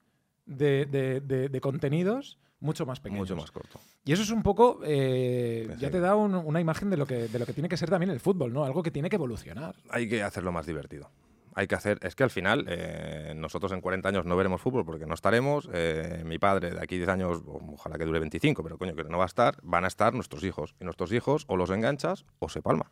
de, 0.45 0.85
de- 0.85 1.21
de- 1.21 1.49
de 1.49 1.61
contenidos 1.61 2.39
mucho 2.63 2.85
más 2.85 2.99
pequeños. 2.99 3.29
Mucho 3.29 3.35
más 3.35 3.51
corto. 3.51 3.79
Y 4.05 4.13
eso 4.13 4.23
es 4.23 4.29
un 4.31 4.41
poco, 4.41 4.79
eh, 4.83 5.75
ya 5.79 5.91
te 5.91 5.99
da 5.99 6.15
un- 6.15 6.33
una 6.35 6.59
imagen 6.61 6.89
de 6.89 6.97
lo, 6.97 7.05
que, 7.05 7.27
de 7.27 7.39
lo 7.39 7.45
que 7.45 7.53
tiene 7.53 7.69
que 7.69 7.77
ser 7.77 7.89
también 7.89 8.09
el 8.09 8.19
fútbol, 8.19 8.51
¿no? 8.53 8.63
Algo 8.65 8.81
que 8.81 8.91
tiene 8.91 9.09
que 9.09 9.17
evolucionar. 9.17 9.75
Hay 9.89 10.07
que 10.09 10.23
hacerlo 10.23 10.51
más 10.51 10.65
divertido. 10.65 11.09
hay 11.55 11.67
que 11.67 11.75
hacer. 11.75 11.99
Es 12.01 12.15
que 12.15 12.23
al 12.23 12.31
final, 12.31 12.65
eh, 12.67 13.33
nosotros 13.35 13.71
en 13.73 13.81
40 13.81 14.09
años 14.09 14.25
no 14.25 14.35
veremos 14.35 14.59
fútbol 14.59 14.83
porque 14.85 15.05
no 15.05 15.13
estaremos. 15.13 15.69
eh, 15.71 16.23
mi 16.25 16.39
padre 16.39 16.71
de 16.71 16.81
aquí 16.81 16.97
10 16.97 17.09
años, 17.09 17.43
ojalá 17.45 17.99
que 17.99 18.05
dure 18.05 18.19
25, 18.19 18.63
pero 18.63 18.79
coño, 18.79 18.95
que 18.95 19.03
no 19.03 19.19
va 19.19 19.25
a 19.25 19.27
estar, 19.27 19.57
van 19.61 19.83
a 19.83 19.87
estar 19.87 20.15
nuestros 20.15 20.43
hijos. 20.43 20.73
Y 20.81 20.83
nuestros 20.83 21.11
hijos 21.11 21.45
o 21.47 21.55
los 21.55 21.69
enganchas 21.69 22.25
o 22.39 22.49
se 22.49 22.63
palma. 22.63 22.89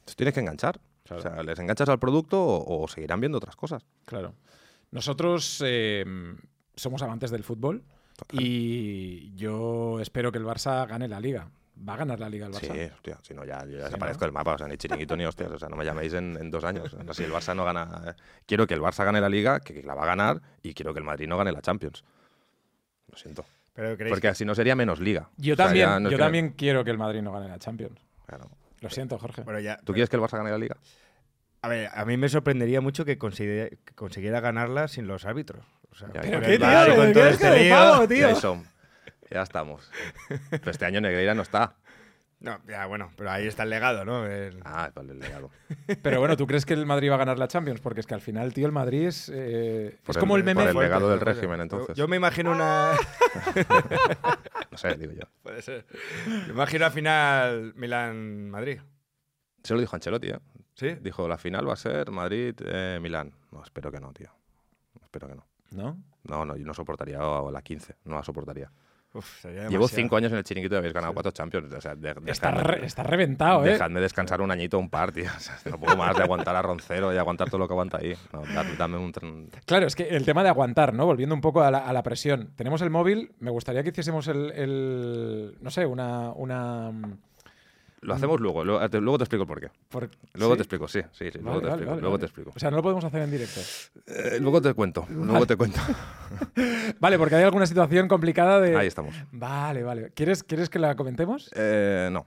Entonces 0.00 0.16
tienes 0.16 0.34
que 0.34 0.40
enganchar. 0.40 0.78
O 1.10 1.20
sea, 1.22 1.42
les 1.42 1.58
enganchas 1.58 1.88
al 1.88 1.98
producto 1.98 2.42
o, 2.44 2.82
o 2.82 2.86
seguirán 2.88 3.20
viendo 3.20 3.38
otras 3.38 3.56
cosas. 3.56 3.86
Claro. 4.04 4.34
Nosotros 4.90 5.62
somos 6.76 7.02
amantes 7.02 7.30
del 7.30 7.44
fútbol 7.44 7.82
Total. 8.16 8.40
y 8.40 9.34
yo 9.34 9.98
espero 10.00 10.30
que 10.30 10.38
el 10.38 10.44
Barça 10.44 10.86
gane 10.86 11.08
la 11.08 11.18
liga. 11.20 11.48
¿Va 11.88 11.94
a 11.94 11.96
ganar 11.96 12.20
la 12.20 12.28
liga 12.28 12.46
el 12.46 12.54
Sí, 12.54 12.66
Barça? 12.68 12.92
hostia, 12.94 13.18
si 13.22 13.34
no 13.34 13.44
ya, 13.44 13.64
yo 13.64 13.72
ya 13.72 13.78
Sí, 13.78 13.84
desaparezco 13.86 14.20
¿no? 14.20 14.26
del 14.26 14.32
mapa, 14.32 14.54
o 14.54 14.58
sea, 14.58 14.68
ni 14.68 14.76
chiringuito 14.76 15.16
ni 15.16 15.24
hostias, 15.26 15.50
o 15.50 15.58
sea, 15.58 15.68
no 15.68 15.74
me 15.76 15.84
llaméis 15.84 16.12
en, 16.14 16.36
en 16.36 16.48
dos 16.50 16.62
años. 16.62 16.94
O 16.94 17.02
sea, 17.02 17.14
si 17.14 17.24
el 17.24 17.32
Barça 17.32 17.56
no 17.56 17.64
gana, 17.64 18.02
eh, 18.06 18.12
quiero 18.46 18.66
que 18.68 18.74
el 18.74 18.80
Barça 18.80 19.04
gane 19.04 19.20
la 19.20 19.28
Liga, 19.28 19.58
que 19.58 19.82
la 19.82 19.94
va 19.94 20.04
a 20.04 20.06
ganar, 20.06 20.40
y 20.62 20.72
quiero 20.74 20.94
que 20.94 21.00
el 21.00 21.04
Madrid 21.04 21.26
no 21.26 21.36
gane 21.36 21.50
la 21.50 21.60
Champions. 21.60 22.04
Lo 23.10 23.18
siento. 23.18 23.44
Pero 23.74 23.96
Porque 24.08 24.28
así 24.28 24.44
no 24.44 24.54
sería 24.54 24.76
menos 24.76 25.00
Liga. 25.00 25.28
Yo 25.36 25.54
O 25.54 25.56
sea, 25.56 25.66
también, 25.66 25.88
no 26.04 26.10
yo 26.10 26.16
que- 26.16 26.22
también 26.22 26.50
quiero 26.50 26.84
que 26.84 26.92
el 26.92 26.98
Madrid 26.98 27.22
no 27.22 27.32
gane 27.32 27.48
la 27.48 27.58
Champions. 27.58 27.98
Claro. 28.26 28.48
Lo 28.80 28.88
siento, 28.90 29.18
Jorge. 29.18 29.42
Bueno, 29.42 29.58
ya. 29.58 29.78
¿Tú 29.78 29.92
quieres 29.92 30.08
que 30.08 30.14
el 30.14 30.22
Barça 30.22 30.36
gane 30.38 30.52
la 30.52 30.58
Liga? 30.58 30.76
A 31.62 31.68
ver, 31.68 31.88
a 31.92 32.04
mí 32.04 32.16
me 32.16 32.28
sorprendería 32.28 32.80
mucho 32.80 33.04
que 33.04 33.18
consiguiera 33.18 34.40
ganarla 34.40 34.86
sin 34.86 35.08
los 35.08 35.24
árbitros. 35.24 35.64
O 35.94 35.96
sea, 35.96 36.08
Ya, 36.12 36.20
con 36.20 36.30
ya. 36.30 36.36
el 36.38 36.42
¿Qué, 36.44 36.58
tío? 36.58 36.96
Con 36.96 37.06
¿Qué 37.06 37.12
todo 37.14 37.26
es 37.26 37.32
este 37.34 37.50
lío- 37.64 37.70
pavo, 37.74 38.08
tío? 38.08 38.64
Ya, 39.30 39.42
estamos. 39.42 39.90
Pero 40.50 40.70
este 40.70 40.84
año 40.84 41.00
Negreira 41.00 41.34
no 41.34 41.42
está. 41.42 41.76
No, 42.40 42.60
ya, 42.68 42.84
bueno, 42.84 43.10
pero 43.16 43.30
ahí 43.30 43.46
está 43.46 43.62
el 43.62 43.70
legado, 43.70 44.04
¿no? 44.04 44.26
El- 44.26 44.60
Ah, 44.66 44.90
vale, 44.94 45.12
el 45.12 45.18
legado. 45.18 45.50
Pero 46.02 46.18
bueno, 46.20 46.36
¿tú 46.36 46.46
crees 46.46 46.66
que 46.66 46.74
el 46.74 46.84
Madrid 46.84 47.10
va 47.10 47.14
a 47.14 47.18
ganar 47.18 47.38
la 47.38 47.48
Champions? 47.48 47.80
Porque 47.80 48.00
es 48.00 48.06
que 48.06 48.12
al 48.14 48.20
final, 48.20 48.52
tío, 48.52 48.66
el 48.66 48.72
Madrid 48.72 49.06
es, 49.06 49.30
eh, 49.34 49.96
es 50.06 50.18
como 50.18 50.36
el, 50.36 50.44
meme. 50.44 50.60
por 50.62 50.70
el 50.70 50.78
legado 50.78 51.08
del 51.08 51.20
régimen, 51.20 51.60
entonces. 51.62 51.96
Yo, 51.96 52.06
me 52.06 52.16
imagino 52.16 52.52
una. 52.52 52.92
No 54.70 54.76
sé, 54.78 54.94
digo 54.96 55.12
yo. 55.12 55.22
Puede 55.42 55.62
ser. 55.62 55.86
Me 56.26 56.52
imagino 56.52 56.84
al 56.84 56.92
final 56.92 57.72
Milán-Madrid. 57.76 58.80
Se 59.62 59.72
lo 59.74 59.80
dijo 59.80 59.96
Ancelotti, 59.96 60.28
¿eh? 60.28 60.38
¿Sí? 60.74 60.96
Dijo, 61.00 61.26
la 61.28 61.38
final 61.38 61.66
va 61.68 61.72
a 61.72 61.76
ser 61.76 62.10
Madrid-Milán. 62.10 63.32
no, 63.52 63.62
espero 63.62 63.90
que 63.90 64.00
no, 64.00 64.12
tío. 64.12 64.30
Espero 65.02 65.28
que 65.28 65.34
no. 65.36 65.46
¿No? 65.70 65.96
No, 66.24 66.44
no, 66.44 66.56
yo 66.56 66.64
no 66.64 66.74
soportaría 66.74 67.18
la 67.18 67.62
15. 67.62 67.96
No 68.04 68.16
la 68.16 68.22
soportaría. 68.22 68.70
Uf, 69.12 69.44
Llevo 69.70 69.86
cinco 69.86 70.16
años 70.16 70.32
en 70.32 70.38
el 70.38 70.44
chiringuito 70.44 70.74
y 70.74 70.78
habéis 70.78 70.92
ganado 70.92 71.12
cuatro 71.12 71.30
Champions. 71.30 71.72
O 71.72 71.80
sea, 71.80 71.94
de- 71.94 72.16
Está, 72.26 72.50
dejadme- 72.52 72.62
re- 72.64 72.84
está 72.86 73.02
reventado, 73.04 73.64
¿eh? 73.64 73.70
Dejadme 73.70 74.00
descansar 74.00 74.40
un 74.40 74.50
añito, 74.50 74.76
un 74.76 74.90
par, 74.90 75.12
tío. 75.12 75.26
O 75.36 75.40
sea, 75.40 75.56
no 75.70 75.78
puedo 75.78 75.96
más 75.96 76.16
de 76.16 76.24
aguantar 76.24 76.56
a 76.56 76.62
Roncero 76.62 77.14
y 77.14 77.16
aguantar 77.16 77.48
todo 77.48 77.58
lo 77.58 77.68
que 77.68 77.74
aguanta 77.74 77.98
ahí. 77.98 78.12
No, 78.32 78.42
dame 78.76 78.96
un... 78.98 79.12
Claro, 79.66 79.86
es 79.86 79.94
que 79.94 80.08
el 80.08 80.24
tema 80.24 80.42
de 80.42 80.48
aguantar, 80.48 80.94
¿no? 80.94 81.06
Volviendo 81.06 81.32
un 81.34 81.40
poco 81.40 81.62
a 81.62 81.70
la, 81.70 81.78
a 81.78 81.92
la 81.92 82.02
presión. 82.02 82.50
Tenemos 82.56 82.82
el 82.82 82.90
móvil, 82.90 83.30
me 83.38 83.52
gustaría 83.52 83.84
que 83.84 83.90
hiciésemos 83.90 84.26
el, 84.26 84.50
el- 84.50 85.58
no 85.60 85.70
sé, 85.70 85.86
una... 85.86 86.32
una 86.32 86.90
Lo 88.04 88.14
hacemos 88.14 88.40
luego. 88.40 88.64
Luego 88.64 88.88
te, 88.90 89.00
luego 89.00 89.18
te 89.18 89.24
explico 89.24 89.42
el 89.42 89.48
por 89.48 89.60
qué. 89.60 89.70
por- 89.88 90.10
Luego 90.34 90.52
¿sí? 90.54 90.56
te 90.58 90.62
explico, 90.62 90.88
sí. 90.88 91.00
Sí, 91.12 91.30
sí. 91.32 91.38
Luego 91.40 91.60
te 91.60 91.66
vale, 91.66 91.68
explico. 91.68 91.90
vale, 91.90 92.00
luego 92.02 92.18
te 92.18 92.24
explico. 92.26 92.52
O 92.54 92.58
sea, 92.58 92.70
no 92.70 92.76
lo 92.76 92.82
podemos 92.82 93.04
hacer 93.04 93.22
en 93.22 93.30
directo. 93.30 93.60
Eh, 94.06 94.38
luego 94.40 94.60
te 94.60 94.74
cuento. 94.74 95.06
Luego 95.08 95.46
te 95.46 95.56
cuento. 95.56 95.80
Vale, 97.00 97.18
porque 97.18 97.34
hay 97.36 97.44
alguna 97.44 97.66
situación 97.66 98.08
complicada 98.08 98.60
de... 98.60 98.76
Ahí 98.76 98.86
estamos. 98.86 99.14
Vale, 99.32 99.82
vale. 99.82 100.10
¿Quieres, 100.14 100.42
¿Quieres 100.42 100.68
que 100.68 100.78
la 100.78 100.94
comentemos? 100.96 101.50
Eh, 101.54 102.08
no. 102.12 102.26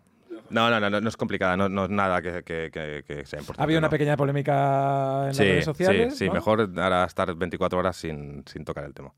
No, 0.49 0.69
no, 0.69 0.79
no, 0.79 0.89
no, 0.89 1.01
no 1.01 1.09
es 1.09 1.17
complicada. 1.17 1.57
No, 1.57 1.67
no 1.69 1.85
es 1.85 1.89
nada 1.89 2.21
que, 2.21 2.43
que- 2.43 2.69
que- 2.71 3.03
que 3.05 3.25
sea 3.25 3.39
importante. 3.39 3.61
Ha 3.61 3.63
habido 3.63 3.79
una 3.79 3.87
no. 3.87 3.91
pequeña 3.91 4.15
polémica 4.17 5.27
en 5.27 5.33
Sí, 5.33 5.43
las 5.43 5.51
redes 5.51 5.65
sociales. 5.65 6.13
sí, 6.13 6.19
sí. 6.19 6.27
¿no? 6.27 6.33
Mejor 6.35 6.69
ahora 6.77 7.03
estar 7.05 7.33
24 7.35 7.77
horas 7.79 7.97
sin, 7.97 8.43
sin 8.47 8.63
tocar 8.65 8.83
el 8.85 8.93
tema. 8.93 9.13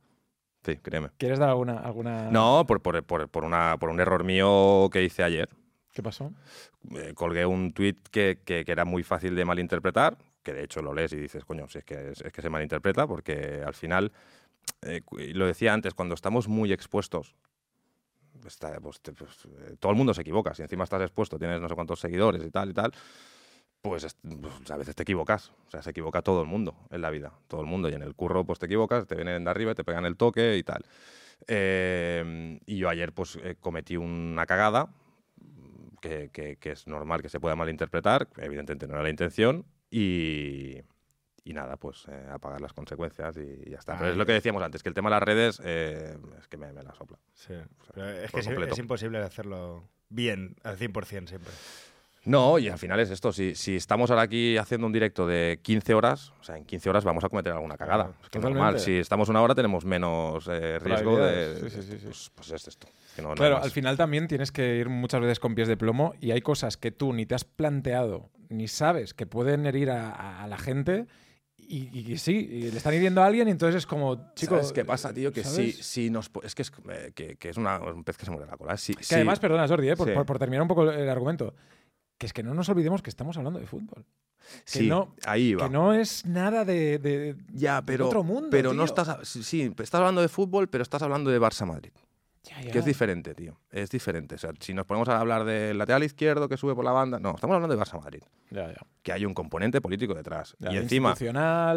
Sí, 0.64 0.76
créeme. 0.78 1.10
¿Quieres 1.18 1.40
dar 1.40 1.50
alguna...? 1.50 1.80
alguna... 1.80 2.30
No, 2.32 2.66
por, 2.68 2.82
por, 2.82 3.02
por, 3.04 3.30
por 3.30 3.44
una, 3.46 3.78
por 3.80 3.90
un 3.90 4.00
error 4.00 4.24
mío 4.24 4.90
que 4.92 5.04
hice 5.04 5.24
ayer. 5.24 5.48
¿Qué 6.00 6.04
pasó? 6.04 6.32
eh, 6.96 7.12
colgué 7.14 7.46
un 7.46 7.74
tuit 7.74 8.08
que, 8.08 8.40
era 8.48 8.86
muy 8.86 9.04
fácil 9.04 9.36
de 9.36 9.44
malinterpretar, 9.44 10.18
que 10.42 10.54
de 10.54 10.64
hecho 10.64 10.82
lo 10.82 10.94
lees 10.94 11.12
y 11.12 11.18
dices, 11.18 11.44
coño, 11.44 11.68
si 11.68 11.80
es 11.80 11.84
que, 11.84 12.12
es, 12.12 12.24
que 12.24 12.42
se 12.42 12.50
malinterpreta, 12.50 13.06
porque 13.06 13.62
al 13.68 13.74
final, 13.74 14.14
eh, 14.84 15.02
lo 15.34 15.46
decía 15.46 15.74
antes, 15.74 15.94
cuando 15.94 16.16
estamos 16.16 16.48
muy 16.48 16.72
expuestos, 16.72 17.36
está- 18.48 18.80
pues, 18.80 19.02
pues, 19.02 19.46
eh, 19.46 19.76
todo 19.78 19.92
el 19.92 19.98
mundo 19.98 20.14
se 20.14 20.22
equivoca, 20.22 20.54
si 20.54 20.62
encima 20.62 20.86
estás 20.86 21.02
expuesto, 21.02 21.38
tienes 21.38 21.60
no 21.60 21.68
sé 21.68 21.76
cuántos 21.76 22.00
seguidores 22.00 22.42
y 22.46 22.50
tal 22.50 22.70
y 22.70 22.74
tal, 22.74 22.94
pues, 23.82 24.16
pues, 24.24 24.72
a 24.72 24.78
veces 24.78 24.96
te 24.96 25.04
equivocas, 25.04 25.52
o 25.68 25.72
sea, 25.72 25.82
se 25.84 25.90
equivoca 25.90 26.22
todo 26.22 26.40
el 26.44 26.48
mundo 26.48 26.78
en 26.92 27.02
la 27.02 27.10
vida, 27.10 27.34
todo 27.50 27.60
el 27.60 27.68
mundo, 27.68 27.90
y 27.90 27.94
en 27.94 28.04
el 28.04 28.16
curro 28.16 28.46
pues 28.46 28.58
te 28.58 28.68
equivocas, 28.68 29.06
te 29.06 29.16
vienen 29.16 29.44
de 29.44 29.52
arriba 29.52 29.76
te 29.76 29.84
pegan 29.84 30.06
el 30.06 30.16
toque 30.16 30.56
y 30.56 30.64
tal. 30.64 30.86
Y 31.46 32.78
yo 32.78 32.88
ayer 32.88 33.12
pues 33.12 33.38
cometí 33.60 33.98
una 33.98 34.46
cagada, 34.46 34.94
que, 36.00 36.30
que- 36.32 36.58
que 36.58 36.72
es 36.72 36.88
normal 36.88 37.22
que 37.22 37.30
se 37.30 37.40
pueda 37.40 37.56
malinterpretar, 37.56 38.28
evidentemente 38.38 38.88
no 38.88 38.94
era 38.96 39.04
la 39.04 39.10
intención, 39.10 39.66
y, 39.92 40.78
y 41.44 41.54
nada, 41.54 41.78
pues 41.78 42.06
eh, 42.10 42.28
apagar 42.32 42.62
las 42.62 42.74
consecuencias 42.74 43.38
y 43.38 43.70
ya 43.70 43.78
está. 43.80 43.98
Pero 43.98 44.12
es 44.12 44.18
lo 44.18 44.26
que 44.26 44.34
decíamos 44.34 44.62
antes, 44.64 44.84
que 44.84 44.90
el 44.90 44.96
tema 44.96 45.10
de 45.10 45.16
las 45.16 45.24
redes 45.24 45.62
eh, 45.64 46.18
es 46.40 46.48
que 46.48 46.58
me, 46.58 46.72
me 46.74 46.84
la 46.84 46.94
sopla. 46.94 47.18
Sí. 47.34 47.54
Es 48.24 48.32
que 48.32 48.42
completo. 48.44 48.74
es 48.74 48.80
imposible 48.80 49.18
hacerlo 49.20 49.90
bien, 50.10 50.56
al 50.64 50.78
100% 50.78 51.28
siempre. 51.28 51.52
No, 52.26 52.60
y 52.60 52.68
al 52.68 52.78
final 52.78 53.00
es 53.00 53.10
esto, 53.12 53.32
si, 53.32 53.56
si 53.56 53.78
estamos 53.78 54.12
ahora 54.12 54.24
aquí 54.24 54.58
haciendo 54.58 54.86
un 54.86 54.92
directo 54.94 55.26
de 55.26 55.60
15 55.64 55.94
horas, 55.94 56.34
o 56.42 56.44
sea, 56.44 56.58
en 56.58 56.66
15 56.66 56.90
horas 56.90 57.06
vamos 57.06 57.24
a 57.24 57.30
cometer 57.30 57.54
alguna 57.54 57.78
cagada. 57.78 58.04
Claro, 58.08 58.20
es 58.22 58.30
que 58.30 58.40
normal, 58.40 58.80
si 58.80 58.98
estamos 59.00 59.30
una 59.30 59.42
hora 59.42 59.56
tenemos 59.56 59.86
menos 59.86 60.46
eh, 60.48 60.78
riesgo 60.80 61.18
de... 61.18 61.56
Probabilidades, 61.56 61.60
sí, 61.74 61.82
sí, 61.82 61.82
sí, 61.92 61.98
sí. 61.98 62.06
Pues, 62.06 62.32
pues 62.36 62.52
es 62.52 62.68
esto. 62.68 62.88
Que 63.22 63.28
no- 63.28 63.36
Claro, 63.36 63.58
al 63.62 63.72
final 63.72 63.98
también 63.98 64.28
tienes 64.28 64.52
que 64.52 64.78
ir 64.78 64.90
muchas 64.90 65.22
veces 65.22 65.40
con 65.40 65.56
pies 65.56 65.68
de 65.68 65.78
plomo 65.78 66.14
y 66.20 66.32
hay 66.32 66.42
cosas 66.42 66.78
que 66.78 66.92
tú 66.92 67.14
ni 67.14 67.26
te 67.26 67.36
has 67.36 67.44
planteado 67.46 68.30
ni 68.50 68.68
sabes 68.68 69.14
que 69.14 69.26
pueden 69.28 69.66
herir 69.68 69.92
a, 69.92 70.46
la 70.48 70.58
gente 70.58 71.06
y, 71.58 71.88
y- 72.00 72.14
y 72.14 72.18
sí, 72.18 72.32
y 72.52 72.72
le 72.72 72.78
están 72.78 72.96
hiriendo 72.96 73.22
a 73.22 73.28
alguien 73.28 73.48
y 73.48 73.52
entonces 73.52 73.76
es 73.76 73.86
como, 73.86 74.34
chico... 74.34 74.56
¿Sabes 74.56 74.72
qué 74.74 74.84
pasa, 74.86 75.14
tío? 75.14 75.32
Que 75.32 75.44
si, 75.44 75.72
¿sabes? 75.72 75.86
si 75.86 76.10
nos... 76.10 76.32
Es 76.44 76.56
que 76.56 76.64
es, 76.64 76.72
eh, 76.90 77.12
que, 77.14 77.36
que 77.36 77.50
es 77.50 77.58
una- 77.58 77.78
un 77.80 78.04
pez 78.04 78.18
que 78.18 78.26
se 78.26 78.32
muere 78.32 78.48
la 78.50 78.58
cola. 78.58 78.76
Si, 78.78 78.96
Que 78.96 79.04
si- 79.04 79.14
además, 79.14 79.40
perdona 79.40 79.68
Jordi, 79.68 79.90
eh, 79.90 79.96
por, 79.96 80.08
Sí. 80.08 80.14
por- 80.16 80.26
por 80.26 80.40
terminar 80.40 80.64
un 80.64 80.68
poco 80.68 80.90
el 80.90 81.08
argumento, 81.08 81.54
que 82.18 82.26
es 82.26 82.34
que 82.34 82.42
no 82.42 82.56
nos 82.56 82.68
olvidemos 82.70 83.04
que 83.04 83.12
estamos 83.12 83.38
hablando 83.38 83.60
de 83.60 83.68
fútbol. 83.68 84.04
Que, 84.66 84.80
sí, 84.80 84.88
no, 84.88 85.14
ahí 85.26 85.54
va. 85.54 85.66
que 85.68 85.70
no 85.72 85.94
es 85.94 86.26
nada 86.26 86.66
de... 86.66 86.98
de- 86.98 87.36
Ya, 87.54 87.84
pero, 87.86 88.08
otro 88.08 88.24
mundo, 88.24 88.48
pero 88.50 88.74
no 88.74 88.84
estás... 88.86 89.28
Sí, 89.28 89.44
sí, 89.44 89.62
estás 89.78 89.96
hablando 90.00 90.22
de 90.22 90.28
fútbol, 90.30 90.70
pero 90.70 90.82
estás 90.82 91.04
hablando 91.04 91.30
de 91.30 91.40
Barça-Madrid. 91.40 91.92
Ya, 92.44 92.62
ya. 92.62 92.72
Que 92.72 92.80
es 92.80 92.86
diferente, 92.86 93.36
tío. 93.36 93.60
Es 93.70 93.90
diferente. 93.90 94.36
O 94.36 94.38
sea, 94.38 94.52
si 94.60 94.74
nos 94.74 94.86
ponemos 94.86 95.10
a 95.10 95.20
hablar 95.20 95.44
del 95.44 95.78
lateral 95.78 96.04
izquierdo 96.04 96.48
que 96.48 96.56
sube 96.56 96.74
por 96.74 96.86
la 96.86 96.92
banda... 96.92 97.20
No, 97.20 97.36
estamos 97.36 97.54
hablando 97.56 97.76
de 97.76 97.82
Barça-Madrid. 97.82 98.22
Ya, 98.50 98.68
ya. 98.70 98.78
Que 99.04 99.12
hay 99.12 99.26
un 99.26 99.34
componente 99.34 99.82
político 99.82 100.14
detrás. 100.14 100.56
Ya, 100.58 100.72
y 100.72 100.78
encima... 100.78 101.14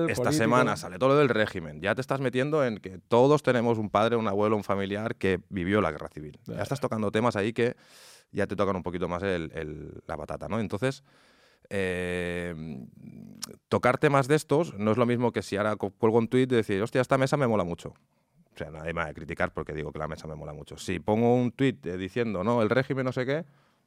Esta 0.09 0.23
político. 0.23 0.33
semana 0.45 0.77
sale 0.77 0.99
todo 0.99 1.11
lo 1.11 1.17
del 1.17 1.29
régimen. 1.31 1.81
Ya 1.81 1.95
te 1.97 2.01
estás 2.01 2.21
metiendo 2.21 2.65
en 2.65 2.79
que 2.79 2.99
todos 2.99 3.43
tenemos 3.43 3.77
un 3.79 3.91
padre, 3.91 4.15
un 4.17 4.29
abuelo, 4.29 4.57
un 4.57 4.63
familiar 4.65 5.17
que 5.17 5.41
vivió 5.49 5.81
la 5.81 5.91
guerra 5.91 6.09
civil. 6.09 6.39
Ya, 6.47 6.55
Ya 6.57 6.63
estás 6.63 6.81
tocando 6.81 7.11
temas 7.11 7.35
ahí 7.35 7.53
que 7.53 7.75
ya 8.31 8.47
te 8.47 8.55
tocan 8.55 8.77
un 8.77 8.83
poquito 8.85 9.09
más 9.09 9.23
el- 9.25 9.51
el- 9.55 10.03
la 10.07 10.17
patata, 10.17 10.49
¿no? 10.49 10.61
Entonces, 10.61 11.03
eh, 11.71 12.55
tocar 13.69 13.99
temas 13.99 14.29
de 14.29 14.37
estos 14.37 14.75
no 14.79 14.93
es 14.93 14.97
lo 14.97 15.07
mismo 15.07 15.33
que 15.33 15.43
si 15.43 15.57
ahora 15.57 15.77
cuelgo 15.77 16.19
un 16.19 16.29
tuit 16.29 16.51
y 16.53 16.55
decir, 16.55 16.81
hostia, 16.83 17.01
esta 17.01 17.19
mesa 17.19 17.37
me 17.37 17.47
mola 17.47 17.65
mucho. 17.65 17.95
O 18.55 18.59
sea, 18.59 18.71
nadie 18.71 18.93
me 18.93 19.03
va 19.03 19.09
a 19.09 19.15
criticar 19.15 19.53
porque 19.53 19.73
digo 19.73 19.93
que 19.93 19.99
la 19.99 20.09
mesa 20.09 20.27
me 20.29 20.35
mola 20.35 20.53
mucho. 20.53 20.77
Si 20.77 21.01
pongo 21.01 21.35
un 21.35 21.53
tuit 21.53 21.85
eh, 21.87 21.97
diciendo, 21.97 22.45
no, 22.45 22.61
el 22.63 22.69
régimen 22.71 23.05
no 23.05 23.13
sé 23.13 23.25
qué, 23.25 23.45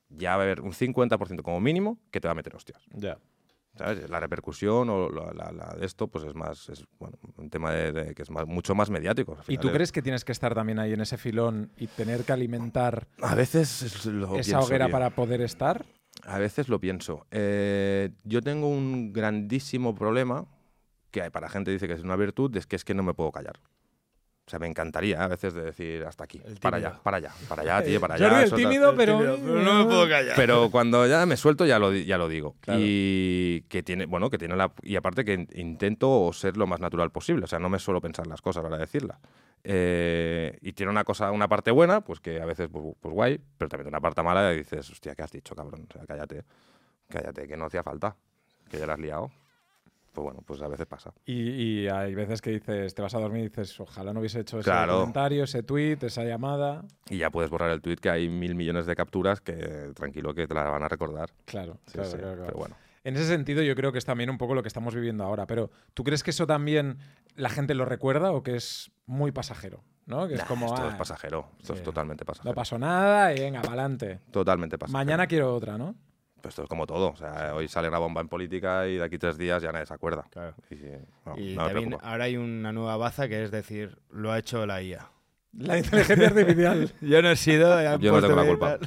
ya 0.10 0.36
va 0.38 0.44
a 0.44 0.46
haber 0.46 0.62
un 0.62 0.72
50% 0.74 1.42
como 1.44 1.60
mínimo 1.60 2.00
que 2.12 2.20
te 2.20 2.28
va 2.28 2.32
a 2.32 2.36
meter 2.36 2.56
hostias. 2.56 2.84
Ya. 2.94 3.18
¿sabes? 3.78 4.10
La 4.10 4.22
repercusión 4.22 4.90
o 4.90 5.10
la, 5.10 5.34
la- 5.34 5.52
la 5.52 5.76
de 5.78 5.86
esto, 5.86 6.08
pues 6.08 6.24
es 6.24 6.34
más, 6.34 6.70
es 6.70 6.86
bueno, 6.98 7.18
un 7.36 7.50
tema 7.50 7.72
de, 7.74 7.92
de- 7.92 8.16
que 8.16 8.22
es 8.22 8.30
más- 8.32 8.48
mucho 8.48 8.74
más 8.74 8.90
mediático. 8.90 9.38
¿Y 9.50 9.58
tú 9.58 9.68
es- 9.68 9.74
crees 9.74 9.92
que 9.92 10.02
tienes 10.02 10.24
que 10.24 10.32
estar 10.32 10.56
también 10.56 10.80
ahí 10.80 10.94
en 10.94 11.02
ese 11.02 11.18
filón 11.18 11.72
y 11.78 11.88
tener 11.88 12.24
que 12.24 12.32
alimentar 12.32 13.06
A 13.22 13.36
veces 13.36 13.82
es 13.82 14.06
lo 14.06 14.38
esa 14.38 14.52
pienso, 14.52 14.60
hoguera 14.66 14.86
tío. 14.86 14.94
para 14.94 15.10
poder 15.10 15.42
estar? 15.42 15.86
A 16.24 16.40
veces 16.40 16.70
lo 16.70 16.80
pienso. 16.80 17.28
Eh, 17.32 18.12
yo 18.24 18.42
tengo 18.42 18.70
un 18.70 19.12
grandísimo 19.12 19.94
problema, 19.94 20.46
que 21.12 21.30
para 21.30 21.50
gente 21.50 21.70
dice 21.72 21.86
que 21.88 21.94
es 21.96 22.02
una 22.04 22.16
virtud, 22.16 22.56
es 22.56 22.66
que 22.68 22.78
es 22.78 22.86
que 22.86 22.94
no 22.94 23.04
me 23.04 23.14
puedo 23.14 23.34
callar. 23.34 23.60
O 24.48 24.50
sea, 24.50 24.60
me 24.60 24.68
encantaría 24.68 25.24
a 25.24 25.28
veces 25.28 25.56
de 25.56 25.64
decir 25.64 26.06
hasta 26.06 26.24
aquí, 26.26 26.40
El 26.46 26.58
para 26.60 26.78
allá, 26.78 27.00
para 27.02 27.18
allá, 27.18 27.32
para 27.50 27.64
allá, 27.64 27.84
tío, 27.84 28.00
para 28.00 28.14
allá. 28.16 28.30
Jordi, 28.30 28.44
el 28.44 28.52
tímido, 28.54 28.96
pero... 28.96 29.18
Tímido, 29.18 29.38
pero 29.44 29.60
no 29.64 29.74
me 29.80 29.86
puedo 29.86 30.08
callar. 30.08 30.36
Pero 30.36 30.70
cuando 30.70 31.08
ya 31.08 31.26
me 31.26 31.36
suelto 31.36 31.66
ya 31.66 31.80
lo, 31.80 31.92
ya 31.92 32.20
lo 32.20 32.28
digo. 32.28 32.56
Claro. 32.62 32.80
Y 32.84 33.62
que 33.70 33.82
tiene, 33.82 34.06
bueno, 34.06 34.30
que 34.30 34.38
tiene 34.38 34.56
la. 34.56 34.72
Y 34.84 34.98
aparte 34.98 35.26
que 35.26 35.34
in- 35.34 35.48
intento 35.56 36.32
ser 36.32 36.58
lo 36.58 36.68
más 36.68 36.80
natural 36.80 37.10
posible. 37.12 37.46
O 37.46 37.48
sea, 37.48 37.58
no 37.58 37.70
me 37.70 37.80
suelo 37.80 38.02
pensar 38.02 38.28
las 38.28 38.40
cosas 38.44 38.62
para 38.62 38.78
decirlas. 38.78 39.18
Eh, 39.64 40.56
y 40.62 40.74
tiene 40.74 40.92
una 40.92 41.04
cosa, 41.04 41.32
una 41.32 41.48
parte 41.48 41.72
buena, 41.72 42.02
pues 42.02 42.20
que 42.20 42.40
a 42.40 42.46
veces, 42.46 42.70
pues, 42.72 42.86
pues 43.00 43.14
guay, 43.16 43.40
pero 43.58 43.68
también 43.68 43.86
tiene 43.86 43.98
una 43.98 44.02
parte 44.02 44.22
mala 44.22 44.54
y 44.54 44.58
dices, 44.58 44.88
hostia, 44.92 45.16
¿qué 45.16 45.24
has 45.24 45.32
dicho, 45.32 45.56
cabrón? 45.56 45.88
O 45.90 45.94
sea, 45.94 46.06
cállate, 46.06 46.44
cállate, 47.10 47.48
que 47.48 47.58
no 47.58 47.66
hacía 47.66 47.82
falta, 47.82 48.16
que 48.70 48.78
ya 48.78 48.86
la 48.86 48.94
has 48.94 49.00
liado. 49.00 49.32
Pues 50.16 50.24
bueno, 50.24 50.42
pues 50.44 50.60
a 50.64 50.68
veces 50.68 50.88
pasa. 50.88 51.14
Y, 51.26 51.50
y 51.84 51.88
hay 51.88 52.16
veces 52.16 52.42
que 52.42 52.50
dices, 52.50 52.96
te 52.96 53.02
vas 53.04 53.14
a 53.14 53.20
dormir 53.20 53.42
y 53.46 53.50
dices, 53.50 53.80
ojalá 53.80 54.14
no 54.14 54.22
hubiese 54.22 54.40
hecho 54.40 54.58
ese 54.60 54.70
Claro. 54.72 55.00
comentario, 55.02 55.44
ese 55.44 55.62
tweet, 55.62 55.98
esa 56.02 56.24
llamada. 56.24 56.84
Y 57.10 57.18
ya 57.18 57.30
puedes 57.30 57.52
borrar 57.52 57.70
el 57.70 57.82
tweet 57.82 57.98
que 57.98 58.10
hay 58.10 58.30
mil 58.30 58.56
millones 58.56 58.88
de 58.88 58.96
capturas 58.96 59.42
que 59.42 59.92
tranquilo 59.94 60.34
que 60.34 60.48
te 60.48 60.54
la 60.56 60.64
van 60.64 60.82
a 60.82 60.88
recordar. 60.88 61.30
Claro, 61.46 61.78
Sí, 61.86 61.94
claro, 61.94 62.10
sí, 62.10 62.18
claro, 62.18 62.34
claro. 62.36 62.46
Pero 62.48 62.58
bueno. 62.58 62.76
En 63.04 63.16
ese 63.16 63.28
sentido, 63.28 63.62
yo 63.62 63.76
creo 63.76 63.92
que 63.92 64.00
es 64.00 64.06
también 64.06 64.32
un 64.32 64.40
poco 64.40 64.56
lo 64.56 64.64
que 64.64 64.68
estamos 64.68 64.96
viviendo 64.96 65.24
ahora. 65.24 65.46
Pero, 65.46 65.70
¿tú 65.94 66.04
crees 66.04 66.24
que 66.24 66.32
eso 66.32 66.48
también 66.48 66.98
la 67.36 67.50
gente 67.50 67.76
lo 67.76 67.86
recuerda 67.86 68.32
o 68.32 68.42
que 68.42 68.56
es 68.56 68.92
muy 69.06 69.32
pasajero? 69.32 69.84
¿No? 70.08 70.28
Que 70.28 70.36
es 70.36 70.44
como. 70.46 70.68
esto 70.68 70.82
ah, 70.84 70.90
es 70.90 70.96
pasajero. 70.96 71.50
Esto 71.60 71.74
es 71.74 71.84
totalmente 71.84 72.26
pasajero. 72.26 72.50
no 72.52 72.56
pasó 72.56 72.80
nada 72.80 73.32
y 73.34 73.40
venga, 73.40 73.60
adelante. 73.60 74.22
Totalmente 74.32 74.78
pasajero. 74.80 74.98
Mañana 74.98 75.28
quiero 75.28 75.54
otra, 75.54 75.78
¿no? 75.78 75.96
Pues 76.46 76.52
esto 76.52 76.62
es 76.62 76.70
como 76.70 76.86
todo. 76.86 77.10
O 77.10 77.16
sea, 77.16 77.56
hoy 77.56 77.68
sale 77.68 77.88
una 77.88 77.98
bomba 77.98 78.22
en 78.22 78.28
política 78.28 78.88
y 78.88 78.98
de 78.98 79.04
aquí 79.04 79.18
tres 79.18 79.36
días 79.36 79.64
ya 79.64 79.72
nadie 79.72 79.88
se 79.88 79.94
acuerda. 79.96 80.26
Claro. 80.30 80.54
Y, 80.70 80.76
no, 81.26 81.36
Y 81.38 81.56
no 81.56 81.64
me 81.64 81.68
también 81.70 81.88
preocupa. 81.90 82.08
ahora 82.08 82.24
hay 82.26 82.38
una 82.38 82.72
nueva 82.72 82.98
baza 82.98 83.28
que 83.28 83.44
es 83.44 83.50
decir, 83.50 83.98
lo 84.12 84.32
ha 84.32 84.38
hecho 84.38 84.64
la 84.68 84.80
IA. 84.84 85.10
La 85.58 85.80
inteligencia 85.80 86.28
artificial. 86.28 86.94
Yo 87.02 87.22
no 87.24 87.32
he 87.32 87.36
sido. 87.36 87.98
Yo 87.98 88.12
no 88.12 88.22
tengo 88.22 88.36
la 88.36 88.46
culpa. 88.46 88.78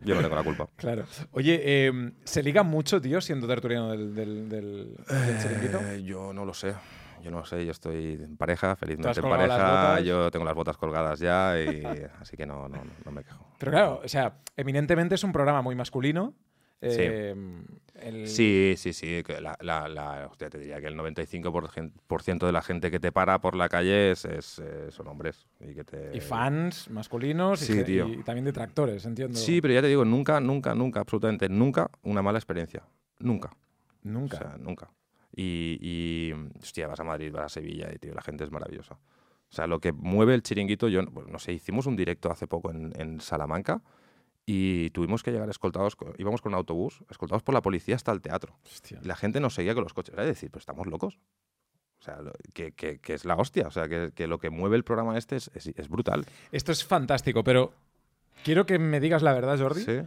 Yo 0.00 0.14
no 0.14 0.22
tengo 0.22 0.36
la 0.36 0.42
culpa. 0.42 0.68
Claro. 0.76 1.04
Oye, 1.32 1.60
eh, 1.62 2.12
¿se 2.24 2.42
liga 2.42 2.62
mucho, 2.62 2.98
tío, 2.98 3.20
siendo 3.20 3.46
tertuliano 3.46 3.90
del, 3.90 4.14
del, 4.14 4.48
del- 4.48 4.96
del 5.06 5.38
chiringuito? 5.42 5.80
Eh, 5.82 6.02
yo 6.02 6.32
no 6.32 6.46
lo 6.46 6.54
sé. 6.54 6.74
Yo 7.22 7.30
no 7.30 7.40
lo 7.40 7.44
sé. 7.44 7.62
Yo 7.66 7.72
estoy 7.72 8.14
en 8.22 8.38
pareja, 8.38 8.74
felizmente 8.76 9.20
en 9.20 9.28
pareja. 9.28 10.00
Yo 10.00 10.30
tengo 10.30 10.46
las 10.46 10.54
botas 10.54 10.78
colgadas 10.78 11.18
ya 11.18 11.60
y 11.60 11.82
así 12.22 12.38
que 12.38 12.46
no, 12.46 12.68
no, 12.70 12.78
no 13.04 13.10
me 13.10 13.22
quejo. 13.22 13.44
Pero 13.58 13.70
claro, 13.72 14.00
o 14.02 14.08
sea, 14.08 14.38
eminentemente 14.56 15.14
es 15.16 15.24
un 15.24 15.32
programa 15.32 15.60
muy 15.60 15.74
masculino. 15.74 16.32
Eh, 16.80 17.34
el- 18.02 18.28
Sí, 18.28 18.74
sí, 18.76 18.92
sí. 18.92 19.22
que 19.24 19.40
la, 19.40 19.56
la- 19.60 19.88
la- 19.88 20.26
hostia, 20.30 20.50
te 20.50 20.58
diría 20.58 20.80
que 20.80 20.86
el 20.88 20.96
95% 20.96 22.46
de 22.46 22.52
la 22.52 22.62
gente 22.62 22.90
que 22.90 23.00
te 23.00 23.12
para 23.12 23.40
por 23.40 23.56
la 23.56 23.68
calle 23.68 24.10
es, 24.12 24.24
es, 24.26 24.58
eh, 24.58 24.90
son 24.90 25.08
hombres. 25.08 25.46
Y, 25.60 25.74
que 25.74 25.84
te, 25.84 26.16
Y 26.16 26.20
fans 26.20 26.90
masculinos 26.90 27.62
y 27.62 27.66
Sí, 27.66 27.72
ge- 27.74 27.84
tío. 27.84 28.08
y, 28.08 28.22
también 28.22 28.44
detractores, 28.44 29.04
entiendo. 29.06 29.38
Sí, 29.38 29.60
pero 29.60 29.74
ya 29.74 29.80
te 29.82 29.88
digo, 29.88 30.04
nunca, 30.04 30.40
nunca, 30.40 30.74
nunca, 30.74 31.00
absolutamente 31.00 31.48
nunca 31.48 31.90
una 32.02 32.22
mala 32.22 32.38
experiencia. 32.38 32.82
Nunca. 33.18 33.50
Nunca. 34.02 34.36
O 34.36 34.40
sea, 34.40 34.56
nunca. 34.58 34.90
Y, 35.34 35.78
y, 35.80 36.32
hostia, 36.60 36.86
vas 36.86 37.00
a 37.00 37.04
Madrid, 37.04 37.32
vas 37.32 37.44
a 37.46 37.48
Sevilla 37.48 37.88
y, 37.94 37.98
tío, 37.98 38.14
la 38.14 38.22
gente 38.22 38.44
es 38.44 38.50
maravillosa. 38.50 38.94
O 38.94 39.54
sea, 39.54 39.66
lo 39.66 39.80
que 39.80 39.92
mueve 39.92 40.34
el 40.34 40.42
chiringuito, 40.42 40.88
yo, 40.88 41.02
no 41.02 41.38
sé, 41.38 41.52
hicimos 41.52 41.86
un 41.86 41.96
directo 41.96 42.30
hace 42.30 42.46
poco 42.46 42.70
en, 42.70 42.92
en 43.00 43.20
Salamanca 43.20 43.80
y 44.46 44.90
tuvimos 44.90 45.22
que 45.24 45.32
llegar 45.32 45.50
escoltados, 45.50 45.96
co- 45.96 46.14
íbamos 46.18 46.40
con 46.40 46.52
un 46.52 46.58
autobús, 46.58 47.02
escoltados 47.10 47.42
por 47.42 47.52
la 47.54 47.62
policía 47.62 47.96
hasta 47.96 48.12
el 48.12 48.20
teatro. 48.22 48.56
Hostia. 48.64 49.00
Y 49.02 49.06
la 49.06 49.16
gente 49.16 49.40
nos 49.40 49.54
seguía 49.54 49.74
con 49.74 49.82
los 49.82 49.92
coches. 49.92 50.14
Era 50.14 50.24
decir, 50.24 50.50
pues 50.52 50.62
estamos 50.62 50.86
locos. 50.86 51.18
O 51.98 52.02
sea, 52.04 52.18
que, 52.54 52.72
que- 52.72 53.00
que 53.00 53.14
es 53.14 53.24
la 53.24 53.34
hostia. 53.34 53.66
O 53.66 53.70
sea, 53.72 53.88
que, 53.88 54.12
que 54.14 54.26
lo 54.28 54.38
que 54.38 54.50
mueve 54.50 54.76
el 54.76 54.84
programa 54.84 55.18
este 55.18 55.36
es, 55.36 55.50
es- 55.54 55.66
es 55.66 55.88
brutal. 55.88 56.24
Esto 56.52 56.70
es 56.70 56.84
fantástico, 56.84 57.42
pero 57.42 57.72
quiero 58.44 58.66
que 58.66 58.78
me 58.78 59.00
digas 59.00 59.22
la 59.22 59.32
verdad, 59.32 59.58
Jordi. 59.58 59.82
Sí. 59.82 59.98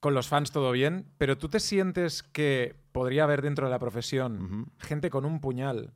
Con 0.00 0.14
los 0.14 0.28
fans 0.28 0.50
todo 0.50 0.72
bien, 0.72 1.06
pero 1.18 1.36
¿tú 1.38 1.48
te 1.48 1.60
sientes 1.60 2.22
que 2.22 2.74
podría 2.92 3.24
haber 3.24 3.42
dentro 3.42 3.66
de 3.66 3.70
la 3.70 3.78
profesión 3.78 4.66
gente 4.78 5.10
con 5.10 5.24
un 5.26 5.40
puñal 5.40 5.92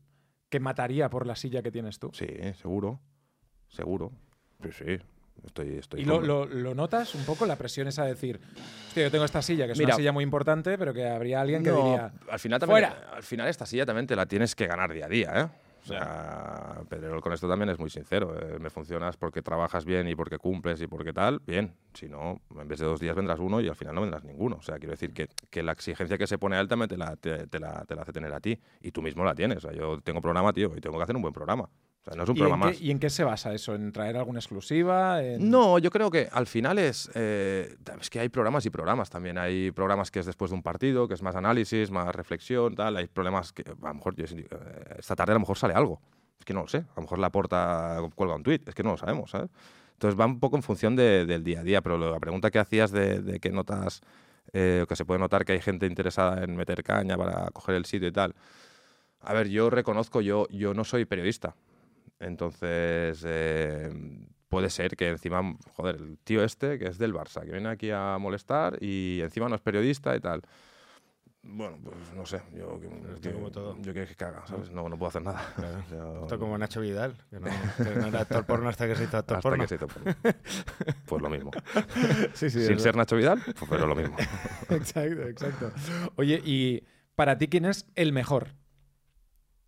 que 0.51 0.61
mataría 0.61 1.09
por 1.11 1.27
la 1.27 1.37
silla 1.37 1.63
que 1.63 1.71
tienes 1.73 1.99
tú? 1.99 2.11
Sí, 2.13 2.27
seguro. 2.61 3.01
Seguro. 3.69 4.13
Sí, 4.63 4.71
sí. 4.73 4.99
Estoy, 5.43 5.77
estoy 5.79 6.01
¿Y 6.01 6.05
lo, 6.05 6.21
lo- 6.21 6.47
lo 6.47 6.75
notas 6.75 7.15
un 7.15 7.25
poco 7.25 7.47
la 7.47 7.57
presión 7.59 7.87
esa 7.89 8.05
de 8.05 8.11
decir, 8.11 8.41
hostia, 8.87 9.03
yo 9.05 9.11
tengo 9.11 9.25
esta 9.25 9.43
silla, 9.43 9.67
que 9.67 9.73
es 9.73 9.79
Mira. 9.79 9.89
una 9.89 9.97
silla 9.97 10.13
muy 10.13 10.25
importante, 10.25 10.79
pero 10.79 10.95
que 10.95 11.07
habría 11.09 11.41
alguien 11.41 11.63
que 11.63 11.71
No, 11.71 11.77
diría, 11.85 12.13
al 12.31 12.39
final 12.39 12.61
también, 12.61 12.85
"Fuera". 12.87 13.11
al 13.13 13.23
final 13.23 13.49
esta 13.49 13.67
silla 13.67 13.85
también 13.85 14.07
te 14.07 14.17
la 14.17 14.27
tienes 14.27 14.55
que 14.55 14.67
ganar 14.67 14.93
día 14.93 15.07
a 15.07 15.09
día, 15.09 15.33
¿eh? 15.37 15.49
O 15.83 15.87
sea, 15.87 16.81
Pedrerol 16.89 17.21
con 17.21 17.35
esto 17.35 17.47
también 17.47 17.69
es 17.69 17.79
muy 17.79 17.91
sincero. 17.91 18.35
eh, 18.41 18.59
me 18.59 18.71
funcionas 18.71 19.19
porque 19.19 19.43
trabajas 19.43 19.85
bien 19.85 20.09
y 20.09 20.15
porque 20.15 20.39
cumples 20.39 20.81
y 20.81 20.87
porque 20.87 21.13
tal, 21.13 21.41
bien. 21.47 21.75
Si 21.93 22.09
no, 22.09 22.41
en 22.59 22.67
vez 22.69 22.79
de 22.79 22.87
dos 22.87 23.01
días 23.01 23.15
vendrás 23.15 23.39
uno 23.39 23.61
y 23.61 23.69
al 23.69 23.77
final 23.77 23.95
no 23.95 24.01
vendrás 24.01 24.25
ninguno. 24.25 24.57
O 24.57 24.63
sea, 24.63 24.79
quiero 24.79 24.93
decir 24.93 25.13
que, 25.13 25.29
que 25.51 25.63
la 25.63 25.73
exigencia 25.73 26.17
que 26.17 26.27
se 26.27 26.39
pone 26.39 26.57
alta 26.57 26.75
me 26.77 26.89
te 26.89 26.97
la, 26.97 27.17
te, 27.17 27.47
te 27.49 27.59
la, 27.61 27.85
te 27.85 27.95
la 27.95 28.01
hace 28.01 28.13
tener 28.15 28.33
a 28.33 28.41
ti. 28.41 28.59
Y 28.81 28.93
tú 28.93 29.03
mismo 29.03 29.25
la 29.27 29.35
tienes. 29.35 29.59
O 29.59 29.61
sea, 29.61 29.73
yo 29.73 30.01
tengo 30.01 30.23
programa, 30.23 30.55
tío, 30.55 30.73
y 30.75 30.81
tengo 30.81 30.97
que 30.97 31.03
hacer 31.03 31.17
un 31.17 31.21
buen 31.23 31.35
programa. 31.35 31.69
O 32.07 32.11
sea, 32.11 32.17
no 32.17 32.25
es 32.25 32.29
un 32.29 32.37
¿Y 32.37 32.39
programa 32.41 32.67
en, 32.67 32.71
más. 32.73 32.81
y 32.83 32.91
en 32.91 32.99
qué 32.99 33.09
se 33.09 33.25
basa 33.25 33.55
eso? 33.55 33.75
¿En 33.75 33.91
traer 33.91 34.19
alguna 34.19 34.39
exclusiva? 34.39 35.23
En- 35.23 35.49
No, 35.51 35.79
yo 35.79 35.91
creo 35.91 36.11
que 36.11 36.29
al 36.31 36.47
final 36.47 36.79
es. 36.79 37.11
eh, 37.15 37.75
es 37.99 38.11
que 38.11 38.21
hay 38.21 38.29
programas 38.29 38.67
y 38.67 38.71
programas 38.71 39.09
también. 39.09 39.39
Hay 39.39 39.71
programas 39.71 40.11
que 40.11 40.21
es 40.21 40.27
después 40.27 40.51
de 40.51 40.57
un 40.57 40.63
partido, 40.63 41.09
que 41.09 41.15
es 41.15 41.23
más 41.23 41.35
análisis, 41.35 41.91
más 41.91 42.15
reflexión, 42.15 42.75
tal. 42.75 42.99
Hay 42.99 43.07
problemas 43.07 43.53
que 43.55 43.63
a 43.63 43.89
lo 43.89 43.95
mejor 43.95 44.15
yo- 44.17 44.25
eh, 44.27 44.47
esta 44.99 45.17
tarde 45.17 45.33
a 45.33 45.35
lo 45.37 45.41
mejor 45.41 45.57
sale 45.57 45.73
algo. 45.73 46.01
Es 46.39 46.45
que 46.45 46.53
no 46.53 46.61
lo 46.61 46.69
sé. 46.69 46.79
A 46.79 46.93
lo 46.97 47.03
mejor 47.03 47.19
la 47.19 47.31
porta 47.31 47.99
cuelga 48.15 48.35
un 48.37 48.43
tuit. 48.43 48.69
Es 48.69 48.75
que 48.75 48.83
no 48.83 48.91
lo 48.91 48.97
sabemos, 48.99 49.31
¿sabes? 49.31 49.49
Entonces 49.93 50.21
va 50.21 50.27
un 50.27 50.41
poco 50.41 50.57
en 50.57 50.63
función 50.63 50.97
de- 50.97 51.25
del 51.25 51.43
día 51.43 51.61
a 51.61 51.63
día. 51.63 51.81
Pero 51.81 51.97
la 51.97 52.21
pregunta 52.21 52.51
que 52.51 52.59
hacías 52.59 52.91
de, 52.93 53.21
de 53.23 53.41
qué 53.41 53.51
notas. 53.51 54.03
eh, 54.53 54.85
que 54.87 54.95
se 54.95 55.07
puede 55.07 55.19
notar 55.19 55.45
que 55.47 55.53
hay 55.53 55.61
gente 55.61 55.87
interesada 55.87 56.45
en 56.45 56.55
meter 56.55 56.83
caña 56.85 57.17
para 57.17 57.51
coger 57.51 57.75
el 57.77 57.87
sitio 57.87 58.09
y 58.09 58.13
tal. 58.13 58.35
A 59.23 59.33
ver, 59.33 59.49
yo 59.49 59.71
reconozco, 59.71 60.21
yo, 60.21 60.47
yo 60.51 60.75
no 60.75 60.85
soy 60.85 61.07
periodista. 61.07 61.57
Entonces, 62.25 63.23
eh, 63.27 63.91
puede 64.49 64.71
ser 64.71 64.97
que 64.97 65.09
encima, 65.09 65.57
joder, 65.75 65.97
el 65.97 66.19
tío 66.25 66.43
este, 66.45 66.79
que 66.79 66.87
es 66.87 66.99
del 66.99 67.13
Barça, 67.13 67.45
que 67.45 67.53
viene 67.53 67.69
aquí 67.69 67.91
a 67.91 68.17
molestar 68.19 68.79
y 68.83 69.21
encima 69.23 69.49
no 69.49 69.55
es 69.57 69.61
periodista 69.61 70.15
y 70.17 70.21
tal. 70.21 70.43
Bueno, 71.47 71.77
pues 71.85 71.95
no 72.15 72.25
sé, 72.25 72.41
yo, 72.57 72.81
que- 72.81 72.87
esto 72.87 73.21
que- 73.21 73.33
como 73.33 73.51
todo. 73.51 73.77
yo 73.83 73.93
que, 73.93 74.07
que 74.07 74.15
caga, 74.15 74.47
¿sabes? 74.47 74.71
No, 74.71 74.89
no 74.89 74.97
puedo 74.97 75.11
hacer 75.11 75.21
nada. 75.23 75.43
Yo- 75.91 76.23
Esto 76.23 76.39
como 76.39 76.57
Nacho 76.57 76.81
Vidal, 76.81 77.15
que 77.29 77.39
no, 77.39 77.51
que 77.77 77.95
no 77.95 78.07
era 78.07 78.21
actor 78.21 78.47
porno 78.47 78.71
hasta 78.71 78.87
que 78.87 78.97
se 78.97 79.05
hizo 79.05 79.19
actor 79.19 79.37
hasta 79.37 79.51
porno. 79.51 79.65
que 79.65 79.69
se 79.69 79.75
hizo 79.75 79.87
porno. 79.87 80.15
Pues 81.07 81.21
lo 81.23 81.29
mismo. 81.29 81.51
Sí, 82.33 82.49
sí, 82.49 82.65
Sin 82.65 82.81
ser 82.81 82.97
Nacho 82.97 83.17
Vidal, 83.17 83.43
pues 83.45 83.67
pero 83.69 83.87
lo 83.87 83.95
mismo. 83.95 84.17
Exacto, 84.71 85.23
exacto. 85.29 85.71
Oye, 86.17 86.41
y 86.43 86.83
para 87.15 87.37
ti, 87.37 87.49
¿quién 87.49 87.67
es 87.67 87.87
el 87.95 88.15
mejor? 88.15 88.55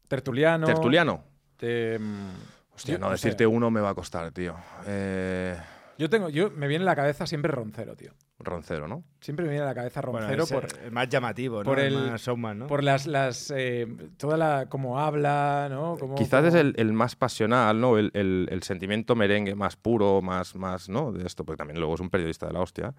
¿Tertuliano? 0.09 0.67
Tertuliano. 0.67 1.25
Eh, 1.61 1.99
mm, 2.01 2.75
Hostia, 2.75 2.95
yo- 2.95 2.99
no, 2.99 3.07
sé. 3.09 3.13
decirte 3.13 3.47
uno 3.47 3.71
me 3.71 3.81
va 3.81 3.91
a 3.91 3.95
costar, 3.95 4.31
tío. 4.33 4.55
Eh, 4.87 5.57
Yo 5.99 6.11
tengo, 6.11 6.29
yo 6.29 6.51
me 6.51 6.69
viene 6.69 6.83
a 6.83 6.87
la 6.87 6.97
cabeza 6.97 7.27
siempre 7.27 7.51
Roncero, 7.51 7.97
tío. 7.97 8.13
Roncero, 8.39 8.87
¿no? 8.87 9.03
Siempre 9.19 9.47
me 9.47 9.53
viene 9.53 9.65
a 9.65 9.69
la 9.69 9.75
cabeza 9.75 10.03
Bueno, 10.03 10.29
Roncero 10.29 10.43
es 10.45 10.53
por, 10.53 10.85
el 10.85 10.93
más 10.93 11.09
llamativo, 11.09 11.59
¿no? 11.61 11.65
por 11.65 11.79
el, 11.81 11.95
el- 11.95 12.11
más 12.11 12.21
showman, 12.21 12.59
¿no? 12.59 12.67
por 12.67 12.85
las, 12.85 13.07
las 13.07 13.51
eh, 13.57 13.87
toda 14.19 14.37
la 14.37 14.67
cómo 14.69 15.01
habla, 15.01 15.69
¿no? 15.71 15.97
Cómo- 15.99 16.17
Quizás 16.17 16.41
cómo- 16.43 16.49
es 16.49 16.55
el, 16.55 16.75
el 16.77 16.93
más 16.93 17.17
pasional, 17.17 17.81
¿no? 17.81 17.97
El, 17.97 18.11
el- 18.13 18.47
el 18.51 18.63
sentimiento 18.63 19.15
merengue 19.17 19.55
más 19.55 19.77
puro, 19.77 20.21
más, 20.21 20.55
más, 20.55 20.91
¿no? 20.91 21.13
De 21.13 21.27
esto, 21.27 21.45
porque 21.47 21.57
también 21.57 21.79
luego 21.79 21.95
es 21.95 22.01
un 22.01 22.11
periodista 22.11 22.47
de 22.47 22.53
la 22.53 22.61
hostia. 22.61 22.93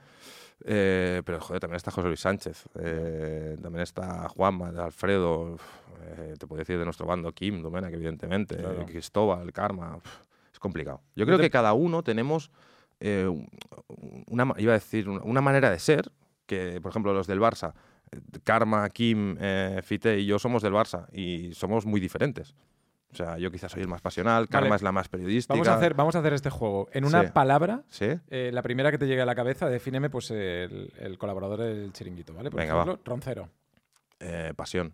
Eh, 0.65 1.21
pero, 1.25 1.39
joder, 1.39 1.59
también 1.59 1.77
está 1.77 1.91
José 1.91 2.07
Luis 2.07 2.19
Sánchez, 2.19 2.65
eh, 2.79 3.57
también 3.61 3.83
está 3.83 4.27
Juanma, 4.29 4.69
Alfredo, 4.69 5.57
eh, 6.01 6.33
te 6.39 6.47
puedo 6.47 6.59
decir 6.59 6.77
de 6.79 6.85
nuestro 6.85 7.05
bando, 7.05 7.31
Kim, 7.31 7.61
Domena, 7.61 7.89
evidentemente, 7.89 8.57
Claro. 8.57 8.85
Cristóbal, 8.85 9.53
Karma, 9.53 9.99
es 10.51 10.59
complicado. 10.59 11.01
Yo 11.15 11.25
creo 11.25 11.37
que 11.37 11.49
cada 11.51 11.73
uno 11.73 12.03
tenemos 12.03 12.49
una, 12.99 14.53
iba 14.57 14.71
a 14.71 14.75
decir, 14.79 15.07
una- 15.07 15.41
manera 15.41 15.69
de 15.69 15.79
ser, 15.79 16.11
que, 16.47 16.81
por 16.81 16.89
ejemplo, 16.89 17.13
los 17.13 17.27
del 17.27 17.39
Barça, 17.39 17.73
Karma, 18.43 18.89
Kim, 18.89 19.37
Fite 19.83 20.17
y 20.19 20.25
yo 20.25 20.39
somos 20.39 20.63
del 20.63 20.73
Barça 20.73 21.05
y 21.11 21.53
somos 21.53 21.85
muy 21.85 21.99
diferentes. 21.99 22.55
O 23.19 23.23
sea, 23.25 23.37
yo 23.39 23.49
quizás 23.49 23.71
soy 23.71 23.81
el 23.81 23.87
más 23.87 23.99
pasional, 24.01 24.47
Karma 24.47 24.67
Vale. 24.69 24.75
es 24.75 24.81
la 24.83 24.91
más 24.91 25.09
periodística. 25.09 25.53
Vamos 25.55 25.67
a, 25.67 25.75
hacer, 25.75 25.95
vamos 25.95 26.15
a 26.15 26.19
hacer 26.19 26.33
este 26.33 26.51
juego. 26.51 26.87
En 26.91 27.03
una 27.03 27.23
Sí. 27.23 27.31
palabra, 27.33 27.81
¿Sí? 27.89 28.05
eh, 28.29 28.51
la 28.53 28.61
primera 28.61 28.91
que 28.91 28.99
te 28.99 29.07
llegue 29.07 29.21
a 29.23 29.25
la 29.25 29.33
cabeza, 29.33 29.67
defíneme 29.69 30.11
pues 30.11 30.29
el, 30.29 30.93
el 30.99 31.17
colaborador 31.17 31.61
del 31.61 31.91
chiringuito, 31.93 32.33
¿vale? 32.35 32.51
Por 32.51 32.59
Venga, 32.59 32.75
va. 32.75 32.83
ejemplo, 32.83 33.01
Roncero. 33.03 33.49
Eh, 34.19 34.53
pasión. 34.55 34.93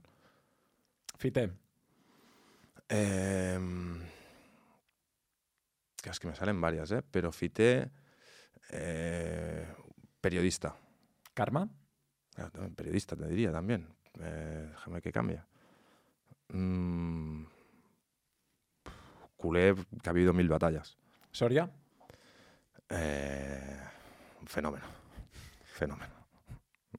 Fite. 1.17 1.51
Em, 2.87 4.01
es 6.03 6.19
que 6.19 6.27
me 6.27 6.35
salen 6.35 6.59
varias, 6.61 6.91
¿eh? 6.91 7.01
Pero 7.11 7.31
Fite, 7.33 7.89
eh, 8.71 9.67
periodista. 10.21 10.75
Karma. 11.33 11.67
Claro, 12.35 12.51
también 12.51 12.75
periodista, 12.75 13.15
te 13.15 13.27
diría 13.27 13.51
también. 13.51 13.87
Eh, 14.21 14.67
déjame 14.71 15.01
que 15.01 15.11
cambie. 15.11 15.41
Mm, 16.49 17.45
culé, 19.43 19.75
que 20.01 20.09
ha 20.09 20.11
habido 20.11 20.33
mil 20.33 20.47
batallas. 20.49 20.97
Soria. 21.31 21.69
Eh, 22.89 23.79
fenómeno. 24.45 24.85
Fenómeno. 25.63 26.13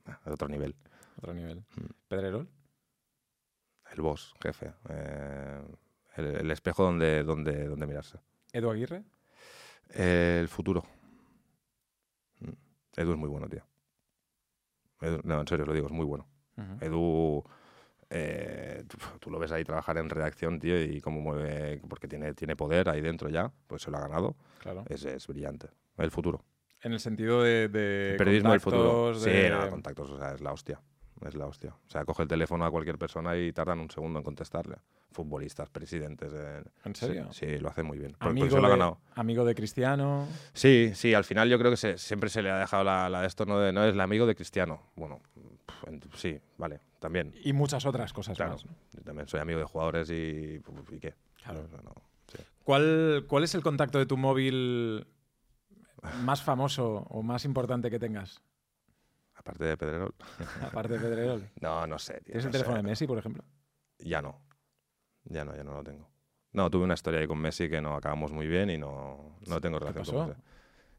Ah, 0.07 0.19
De 0.25 0.33
otro 0.33 0.49
nivel. 0.49 0.75
Otro 1.19 1.35
nivel. 1.35 1.59
Mm. 1.77 1.85
Pedrerol. 2.09 2.49
El 3.93 4.01
boss, 4.01 4.35
jefe. 4.43 4.73
Eh, 4.89 5.63
el, 6.17 6.25
el 6.37 6.51
espejo 6.51 6.83
donde, 6.85 7.23
donde, 7.23 7.67
donde 7.69 7.87
mirarse. 7.87 8.19
Edu 8.53 8.71
Aguirre. 8.71 9.05
El 9.91 10.49
futuro. 10.49 10.85
Mm. 12.41 12.51
Edu 12.97 13.13
es 13.13 13.19
muy 13.19 13.29
bueno, 13.29 13.49
tío. 13.49 13.65
Edu- 15.01 15.23
no, 15.25 15.41
en 15.41 15.47
serio, 15.49 15.65
lo 15.67 15.73
digo, 15.73 15.87
es 15.87 15.93
muy 15.93 16.05
bueno. 16.07 16.27
Edu 16.81 17.43
eh, 18.11 18.85
tú, 19.21 19.31
lo 19.31 19.39
ves 19.39 19.53
ahí 19.53 19.65
trabajar 19.65 19.99
en 19.99 20.09
redacción, 20.11 20.59
tío, 20.61 20.81
y 20.83 21.01
cómo 21.01 21.21
mueve, 21.21 21.81
porque 21.89 22.09
tiene, 22.09 22.35
tiene 22.35 22.57
poder 22.57 22.89
ahí 22.89 23.01
dentro 23.01 23.29
ya, 23.29 23.51
pues 23.67 23.83
se 23.83 23.91
lo 23.91 23.99
ha 23.99 24.01
ganado. 24.03 24.37
Claro. 24.59 24.85
Es, 24.89 25.05
es 25.05 25.27
brillante. 25.27 25.69
El 25.99 26.11
futuro. 26.11 26.45
En 26.83 26.93
el 26.93 27.01
sentido 27.01 27.43
de. 27.43 27.69
de 27.69 28.11
El 28.13 28.17
periodismo 28.17 28.51
del 28.51 28.61
futuro. 28.61 29.15
Sí, 29.15 29.31
de- 29.31 29.51
no, 29.51 29.71
contactos, 29.71 30.11
o 30.11 30.19
sea, 30.19 30.33
es 30.35 30.41
la 30.41 30.53
hostia. 30.53 30.81
Es 31.25 31.35
la 31.35 31.47
hostia. 31.47 31.71
O 31.71 31.89
sea, 31.91 32.05
coge 32.05 32.23
el 32.25 32.29
teléfono 32.29 32.67
a 32.67 32.71
cualquier 32.71 32.99
persona 32.99 33.37
y 33.37 33.53
tardan 33.53 33.79
un 33.81 33.91
segundo 33.91 34.19
en 34.19 34.25
contestarle. 34.25 34.77
Futbolistas, 35.13 35.71
presidentes. 35.71 36.33
eh, 36.35 36.63
¿En 36.85 36.95
serio? 36.95 37.33
Sí, 37.33 37.59
lo 37.59 37.69
hace 37.71 37.83
muy 37.85 37.99
bien. 37.99 38.13
Por- 38.19 38.29
Amigo, 38.31 38.49
se 38.51 38.57
lo 38.61 38.67
ha 38.67 38.69
de, 38.69 38.77
ganado. 38.77 38.99
amigo 39.15 39.45
de 39.45 39.55
Cristiano. 39.55 40.27
Sí, 40.53 40.91
sí, 40.95 41.15
al 41.15 41.25
final 41.25 41.49
yo 41.49 41.59
creo 41.59 41.71
que 41.71 41.77
se- 41.77 41.97
siempre 41.99 42.29
se 42.29 42.43
le 42.43 42.51
ha 42.51 42.59
dejado 42.59 42.83
la, 42.85 43.09
la 43.09 43.21
de 43.23 43.29
esto, 43.29 43.47
¿no? 43.47 43.59
De, 43.61 43.73
no 43.73 43.85
es 43.85 43.95
el 43.95 44.01
amigo 44.01 44.27
de 44.27 44.35
Cristiano. 44.35 44.83
Bueno, 44.97 45.21
en- 45.87 46.03
sí, 46.17 46.39
vale, 46.59 46.81
también. 47.05 47.35
Y 47.45 47.53
muchas 47.53 47.85
otras 47.85 48.13
cosas 48.15 48.35
Claro, 48.37 48.53
más. 48.53 48.65
¿no? 48.65 48.73
yo 48.93 49.03
también 49.03 49.29
soy 49.29 49.41
amigo 49.41 49.59
de 49.59 49.67
jugadores 49.67 50.09
y, 50.11 50.63
¿y 50.91 50.99
qué? 51.01 51.15
Claro. 51.43 51.61
O 51.65 51.69
sea, 51.69 51.81
no, 51.83 51.93
sí. 52.33 52.39
¿Cuál, 52.63 53.27
¿Cuál 53.29 53.45
es 53.45 53.55
el 53.55 53.63
contacto 53.63 53.99
de 53.99 54.07
tu 54.07 54.17
móvil 54.17 55.07
más 56.23 56.43
famoso 56.43 57.07
o 57.11 57.23
más 57.23 57.45
importante 57.45 57.91
que 57.91 57.99
tengas? 57.99 58.41
Aparte 59.35 59.65
de 59.65 59.77
Pedrerol. 59.77 60.15
Aparte 60.63 60.95
de 60.95 60.99
Pedrerol. 61.01 61.51
No, 61.61 61.87
no 61.87 61.99
sé. 61.99 62.15
tío, 62.15 62.25
¿Tienes 62.25 62.45
no 62.45 62.49
el 62.49 62.53
teléfono 62.53 62.77
sé. 62.77 62.83
de 62.83 62.89
Messi, 62.89 63.07
por 63.07 63.19
ejemplo? 63.19 63.45
Ya 63.99 64.23
no. 64.23 64.41
Ya 65.25 65.45
no, 65.45 65.55
ya 65.55 65.63
no 65.65 65.75
lo 65.75 65.85
tengo. 65.85 66.09
No, 66.53 66.71
tuve 66.71 66.85
una 66.85 66.95
historia 66.95 67.21
ahí 67.21 67.27
con 67.27 67.39
Messi 67.39 67.69
que 67.69 67.83
no 67.83 67.97
acabamos 67.97 68.33
muy 68.33 68.47
bien 68.47 68.71
y 68.71 68.79
no, 68.79 69.37
no 69.47 69.61
tengo 69.61 69.79
¿Qué 69.79 69.87
relación 69.87 70.05
pasó? 70.05 70.13
con 70.19 70.29
Messi. 70.29 70.43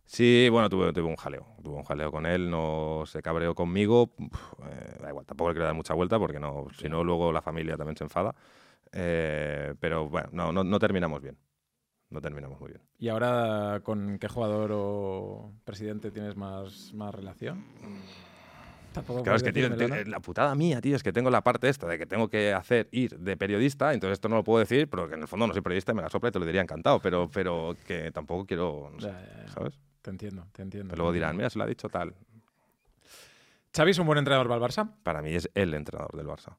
Sí, 0.05 0.47
bueno, 0.51 0.69
tuve, 0.69 0.93
tuve 0.93 1.07
un 1.07 1.15
jaleo. 1.15 1.45
Tuve 1.63 1.75
un 1.75 1.83
jaleo 1.83 2.11
con 2.11 2.25
él, 2.25 2.49
no 2.49 3.03
se 3.05 3.21
cabreó 3.21 3.55
conmigo. 3.55 4.11
uf, 4.17 4.53
eh, 4.69 4.97
da 5.01 5.09
igual, 5.09 5.25
tampoco 5.25 5.49
le 5.49 5.55
quiero 5.55 5.65
dar 5.65 5.75
mucha 5.75 5.93
vuelta 5.93 6.19
porque 6.19 6.39
no, 6.39 6.67
si 6.77 6.87
no, 6.89 7.03
luego 7.03 7.31
la 7.31 7.41
familia 7.41 7.75
también 7.75 7.97
se 7.97 8.03
enfada. 8.03 8.33
Eh, 8.91 9.73
pero 9.79 10.07
bueno, 10.07 10.29
no, 10.31 10.51
no, 10.51 10.63
no 10.63 10.79
terminamos 10.79 11.21
bien. 11.21 11.37
No 12.11 12.21
terminamos 12.21 12.59
muy 12.59 12.69
bien. 12.69 12.81
¿Y 12.99 13.09
ahora 13.09 13.81
con 13.83 14.19
qué 14.19 14.27
jugador 14.27 14.71
o 14.73 15.51
presidente 15.65 16.11
tienes 16.11 16.35
más, 16.37 16.93
más 16.93 17.13
relación? 17.13 17.65
Tampoco 18.93 19.23
Claro, 19.23 19.35
es 19.35 19.43
que, 19.43 19.51
tío, 19.51 19.69
¿no? 19.69 19.75
la 20.05 20.19
putada 20.21 20.55
mía, 20.55 20.79
tío, 20.79 20.95
es 20.95 21.03
que 21.03 21.11
tengo 21.11 21.29
la 21.29 21.41
parte 21.41 21.67
esta 21.67 21.87
de 21.87 21.97
que 21.97 22.05
tengo 22.05 22.29
que 22.29 22.53
hacer 22.53 22.87
ir 22.91 23.19
de 23.19 23.35
periodista, 23.35 23.93
entonces 23.93 24.13
esto 24.13 24.29
no 24.29 24.37
lo 24.37 24.43
puedo 24.45 24.59
decir, 24.59 24.87
pero 24.89 25.09
que 25.09 25.15
en 25.15 25.21
el 25.23 25.27
fondo 25.27 25.47
no 25.47 25.53
soy 25.53 25.61
periodista 25.61 25.93
me 25.93 26.01
la 26.01 26.09
sopla 26.09 26.29
y 26.29 26.31
te 26.31 26.39
lo 26.39 26.45
diría 26.45 26.61
encantado, 26.61 26.99
pero, 27.01 27.29
pero 27.29 27.75
que 27.85 28.11
tampoco 28.11 28.45
quiero, 28.45 28.91
no 28.93 29.01
sé, 29.01 29.07
Ya, 29.07 29.19
ya, 29.19 29.45
ya. 29.47 29.51
¿sabes? 29.51 29.79
Te 30.05 30.11
entiendo, 30.11 30.45
te 30.51 30.61
entiendo. 30.61 30.91
Pero 30.91 30.99
luego 30.99 31.13
dirán, 31.13 31.35
mira, 31.35 31.49
se 31.49 31.57
lo 31.57 31.63
ha 31.63 31.67
dicho 31.67 31.89
tal. 31.89 32.13
¿Xavi 33.75 33.89
es 33.89 33.97
un 33.97 34.05
buen 34.05 34.19
entrenador 34.19 34.47
para 34.47 34.63
el 34.63 34.71
Barça? 34.71 34.87
Para 35.01 35.23
mí 35.23 35.33
es 35.33 35.49
el 35.55 35.73
entrenador 35.73 36.15
del 36.15 36.27
Barça. 36.27 36.55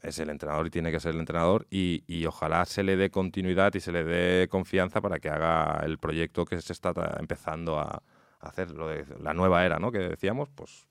Es 0.00 0.18
el 0.18 0.30
entrenador 0.30 0.66
y 0.66 0.70
tiene 0.70 0.90
que 0.90 0.98
ser 0.98 1.12
el 1.12 1.20
entrenador 1.20 1.66
y, 1.70 2.04
y 2.06 2.24
ojalá 2.24 2.64
se 2.64 2.82
le 2.82 2.96
dé 2.96 3.10
continuidad 3.10 3.74
y 3.74 3.80
se 3.80 3.92
le 3.92 4.02
dé 4.02 4.48
confianza 4.48 5.02
para 5.02 5.18
que 5.18 5.28
haga 5.28 5.82
el 5.84 5.98
proyecto 5.98 6.46
que 6.46 6.58
se 6.60 6.72
está 6.72 6.92
empezando 7.18 7.78
a 7.78 8.02
a 8.44 8.48
hacer, 8.48 8.70
lo 8.70 8.88
de 8.88 9.04
la 9.20 9.34
nueva 9.34 9.64
era, 9.64 9.78
¿no? 9.78 9.90
Que 9.90 9.98
decíamos, 9.98 10.48
pues 10.54 10.86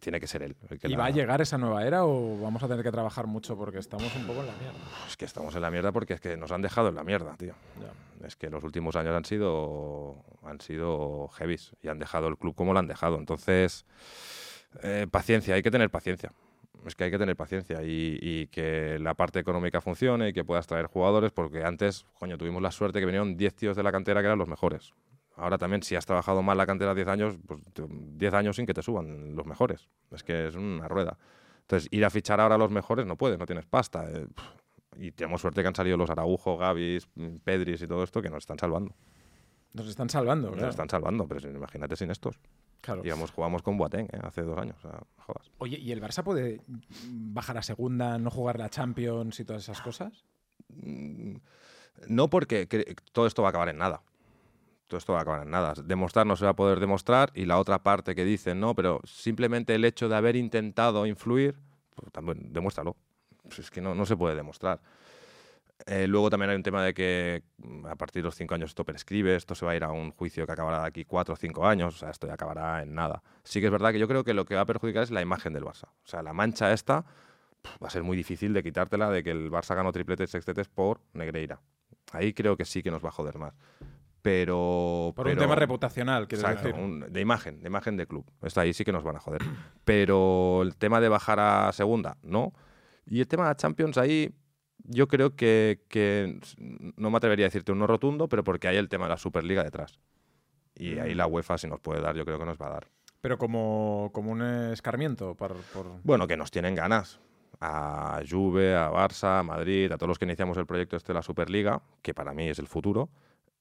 tiene 0.00 0.18
que 0.20 0.26
ser 0.26 0.42
él. 0.42 0.56
el 0.68 0.78
que 0.78 0.88
¿Y 0.88 0.90
la- 0.92 0.98
va 0.98 1.06
a 1.06 1.10
llegar 1.10 1.40
esa 1.40 1.56
nueva 1.58 1.84
era 1.86 2.04
o 2.04 2.38
vamos 2.40 2.62
a 2.62 2.68
tener 2.68 2.82
que 2.84 2.90
trabajar 2.90 3.26
mucho 3.26 3.56
porque 3.56 3.78
estamos 3.78 4.14
un 4.16 4.26
poco 4.26 4.40
en 4.40 4.46
la 4.48 4.52
mierda? 4.54 4.78
Es 5.08 5.16
que 5.16 5.24
estamos 5.24 5.54
en 5.54 5.62
la 5.62 5.70
mierda 5.70 5.92
porque 5.92 6.14
es 6.14 6.20
que 6.20 6.36
nos 6.36 6.50
han 6.52 6.62
dejado 6.62 6.88
en 6.88 6.94
la 6.96 7.04
mierda, 7.04 7.36
tío. 7.36 7.54
Ya. 7.80 8.26
Es 8.26 8.36
que 8.36 8.50
los 8.50 8.64
últimos 8.64 8.96
años 8.96 9.14
han 9.14 9.24
sido, 9.24 10.16
han 10.42 10.60
sido 10.60 11.28
heavies 11.38 11.72
y 11.82 11.88
han 11.88 11.98
dejado 11.98 12.28
el 12.28 12.36
club 12.38 12.54
como 12.54 12.72
lo 12.72 12.78
han 12.78 12.86
dejado. 12.88 13.18
Entonces, 13.18 13.84
eh, 14.82 15.06
paciencia, 15.10 15.54
hay 15.54 15.62
que 15.62 15.70
tener 15.70 15.90
paciencia. 15.90 16.32
Es 16.86 16.94
que 16.94 17.04
hay 17.04 17.10
que 17.10 17.18
tener 17.18 17.34
paciencia 17.36 17.82
y, 17.82 18.18
y 18.20 18.46
que 18.48 18.98
la 19.00 19.14
parte 19.14 19.38
económica 19.38 19.80
funcione 19.80 20.28
y 20.28 20.32
que 20.34 20.44
puedas 20.44 20.66
traer 20.66 20.86
jugadores, 20.86 21.32
porque 21.32 21.64
antes, 21.64 22.04
coño, 22.18 22.36
tuvimos 22.36 22.60
la 22.60 22.70
suerte 22.70 23.00
que 23.00 23.06
vinieron 23.06 23.36
10 23.38 23.54
tíos 23.54 23.76
de 23.76 23.82
la 23.82 23.90
cantera 23.90 24.20
que 24.20 24.26
eran 24.26 24.38
los 24.38 24.48
mejores. 24.48 24.92
Ahora 25.36 25.58
también, 25.58 25.82
si 25.82 25.96
has 25.96 26.06
trabajado 26.06 26.42
mal 26.42 26.56
la 26.56 26.66
cantera 26.66 26.94
10 26.94 27.08
años, 27.08 27.36
pues 27.46 27.60
te- 27.72 27.86
10 27.88 28.34
años 28.34 28.56
sin 28.56 28.66
que 28.66 28.74
te 28.74 28.82
suban 28.82 29.34
los 29.34 29.46
mejores. 29.46 29.88
Es 30.12 30.22
que 30.22 30.46
es 30.48 30.54
una 30.54 30.86
rueda. 30.88 31.18
Entonces, 31.62 31.88
ir 31.90 32.04
a 32.04 32.10
fichar 32.10 32.40
ahora 32.40 32.54
a 32.54 32.58
los 32.58 32.70
mejores 32.70 33.04
no 33.06 33.16
puedes, 33.16 33.38
no 33.38 33.46
tienes 33.46 33.66
pasta. 33.66 34.08
eh, 34.10 34.26
y 34.96 35.10
tenemos 35.10 35.40
suerte 35.40 35.60
que 35.62 35.66
han 35.68 35.74
salido 35.74 35.96
los 35.96 36.08
Araujo, 36.10 36.56
Gavis, 36.56 37.08
Pedris 37.42 37.82
y 37.82 37.88
todo 37.88 38.04
esto 38.04 38.22
que 38.22 38.30
nos 38.30 38.38
están 38.44 38.58
salvando. 38.60 38.94
Nos 39.72 39.88
están 39.88 40.08
salvando, 40.08 40.48
Nos 40.50 40.56
claro. 40.56 40.70
están 40.70 40.88
salvando, 40.88 41.26
pero 41.26 41.50
imagínate 41.50 41.96
sin 41.96 42.12
estos. 42.12 42.38
Claro. 42.80 43.02
Digamos, 43.02 43.32
jugamos 43.32 43.62
con 43.62 43.76
Boateng 43.76 44.06
¿eh? 44.12 44.20
hace 44.22 44.42
dos 44.42 44.56
años. 44.56 44.76
O 44.84 44.88
sea, 44.88 45.00
jodas. 45.16 45.50
Oye, 45.58 45.78
¿y 45.80 45.90
el 45.90 46.00
Barça 46.00 46.22
puede 46.22 46.60
bajar 47.08 47.58
a 47.58 47.62
segunda, 47.64 48.18
no 48.18 48.30
jugar 48.30 48.56
la 48.60 48.68
Champions 48.70 49.40
y 49.40 49.44
todas 49.44 49.62
esas 49.64 49.80
cosas? 49.80 50.24
Mm, 50.68 51.36
No 52.08 52.30
porque 52.30 52.66
todo 53.12 53.26
esto 53.26 53.42
va 53.42 53.48
a 53.48 53.50
acabar 53.50 53.68
en 53.70 53.78
nada. 53.78 54.02
Todo 54.94 54.98
esto 55.00 55.12
va 55.14 55.18
a 55.18 55.22
acabar 55.22 55.42
en 55.42 55.50
nada. 55.50 55.74
Demostrar 55.84 56.24
no 56.24 56.36
se 56.36 56.44
va 56.44 56.52
a 56.52 56.54
poder 56.54 56.78
demostrar 56.78 57.32
y 57.34 57.46
la 57.46 57.58
otra 57.58 57.82
parte 57.82 58.14
que 58.14 58.24
dicen, 58.24 58.60
no, 58.60 58.76
pero 58.76 59.00
simplemente 59.02 59.74
el 59.74 59.84
hecho 59.84 60.08
de 60.08 60.14
haber 60.14 60.36
intentado 60.36 61.04
influir, 61.04 61.56
pues 61.96 62.12
también 62.12 62.52
demuéstralo. 62.52 62.94
Pues 63.42 63.58
es 63.58 63.72
que 63.72 63.80
no, 63.80 63.96
no 63.96 64.06
se 64.06 64.16
puede 64.16 64.36
demostrar. 64.36 64.80
Eh, 65.86 66.06
luego 66.06 66.30
también 66.30 66.50
hay 66.50 66.56
un 66.56 66.62
tema 66.62 66.84
de 66.84 66.94
que 66.94 67.42
mm, 67.56 67.86
a 67.86 67.96
partir 67.96 68.22
de 68.22 68.26
los 68.26 68.36
cinco 68.36 68.54
años 68.54 68.70
esto 68.70 68.84
prescribe, 68.84 69.34
esto 69.34 69.56
se 69.56 69.66
va 69.66 69.72
a 69.72 69.76
ir 69.76 69.82
a 69.82 69.90
un 69.90 70.12
juicio 70.12 70.46
que 70.46 70.52
acabará 70.52 70.82
de 70.82 70.86
aquí 70.86 71.04
cuatro 71.04 71.34
o 71.34 71.36
cinco 71.36 71.66
años, 71.66 71.96
o 71.96 71.98
sea, 71.98 72.10
esto 72.10 72.28
ya 72.28 72.34
acabará 72.34 72.80
en 72.82 72.94
nada. 72.94 73.20
Sí 73.42 73.58
que 73.58 73.66
es 73.66 73.72
verdad 73.72 73.90
que 73.90 73.98
yo 73.98 74.06
creo 74.06 74.22
que 74.22 74.32
lo 74.32 74.44
que 74.44 74.54
va 74.54 74.60
a 74.60 74.66
perjudicar 74.66 75.02
es 75.02 75.10
la 75.10 75.22
imagen 75.22 75.54
del 75.54 75.64
Barça. 75.64 75.88
O 75.88 76.06
sea, 76.06 76.22
la 76.22 76.32
mancha 76.32 76.72
esta 76.72 77.04
pf, 77.62 77.78
va 77.82 77.88
a 77.88 77.90
ser 77.90 78.04
muy 78.04 78.16
difícil 78.16 78.52
de 78.52 78.62
quitártela 78.62 79.10
de 79.10 79.24
que 79.24 79.32
el 79.32 79.50
Barça 79.50 79.74
ganó 79.74 79.90
tripletes, 79.90 80.30
sextetes 80.30 80.68
por 80.68 81.00
Negreira. 81.14 81.60
Ahí 82.12 82.32
creo 82.32 82.56
que 82.56 82.64
sí 82.64 82.80
que 82.80 82.92
nos 82.92 83.04
va 83.04 83.08
a 83.08 83.12
joder 83.12 83.38
más. 83.38 83.54
Pero... 84.24 85.12
Por 85.14 85.26
un 85.26 85.32
pero- 85.32 85.42
tema 85.42 85.54
reputacional, 85.54 86.26
quieres 86.26 86.44
Exacto, 86.48 86.68
decir. 86.68 86.82
un- 86.82 87.12
de 87.12 87.20
imagen, 87.20 87.60
de 87.60 87.66
imagen 87.68 87.98
de 87.98 88.06
club. 88.06 88.24
Esto 88.40 88.58
ahí 88.62 88.72
sí 88.72 88.82
que 88.82 88.90
nos 88.90 89.04
van 89.04 89.16
a 89.16 89.20
joder. 89.20 89.42
Pero 89.84 90.62
el 90.62 90.76
tema 90.76 90.98
de 90.98 91.10
bajar 91.10 91.38
a 91.40 91.70
segunda, 91.72 92.16
no. 92.22 92.54
Y 93.04 93.20
el 93.20 93.28
tema 93.28 93.50
de 93.50 93.56
Champions 93.56 93.98
ahí, 93.98 94.34
yo 94.78 95.08
creo 95.08 95.36
que, 95.36 95.82
que 95.88 96.40
no 96.96 97.10
me 97.10 97.18
atrevería 97.18 97.44
a 97.44 97.48
decirte 97.48 97.70
un 97.72 97.78
no 97.80 97.86
rotundo, 97.86 98.26
pero 98.26 98.42
porque 98.44 98.66
hay 98.66 98.78
el 98.78 98.88
tema 98.88 99.04
de 99.04 99.10
la 99.10 99.18
Superliga 99.18 99.62
detrás. 99.62 100.00
Y 100.74 100.98
ahí 100.98 101.12
la 101.14 101.26
UEFA, 101.26 101.58
si 101.58 101.68
nos 101.68 101.80
puede 101.80 102.00
dar, 102.00 102.16
yo 102.16 102.24
creo 102.24 102.38
que 102.38 102.46
nos 102.46 102.56
va 102.56 102.68
a 102.68 102.70
dar. 102.70 102.88
Pero 103.20 103.36
como, 103.36 104.08
como 104.14 104.32
un 104.32 104.40
escarmiento. 104.40 105.34
Por, 105.34 105.54
por- 105.74 106.00
Bueno, 106.02 106.26
que 106.26 106.38
nos 106.38 106.50
tienen 106.50 106.74
ganas. 106.74 107.20
A 107.60 108.20
Juve, 108.28 108.74
a 108.74 108.90
Barça, 108.90 109.40
a 109.40 109.42
Madrid, 109.42 109.92
a 109.92 109.98
todos 109.98 110.08
los 110.08 110.18
que 110.18 110.24
iniciamos 110.24 110.56
el 110.56 110.64
proyecto 110.66 110.96
este 110.96 111.08
de 111.12 111.14
la 111.14 111.22
Superliga, 111.22 111.82
que 112.00 112.14
para 112.14 112.32
mí 112.32 112.48
es 112.48 112.58
el 112.58 112.66
futuro, 112.66 113.10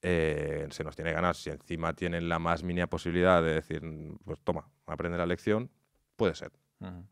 eh, 0.04 0.68
se 0.70 0.84
nos 0.84 0.95
tiene 0.95 1.12
ganas. 1.14 1.38
Si 1.38 1.49
encima 1.49 1.93
tienen 1.93 2.30
la 2.30 2.38
más 2.38 2.62
mínima 2.62 2.88
posibilidad 2.88 3.41
de 3.41 3.56
decir, 3.56 3.82
pues 4.24 4.39
toma, 4.43 4.70
aprende 4.86 5.18
la 5.18 5.26
lección, 5.26 5.72
puede 6.18 6.36
ser, 6.36 6.51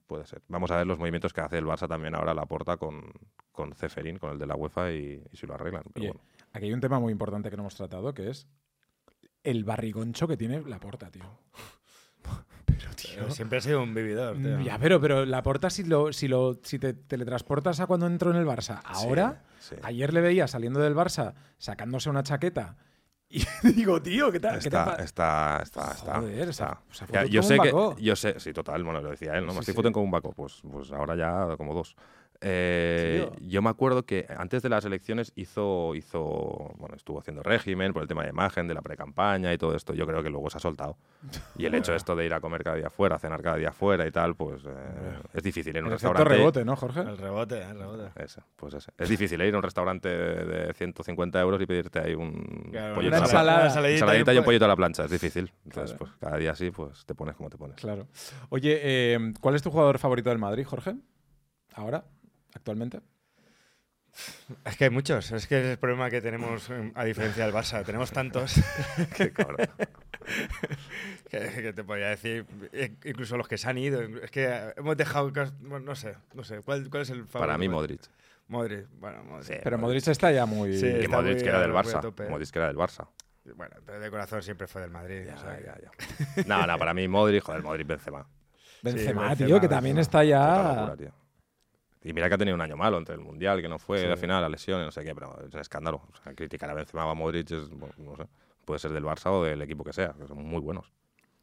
puede 0.06 0.26
ser. 0.26 0.42
Vamos 0.50 0.70
a 0.72 0.78
ver 0.78 0.86
los 0.86 1.00
movimientos 1.00 1.34
que 1.34 1.42
hace 1.42 1.58
el 1.58 1.66
Barça 1.66 1.88
también 1.88 2.14
ahora 2.14 2.32
a 2.32 2.36
la 2.36 2.46
porta 2.46 2.78
con, 2.78 3.12
con 3.52 3.74
Ceferín, 3.74 4.18
con 4.20 4.32
el 4.32 4.38
de 4.38 4.46
la 4.46 4.56
UEFA, 4.56 4.92
y, 4.92 5.24
y 5.32 5.38
si 5.38 5.48
lo 5.48 5.56
arreglan. 5.56 5.84
Pero 5.94 6.04
Oye, 6.04 6.12
bueno. 6.12 6.22
aquí 6.52 6.66
hay 6.66 6.74
un 6.74 6.82
tema 6.82 7.00
muy 7.00 7.12
importante 7.12 7.50
que 7.50 7.56
no 7.56 7.64
hemos 7.64 7.76
tratado, 7.76 8.14
que 8.14 8.30
es 8.30 8.48
el 9.44 9.64
barrigoncho 9.64 10.28
que 10.28 10.38
tiene 10.38 10.62
la 10.62 10.80
porta, 10.80 11.10
tío. 11.10 11.24
Tío. 13.14 13.30
Siempre 13.32 13.57
ha 13.59 13.62
sido 13.62 13.84
un 13.84 13.93
vividor, 13.93 14.38
tío. 14.38 14.59
Ya, 14.62 14.78
pero, 14.80 14.99
pero 15.01 15.26
la 15.26 15.41
porta, 15.43 15.70
si, 15.70 15.84
lo, 15.84 16.12
si, 16.14 16.28
lo, 16.28 16.59
si 16.64 16.80
te 16.80 16.93
teletransportas 16.93 17.80
a 17.80 17.88
cuando 17.88 18.07
entró 18.07 18.32
en 18.32 18.38
el 18.38 18.45
Barça, 18.45 18.82
ahora, 18.84 19.41
Sí, 19.59 19.76
sí. 19.76 19.82
ayer 19.84 20.14
le 20.14 20.22
veía 20.22 20.47
saliendo 20.47 20.80
del 20.80 20.95
Barça 20.95 21.34
sacándose 21.57 22.09
una 22.09 22.24
chaqueta. 22.24 22.76
Y 23.34 23.45
digo, 23.72 24.01
tío, 24.01 24.30
¿qué 24.30 24.41
tal? 24.41 24.59
¿Qué 24.59 24.70
te 24.70 24.76
Está, 24.76 24.95
está, 25.01 25.59
está, 25.64 25.91
está, 25.91 26.20
Joder, 26.20 26.49
está. 26.49 26.82
Ya, 27.14 27.24
yo 27.24 27.41
sé 27.41 27.57
que, 27.59 27.72
yo 27.99 28.16
sé, 28.18 28.38
sí, 28.41 28.51
total, 28.51 28.84
bueno, 28.84 28.99
lo 28.99 29.09
decía 29.12 29.38
él, 29.38 29.45
¿no? 29.45 29.51
Estoy 29.53 29.68
sí. 29.68 29.74
futen 29.74 29.93
como 29.93 30.03
un 30.03 30.12
baco, 30.12 30.34
pues, 30.34 30.62
pues 30.70 30.91
ahora 30.91 31.16
ya 31.16 31.55
como 31.55 31.74
dos. 31.74 31.95
Eh, 32.44 33.30
Sí, 33.38 33.50
yo 33.50 33.62
me 33.62 33.70
acuerdo 33.70 34.04
que 34.04 34.26
antes 34.36 34.64
de 34.64 34.70
las 34.70 34.84
elecciones 34.86 35.32
hizo, 35.36 35.94
hizo, 35.96 36.74
bueno, 36.78 36.96
estuvo 36.96 37.20
haciendo 37.20 37.44
régimen 37.44 37.94
por 37.94 38.02
el 38.02 38.08
tema 38.08 38.24
de 38.24 38.30
imagen, 38.30 38.68
de 38.68 38.74
la 38.74 38.82
pre-campaña 38.82 39.54
y 39.54 39.58
todo 39.58 39.76
esto. 39.76 39.94
Yo 39.94 40.08
creo 40.08 40.24
que 40.24 40.30
luego 40.30 40.50
se 40.50 40.58
ha 40.58 40.60
soltado. 40.60 40.98
Y 41.58 41.66
el 41.66 41.76
hecho 41.76 41.94
esto 41.94 42.16
de 42.16 42.26
ir 42.26 42.34
a 42.34 42.42
comer 42.42 42.64
cada 42.64 42.78
día 42.78 42.89
fuera, 42.89 43.20
cenar 43.20 43.42
cada 43.44 43.58
día 43.58 43.72
fuera 43.72 44.08
y 44.08 44.12
tal, 44.12 44.36
pues 44.36 44.64
eh, 44.66 45.20
es 45.34 45.44
difícil 45.44 45.76
en 45.76 45.84
un 45.84 45.89
El 45.89 45.94
restaurante. 45.94 46.30
rebote, 46.30 46.66
¿no, 46.66 46.76
Jorge? 46.76 47.02
El 47.02 47.18
rebote, 47.18 47.62
el 47.62 47.78
rebote. 47.78 48.10
Ese, 48.24 48.42
pues 48.56 48.74
ese. 48.74 48.92
Es 48.98 49.08
difícil 49.10 49.39
¿eh? 49.42 49.48
ir 49.48 49.54
a 49.54 49.58
un 49.58 49.64
restaurante 49.64 50.10
de, 50.10 50.46
de 50.68 50.74
150 50.74 51.39
euros 51.42 51.62
y 51.62 51.66
pedirte 51.66 52.00
ahí 52.00 52.16
un 52.16 52.70
Claro, 52.72 52.96
pollito 52.96 53.16
una 53.16 53.18
a 53.18 53.20
la 53.20 53.26
plancha. 53.26 53.26
ensalada. 53.26 53.66
ensaladita 53.68 53.94
Ensaladita 54.06 54.34
y 54.34 54.38
un 54.38 54.44
po- 54.44 54.46
pollito 54.48 54.66
a 54.66 54.68
la 54.68 54.76
plancha, 54.76 55.06
es 55.06 55.12
difícil. 55.12 55.52
Entonces, 55.66 55.96
Claro. 55.98 55.98
pues 56.00 56.12
cada 56.20 56.38
día 56.38 56.52
así, 56.52 56.72
pues 56.72 57.06
te 57.06 57.14
pones 57.14 57.36
como 57.36 57.50
te 57.50 57.58
pones. 57.58 57.76
Claro. 57.78 58.08
Oye, 58.50 58.80
eh, 58.82 59.34
¿cuál 59.42 59.56
es 59.56 59.62
tu 59.62 59.70
jugador 59.70 60.00
favorito 60.00 60.30
del 60.30 60.39
Madrid, 60.39 60.66
Jorge? 60.66 60.96
Ahora, 61.76 62.04
actualmente. 62.56 63.02
Es 64.66 64.76
que 64.76 64.84
hay 64.86 64.89
muchos. 64.89 65.32
Es 65.32 65.47
que 65.47 65.60
es 65.60 65.66
el 65.68 65.78
problema 65.78 66.10
que 66.10 66.20
tenemos 66.22 66.70
eh, 66.70 66.91
a 66.95 67.06
diferencia 67.06 67.45
del 67.45 67.54
Barça. 67.54 67.84
Tenemos 67.86 68.12
tantos. 68.12 68.56
Qué 69.16 69.32
cabrón. 69.32 69.70
que, 71.30 71.39
que 71.39 71.74
te 71.74 71.84
podría 71.84 72.10
decir, 72.10 72.45
eh, 72.74 72.95
incluso 73.06 73.38
los 73.38 73.47
que 73.47 73.58
se 73.58 73.70
han 73.70 73.78
ido. 73.78 74.02
Es 74.02 74.30
que 74.32 74.74
hemos 74.76 74.97
dejado. 74.97 75.32
bueno, 75.62 75.80
no 75.80 75.95
sé, 75.95 76.16
no 76.34 76.43
sé. 76.43 76.62
¿Cuál, 76.62 76.89
cuál 76.89 77.04
es 77.04 77.10
el 77.10 77.20
favorito? 77.26 77.39
Para 77.39 77.58
mí, 77.58 77.70
Modric. 77.70 78.02
Modric, 78.49 78.88
bueno, 78.99 79.24
Modric. 79.24 79.47
Sí. 79.47 79.54
Pero 79.64 79.78
Modric 79.78 80.06
está 80.10 80.30
ya 80.32 80.45
muy... 80.45 80.78
Sí. 80.78 80.88
Y 80.88 81.08
Modric 81.08 81.36
muy 81.36 81.43
que 81.43 81.49
era 81.49 81.62
del 81.62 81.72
Barça. 81.72 82.30
Modric 82.30 82.49
que 82.52 82.60
era 82.60 82.68
del 82.68 82.78
Barça. 82.78 83.08
Bueno, 83.56 83.76
pero 83.86 83.99
de 84.02 84.10
corazón 84.12 84.43
siempre 84.43 84.68
fue 84.68 84.82
del 84.82 84.91
Madrid. 84.91 85.22
o 85.34 85.38
sea 85.39 85.58
que- 85.58 85.64
Ya, 85.64 85.78
ya, 85.80 85.91
ya. 86.36 86.43
No, 86.45 86.68
no, 86.68 86.78
para 86.78 86.93
mí 86.93 87.08
Modric, 87.08 87.43
joder, 87.43 87.64
Modric 87.64 87.88
Benzema. 87.88 88.28
Benzema, 88.84 89.22
Benzema, 89.30 89.36
tío, 89.47 89.62
que 89.62 89.70
también 89.70 89.95
Benzema. 89.95 90.22
está 90.22 90.24
ya... 90.26 90.74
locura, 90.76 90.97
tío. 90.97 91.20
Y 92.04 92.14
mira 92.14 92.28
que 92.30 92.36
ha 92.36 92.38
tenido 92.38 92.56
un 92.56 92.62
año 92.62 92.76
malo 92.78 92.97
entre 92.97 93.16
el 93.16 93.22
Mundial, 93.22 93.62
que 93.62 93.70
no 93.70 93.78
fue 93.78 93.99
Sí. 93.99 94.08
la 94.08 94.18
final, 94.18 94.41
la 94.41 94.49
lesión, 94.49 94.82
y 94.82 94.86
no 94.86 94.91
sé 94.91 95.04
qué, 95.04 95.14
pero 95.14 95.38
es 95.47 95.54
un 95.54 95.60
escándalo. 95.60 96.02
O 96.12 96.24
sea, 96.24 96.34
criticar 96.34 96.70
a 96.70 96.74
Benzema 96.74 97.06
o 97.06 97.10
a 97.10 97.14
Modric 97.16 97.52
es, 97.52 97.70
bueno, 97.70 97.93
no 97.99 98.16
sé, 98.16 98.24
puede 98.66 98.80
ser 98.80 98.91
del 98.91 99.04
Barça 99.04 99.28
o 99.32 99.43
del 99.43 99.62
equipo 99.62 99.84
que 99.84 99.93
sea, 99.93 100.14
que 100.20 100.28
son 100.28 100.43
muy 100.43 100.60
buenos. 100.62 100.91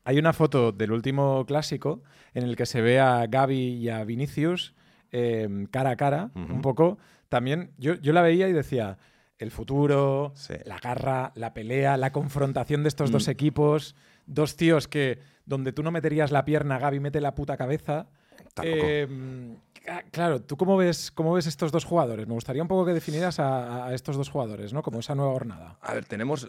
Hay 0.04 0.18
una 0.18 0.32
foto 0.32 0.72
del 0.72 0.90
último 0.92 1.44
clásico 1.46 2.02
en 2.34 2.44
el 2.44 2.56
que 2.56 2.66
se 2.66 2.80
ve 2.80 2.98
a 2.98 3.26
Gaby 3.26 3.74
y 3.74 3.88
a 3.90 4.02
Vinicius 4.04 4.74
eh, 5.12 5.48
cara 5.70 5.90
a 5.90 5.96
cara, 5.96 6.30
un 6.34 6.60
poco. 6.60 6.98
También 7.28 7.72
yo, 7.78 7.94
yo 7.94 8.12
la 8.12 8.22
veía 8.22 8.48
y 8.48 8.52
decía, 8.52 8.98
el 9.38 9.50
futuro, 9.50 10.32
Sí. 10.34 10.54
la 10.64 10.78
garra, 10.78 11.32
la 11.34 11.54
pelea, 11.54 11.96
la 11.96 12.10
confrontación 12.12 12.82
de 12.82 12.88
estos 12.88 13.10
Mm. 13.10 13.12
dos 13.12 13.28
equipos, 13.28 13.94
dos 14.26 14.56
tíos 14.56 14.88
que 14.88 15.18
donde 15.46 15.72
tú 15.72 15.82
no 15.82 15.90
meterías 15.92 16.30
la 16.32 16.44
pierna, 16.44 16.78
Gaby 16.78 17.00
mete 17.00 17.20
la 17.20 17.34
puta 17.34 17.56
cabeza. 17.56 18.08
Eh, 18.62 19.06
ca- 19.88 20.04
claro, 20.10 20.42
¿tú 20.42 20.56
cómo 20.56 20.76
ves, 20.76 21.10
cómo 21.10 21.32
ves 21.32 21.46
estos 21.46 21.72
dos 21.72 21.84
jugadores? 21.84 22.26
Me 22.26 22.34
gustaría 22.34 22.60
un 22.62 22.68
poco 22.68 22.84
que 22.84 22.92
definieras 22.92 23.40
a, 23.40 23.86
a 23.86 23.94
estos 23.94 24.16
dos 24.16 24.28
jugadores, 24.28 24.72
¿no? 24.72 24.82
Como 24.82 25.00
esa 25.00 25.14
nueva 25.14 25.32
jornada. 25.32 25.78
A 25.80 25.94
ver, 25.94 26.04
tenemos. 26.04 26.44
eh, 26.44 26.48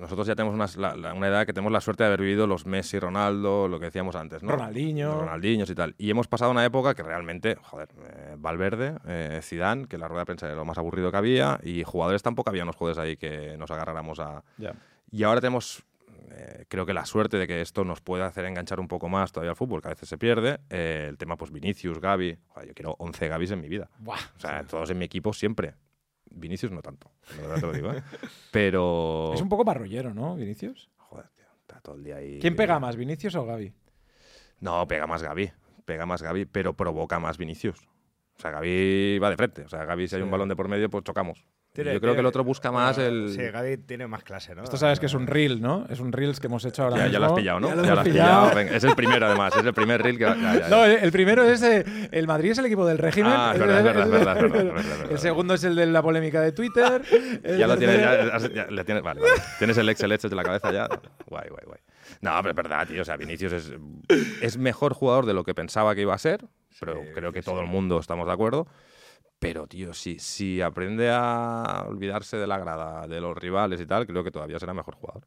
Nosotros 0.00 0.26
ya 0.26 0.34
tenemos 0.34 0.54
unas- 0.54 0.76
la- 0.76 0.96
la- 0.96 1.12
una 1.14 1.28
edad 1.28 1.44
que 1.46 1.52
tenemos 1.52 1.72
la 1.72 1.80
suerte 1.80 2.04
de 2.04 2.08
haber 2.08 2.20
vivido 2.20 2.46
los 2.46 2.66
Messi, 2.66 2.98
Ronaldo, 2.98 3.68
lo 3.68 3.78
que 3.80 3.86
decíamos 3.86 4.14
antes, 4.16 4.42
¿no? 4.42 4.52
Ronaldinho. 4.52 5.20
Ronaldinhos 5.20 5.68
y 5.70 5.74
tal. 5.74 5.94
Y 5.98 6.10
hemos 6.10 6.28
pasado 6.28 6.50
una 6.50 6.64
época 6.64 6.94
que 6.94 7.02
realmente, 7.02 7.56
joder, 7.62 7.88
eh, 8.04 8.36
Valverde, 8.38 8.94
eh, 9.06 9.40
Zidane, 9.42 9.86
que 9.86 9.98
la 9.98 10.08
rueda 10.08 10.22
de 10.22 10.26
prensa 10.26 10.46
era 10.46 10.54
lo 10.54 10.64
más 10.64 10.78
aburrido 10.78 11.10
que 11.10 11.16
había, 11.16 11.58
y 11.62 11.82
jugadores 11.84 12.22
tampoco 12.22 12.50
había 12.50 12.62
unos 12.62 12.76
jugadores 12.76 13.02
ahí 13.02 13.16
que 13.16 13.56
nos 13.58 13.70
agarráramos 13.70 14.20
a. 14.20 14.42
Ya. 14.58 14.72
Y 15.10 15.24
ahora 15.24 15.40
tenemos. 15.40 15.82
Eh, 16.34 16.64
creo 16.68 16.86
que 16.86 16.94
la 16.94 17.04
suerte 17.04 17.36
de 17.36 17.46
que 17.46 17.60
esto 17.60 17.84
nos 17.84 18.00
pueda 18.00 18.26
hacer 18.26 18.44
enganchar 18.46 18.80
un 18.80 18.88
poco 18.88 19.08
más 19.08 19.32
todavía 19.32 19.50
al 19.50 19.56
fútbol, 19.56 19.82
que 19.82 19.88
a 19.88 19.90
veces 19.90 20.08
se 20.08 20.18
pierde. 20.18 20.60
eh, 20.70 21.06
el 21.08 21.18
tema, 21.18 21.36
pues 21.36 21.50
Vinicius, 21.50 22.00
Gaby. 22.00 22.38
Joder, 22.48 22.68
yo 22.68 22.74
quiero 22.74 22.96
11 22.98 23.28
Gabis 23.28 23.50
en 23.50 23.60
mi 23.60 23.68
vida. 23.68 23.90
Buah, 23.98 24.18
O 24.36 24.40
sea, 24.40 24.64
todos 24.64 24.90
en 24.90 24.98
mi 24.98 25.04
equipo 25.04 25.32
siempre. 25.32 25.74
Vinicius 26.34 26.72
no 26.72 26.80
tanto, 26.80 27.10
de 27.36 27.42
verdad 27.42 27.56
te 27.56 27.66
lo 27.66 27.72
digo, 27.72 27.92
¿eh? 27.92 28.02
Pero... 28.50 29.32
Es 29.34 29.42
un 29.42 29.50
poco 29.50 29.64
marrullero, 29.64 30.14
¿no, 30.14 30.34
Vinicius? 30.34 30.88
Joder, 30.96 31.28
tío, 31.34 31.44
está 31.60 31.80
todo 31.80 31.96
el 31.96 32.04
día 32.04 32.16
ahí... 32.16 32.38
¿Quién 32.40 32.56
pega 32.56 32.78
más, 32.78 32.96
Vinicius 32.96 33.34
o 33.34 33.44
Gaby? 33.44 33.72
No, 34.60 34.88
pega 34.88 35.06
más 35.06 35.22
Gaby, 35.22 35.52
pega 35.84 36.06
más 36.06 36.22
Gaby, 36.22 36.46
pero 36.46 36.74
provoca 36.74 37.18
más 37.18 37.36
Vinicius. 37.36 37.86
O 38.38 38.40
sea, 38.40 38.50
Gaby 38.50 39.18
va 39.18 39.28
de 39.28 39.36
frente. 39.36 39.62
O 39.62 39.68
sea, 39.68 39.84
Gaby 39.84 40.08
si 40.08 40.16
hay 40.16 40.22
un 40.22 40.30
balón 40.30 40.48
de 40.48 40.56
por 40.56 40.68
medio, 40.68 40.88
pues 40.88 41.04
chocamos. 41.04 41.44
Tiene- 41.72 41.94
Yo 41.94 42.00
creo 42.00 42.12
que 42.12 42.18
el 42.20 42.24
tiene- 42.24 42.28
otro 42.28 42.44
busca 42.44 42.70
más 42.70 42.96
bueno, 42.96 43.08
el... 43.10 43.30
Sí, 43.30 43.40
Gaby 43.40 43.78
tiene 43.78 44.06
más 44.06 44.22
clase, 44.24 44.54
¿no? 44.54 44.62
Esto 44.62 44.76
sabes 44.76 45.00
que 45.00 45.06
es 45.06 45.14
un 45.14 45.26
reel, 45.26 45.62
¿no? 45.62 45.86
Es 45.88 46.00
un 46.00 46.12
reels 46.12 46.38
que 46.38 46.46
hemos 46.48 46.62
hecho 46.66 46.82
ahora 46.82 46.96
Ya, 46.98 47.02
mismo. 47.04 47.12
ya 47.14 47.18
lo 47.20 47.26
has 47.26 47.32
pillado, 47.32 47.60
¿no? 47.60 47.68
Ya 47.68 47.74
lo 47.76 47.82
Ya 47.84 47.92
has 47.94 47.98
pillado. 48.00 48.40
pillado. 48.50 48.54
Venga, 48.56 48.76
es 48.76 48.84
el 48.84 48.94
primero, 48.94 49.26
además. 49.26 49.56
Es 49.56 49.64
el 49.64 49.72
primer 49.72 50.02
reel 50.02 50.18
que... 50.18 50.24
ya, 50.24 50.36
ya, 50.36 50.60
ya. 50.60 50.68
No, 50.68 50.84
el 50.84 51.10
primero 51.12 51.44
es 51.44 51.62
eh, 51.62 51.82
el 52.12 52.26
Madrid 52.26 52.50
es 52.50 52.58
el 52.58 52.66
equipo 52.66 52.86
del 52.86 52.98
régimen. 52.98 53.32
Ah, 53.34 53.52
es 53.54 53.58
verdad, 53.60 53.78
es 53.78 53.84
verdad, 53.84 54.04
es 54.04 54.10
verdad, 54.10 54.36
es 54.36 54.42
verdad, 54.42 54.58
es 54.58 54.64
verdad, 54.64 54.80
es 54.84 54.88
verdad. 54.98 55.12
El 55.12 55.18
segundo 55.18 55.54
es 55.54 55.64
el 55.64 55.74
de 55.76 55.86
la 55.86 56.02
polémica 56.02 56.42
de 56.42 56.52
Twitter. 56.52 57.02
Ya 57.58 57.66
lo 57.66 57.78
tienes, 57.78 57.98
ya, 58.00 58.38
ya- 58.38 58.48
ya 58.52 58.66
le 58.66 58.84
tienes, 58.84 59.02
vale, 59.02 59.20
vale. 59.22 59.32
Tienes 59.58 59.78
el 59.78 59.88
Excel 59.88 60.12
hecho 60.12 60.28
de 60.28 60.36
la 60.36 60.42
cabeza 60.42 60.70
ya. 60.72 60.86
Guay, 61.26 61.48
guay, 61.48 61.64
guay. 61.64 61.78
No, 62.20 62.32
pero 62.42 62.50
es 62.50 62.56
verdad, 62.56 62.86
tío. 62.86 63.00
O 63.00 63.04
sea, 63.06 63.16
Vinicius 63.16 63.52
es, 63.52 63.72
es 64.42 64.58
mejor 64.58 64.92
jugador 64.92 65.24
de 65.24 65.32
lo 65.32 65.42
que 65.44 65.54
pensaba 65.54 65.94
que 65.94 66.02
iba 66.02 66.12
a 66.14 66.18
ser, 66.18 66.44
pero 66.80 67.00
Sí, 67.02 67.08
creo 67.14 67.32
que 67.32 67.40
sí, 67.40 67.46
todo 67.46 67.60
el 67.62 67.66
mundo 67.66 67.98
estamos 67.98 68.26
de 68.26 68.32
acuerdo. 68.32 68.66
Pero, 69.42 69.66
tío, 69.66 69.92
si, 69.92 70.20
si 70.20 70.60
aprende 70.60 71.10
a 71.10 71.84
olvidarse 71.88 72.36
de 72.36 72.46
la 72.46 72.58
grada, 72.58 73.08
de 73.08 73.20
los 73.20 73.36
rivales 73.36 73.80
y 73.80 73.86
tal, 73.86 74.06
creo 74.06 74.22
que 74.22 74.30
todavía 74.30 74.60
será 74.60 74.72
mejor 74.72 74.94
jugador. 74.94 75.24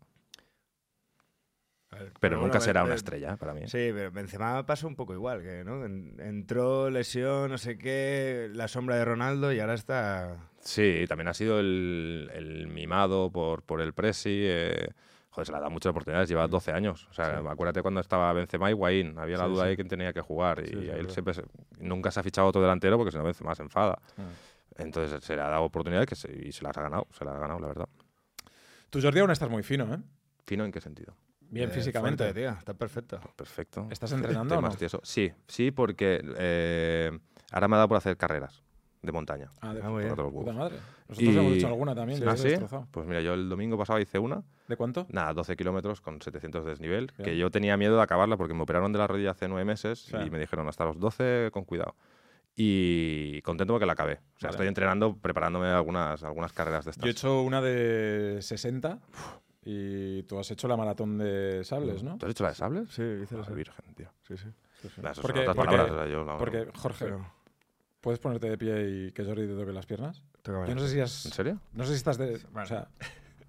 Ver, 1.91 2.13
Pero 2.21 2.37
nunca 2.39 2.61
será 2.61 2.85
una 2.85 2.95
estrella, 2.95 3.33
¿eh? 3.33 3.37
para 3.37 3.53
mí. 3.53 3.61
Sí, 3.67 3.91
pero 3.93 4.11
Benzema 4.11 4.65
pasó 4.65 4.87
un 4.87 4.95
poco 4.95 5.13
igual, 5.13 5.41
que 5.41 5.63
¿no? 5.65 5.83
En- 5.85 6.15
entró, 6.19 6.89
lesión, 6.89 7.51
no 7.51 7.57
sé 7.57 7.77
qué, 7.77 8.49
la 8.53 8.69
sombra 8.69 8.95
de 8.95 9.03
Ronaldo 9.03 9.51
y 9.51 9.59
ahora 9.59 9.73
está... 9.73 10.49
Sí, 10.61 11.03
también 11.09 11.27
ha 11.27 11.33
sido 11.33 11.59
el, 11.59 12.31
el 12.33 12.67
mimado 12.67 13.29
por, 13.31 13.63
por 13.63 13.81
el 13.81 13.93
Presi. 13.93 14.43
eh, 14.45 14.87
joder, 15.35 15.45
se 15.45 15.51
le 15.51 15.57
ha 15.57 15.61
dado 15.61 15.71
muchas 15.71 15.89
oportunidades, 15.91 16.29
lleva 16.29 16.47
12 16.47 16.71
años. 16.71 17.07
O 17.09 17.13
sea, 17.13 17.41
Sí. 17.41 17.47
acuérdate 17.47 17.81
cuando 17.81 17.99
estaba 17.99 18.31
Benzema 18.33 18.69
y 18.69 18.73
Guaín. 18.73 19.19
Había 19.19 19.37
la 19.37 19.45
Sí, 19.45 19.49
duda 19.51 19.63
sí. 19.63 19.69
ahí 19.69 19.75
quién 19.75 19.87
tenía 19.89 20.13
que 20.13 20.21
jugar. 20.21 20.63
Y 20.65 20.89
él 20.89 21.09
siempre 21.11 21.33
se- 21.33 21.43
nunca 21.79 22.09
se 22.11 22.19
ha 22.19 22.23
fichado 22.23 22.47
otro 22.47 22.61
delantero 22.61 22.97
porque 22.97 23.11
si 23.11 23.17
no 23.17 23.23
Benzema 23.23 23.53
se 23.53 23.63
enfada. 23.63 23.99
Ah. 24.17 24.23
Entonces 24.77 25.23
se 25.23 25.35
le 25.35 25.41
ha 25.41 25.49
dado 25.49 25.63
oportunidades 25.63 26.07
que 26.07 26.15
se- 26.15 26.31
y 26.31 26.51
se 26.51 26.63
las 26.63 26.77
ha 26.77 26.81
ganado. 26.81 27.07
Se 27.11 27.23
las 27.25 27.35
ha 27.35 27.39
ganado, 27.39 27.59
la 27.59 27.67
verdad. 27.67 27.89
Tú, 28.89 28.99
Jordi, 29.01 29.19
aún 29.19 29.31
estás 29.31 29.49
muy 29.49 29.61
fino, 29.63 29.93
¿eh? 29.93 29.97
¿Fino 30.45 30.63
en 30.65 30.71
qué 30.71 30.79
sentido? 30.81 31.13
Bien 31.41 31.69
eh, 31.69 31.73
físicamente. 31.73 32.23
fuerte, 32.23 32.39
tío, 32.41 32.49
está 32.51 32.73
perfecto. 32.73 33.19
Perfecto. 33.35 33.87
¿Estás 33.91 34.11
entrenando 34.13 34.53
o 34.55 34.57
no? 34.57 34.61
más 34.67 34.77
tieso. 34.77 34.99
Sí, 35.03 35.31
sí, 35.47 35.71
porque 35.71 36.21
eh, 36.37 37.11
ahora 37.51 37.67
me 37.67 37.75
ha 37.75 37.77
dado 37.77 37.87
por 37.89 37.97
hacer 37.97 38.17
carreras 38.17 38.63
de 39.01 39.11
montaña. 39.11 39.49
Ah, 39.61 39.73
de 39.73 39.81
Ah, 39.83 39.89
muy 39.89 40.03
bien. 40.03 40.15
Por 40.15 40.25
otros 40.25 40.33
puta 40.43 40.53
madre. 40.53 40.77
Nosotros 41.07 41.33
Y- 41.33 41.37
hemos 41.37 41.53
hecho 41.53 41.67
alguna 41.67 41.93
también. 41.93 42.27
¿Ah, 42.27 42.35
sí? 42.35 42.49
destrozado. 42.49 42.87
Pues 42.91 43.05
mira, 43.05 43.21
yo 43.21 43.33
el 43.33 43.47
domingo 43.49 43.77
pasado 43.77 43.99
hice 43.99 44.17
una. 44.17 44.41
¿De 44.67 44.75
cuánto? 44.77 45.05
Nada, 45.09 45.33
12 45.33 45.55
kilómetros 45.55 46.01
con 46.01 46.21
700 46.21 46.63
de 46.65 46.69
desnivel, 46.71 47.11
Bien. 47.17 47.25
que 47.29 47.37
yo 47.37 47.51
tenía 47.51 47.77
miedo 47.77 47.97
de 47.97 48.01
acabarla 48.01 48.35
porque 48.37 48.53
me 48.53 48.63
operaron 48.63 48.91
de 48.91 48.97
la 48.99 49.07
rodilla 49.07 49.31
hace 49.31 49.47
nueve 49.47 49.65
meses 49.65 49.99
Sí. 49.99 50.17
y 50.25 50.29
me 50.29 50.39
dijeron 50.39 50.67
hasta 50.67 50.85
los 50.85 50.99
12 50.99 51.49
con 51.51 51.65
cuidado. 51.65 51.95
Y 52.55 53.41
contento 53.41 53.73
porque 53.73 53.85
la 53.85 53.93
acabé. 53.93 54.13
O 54.13 54.39
sea, 54.39 54.47
Vale. 54.47 54.51
estoy 54.51 54.67
entrenando, 54.67 55.15
preparándome 55.17 55.67
algunas, 55.67 56.23
algunas 56.23 56.53
carreras 56.53 56.85
de 56.85 56.91
estas. 56.91 57.03
Yo 57.03 57.09
he 57.09 57.11
hecho 57.11 57.41
una 57.41 57.61
de 57.61 58.37
60 58.41 58.99
y 59.65 60.23
tú 60.23 60.39
has 60.39 60.49
hecho 60.51 60.67
la 60.67 60.77
maratón 60.77 61.17
de 61.17 61.63
sables, 61.63 62.01
¿no? 62.01 62.17
¿Tú 62.17 62.25
has 62.25 62.31
hecho 62.31 62.43
la 62.43 62.49
de 62.49 62.55
sables? 62.55 62.89
Sí, 62.89 63.03
hice 63.23 63.35
Ah, 63.35 63.43
la 63.47 63.55
virgen, 63.55 63.93
tío. 63.95 64.09
Sí, 64.27 64.37
sí. 64.37 64.47
Nah, 65.01 65.11
eso 65.11 65.21
Porque- 65.21 65.39
son 65.39 65.49
otras 65.49 65.55
porque- 65.55 65.75
palabras. 65.75 65.91
o 65.91 65.95
sea, 65.99 66.07
yo 66.07 66.23
la- 66.23 66.37
Porque, 66.37 66.67
Jorge, 66.75 67.05
Pero, 67.05 67.31
¿puedes 68.01 68.19
ponerte 68.19 68.49
de 68.49 68.57
pie 68.57 68.89
y 68.89 69.11
que 69.11 69.25
Jordi 69.25 69.47
te 69.47 69.55
toque 69.55 69.71
las 69.73 69.85
piernas? 69.85 70.23
Yo 70.45 70.75
no 70.75 70.81
sé 70.81 70.89
si 70.89 70.99
has... 71.01 71.25
¿En 71.25 71.31
serio? 71.33 71.59
No 71.73 71.83
sé 71.85 71.89
si 71.91 71.95
estás 71.97 72.17
de... 72.19 72.39
Vale. 72.51 72.65
O 72.65 72.67
sea, 72.67 72.87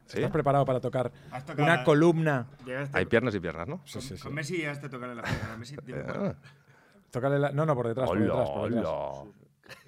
¿Sí? 0.07 0.19
¿estás 0.19 0.31
preparado 0.31 0.65
para 0.65 0.81
tocar 0.81 1.13
una 1.59 1.77
la- 1.79 1.85
columna? 1.85 2.47
Llegaste- 2.65 2.97
Hay 2.99 3.07
piernas 3.07 3.35
y 3.35 3.41
piernas, 3.41 3.67
¿no? 3.69 3.81
Sí, 3.85 4.01
sí, 4.01 4.17
sí. 4.17 4.23
Con 4.23 4.35
Messi 4.35 4.63
ya 4.63 4.81
te 4.81 4.89
tocaré 4.89 5.15
la 5.15 5.23
pierna. 5.23 5.57
Messi 5.59 5.77
Ah. 6.09 6.35
Tócale 7.11 7.39
la- 7.39 7.51
No, 7.53 7.67
no, 7.67 7.75
por 7.75 7.89
detrás, 7.89 8.09
por 8.09 8.17
Hola, 8.19 8.27
detrás, 8.27 8.51
por 8.51 8.71
detrás. 8.71 8.93
hola. 8.93 9.31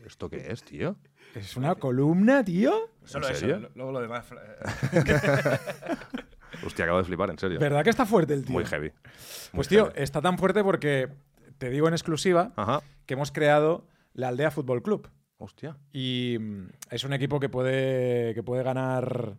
¿Esto 0.06 0.28
qué 0.28 0.50
es, 0.50 0.62
tío? 0.64 0.96
¿Es 1.34 1.56
una 1.56 1.74
columna, 1.76 2.42
tío? 2.44 2.90
Solo 3.04 3.28
¿En 3.28 3.34
eso, 3.34 3.46
luego 3.74 3.92
lo 3.92 4.00
demás. 4.00 4.26
eh, 4.92 5.58
Hostia, 6.66 6.84
acabo 6.84 6.98
de 6.98 7.04
flipar, 7.04 7.30
en 7.30 7.38
serio. 7.38 7.60
¿Verdad 7.60 7.84
que 7.84 7.90
está 7.90 8.06
fuerte 8.06 8.34
el 8.34 8.44
tío? 8.44 8.52
Muy 8.54 8.64
heavy. 8.64 8.88
Muy 8.90 8.94
Pues 9.56 9.68
tío, 9.68 9.86
heavy. 9.86 10.02
está 10.02 10.20
tan 10.20 10.38
fuerte 10.38 10.64
porque 10.64 11.08
te 11.58 11.70
digo 11.70 11.86
en 11.86 11.94
exclusiva 11.94 12.52
Ajá. 12.56 12.80
que 13.06 13.14
hemos 13.14 13.30
creado 13.30 13.86
la 14.14 14.28
Aldea 14.28 14.50
Fútbol 14.50 14.82
Club. 14.82 15.08
Hostia. 15.36 15.76
Y 15.92 16.36
mm, 16.40 16.68
es 16.90 17.04
un 17.04 17.12
equipo 17.12 17.38
que 17.38 17.48
puede, 17.48 18.34
que 18.34 18.42
puede 18.42 18.62
ganar. 18.64 19.36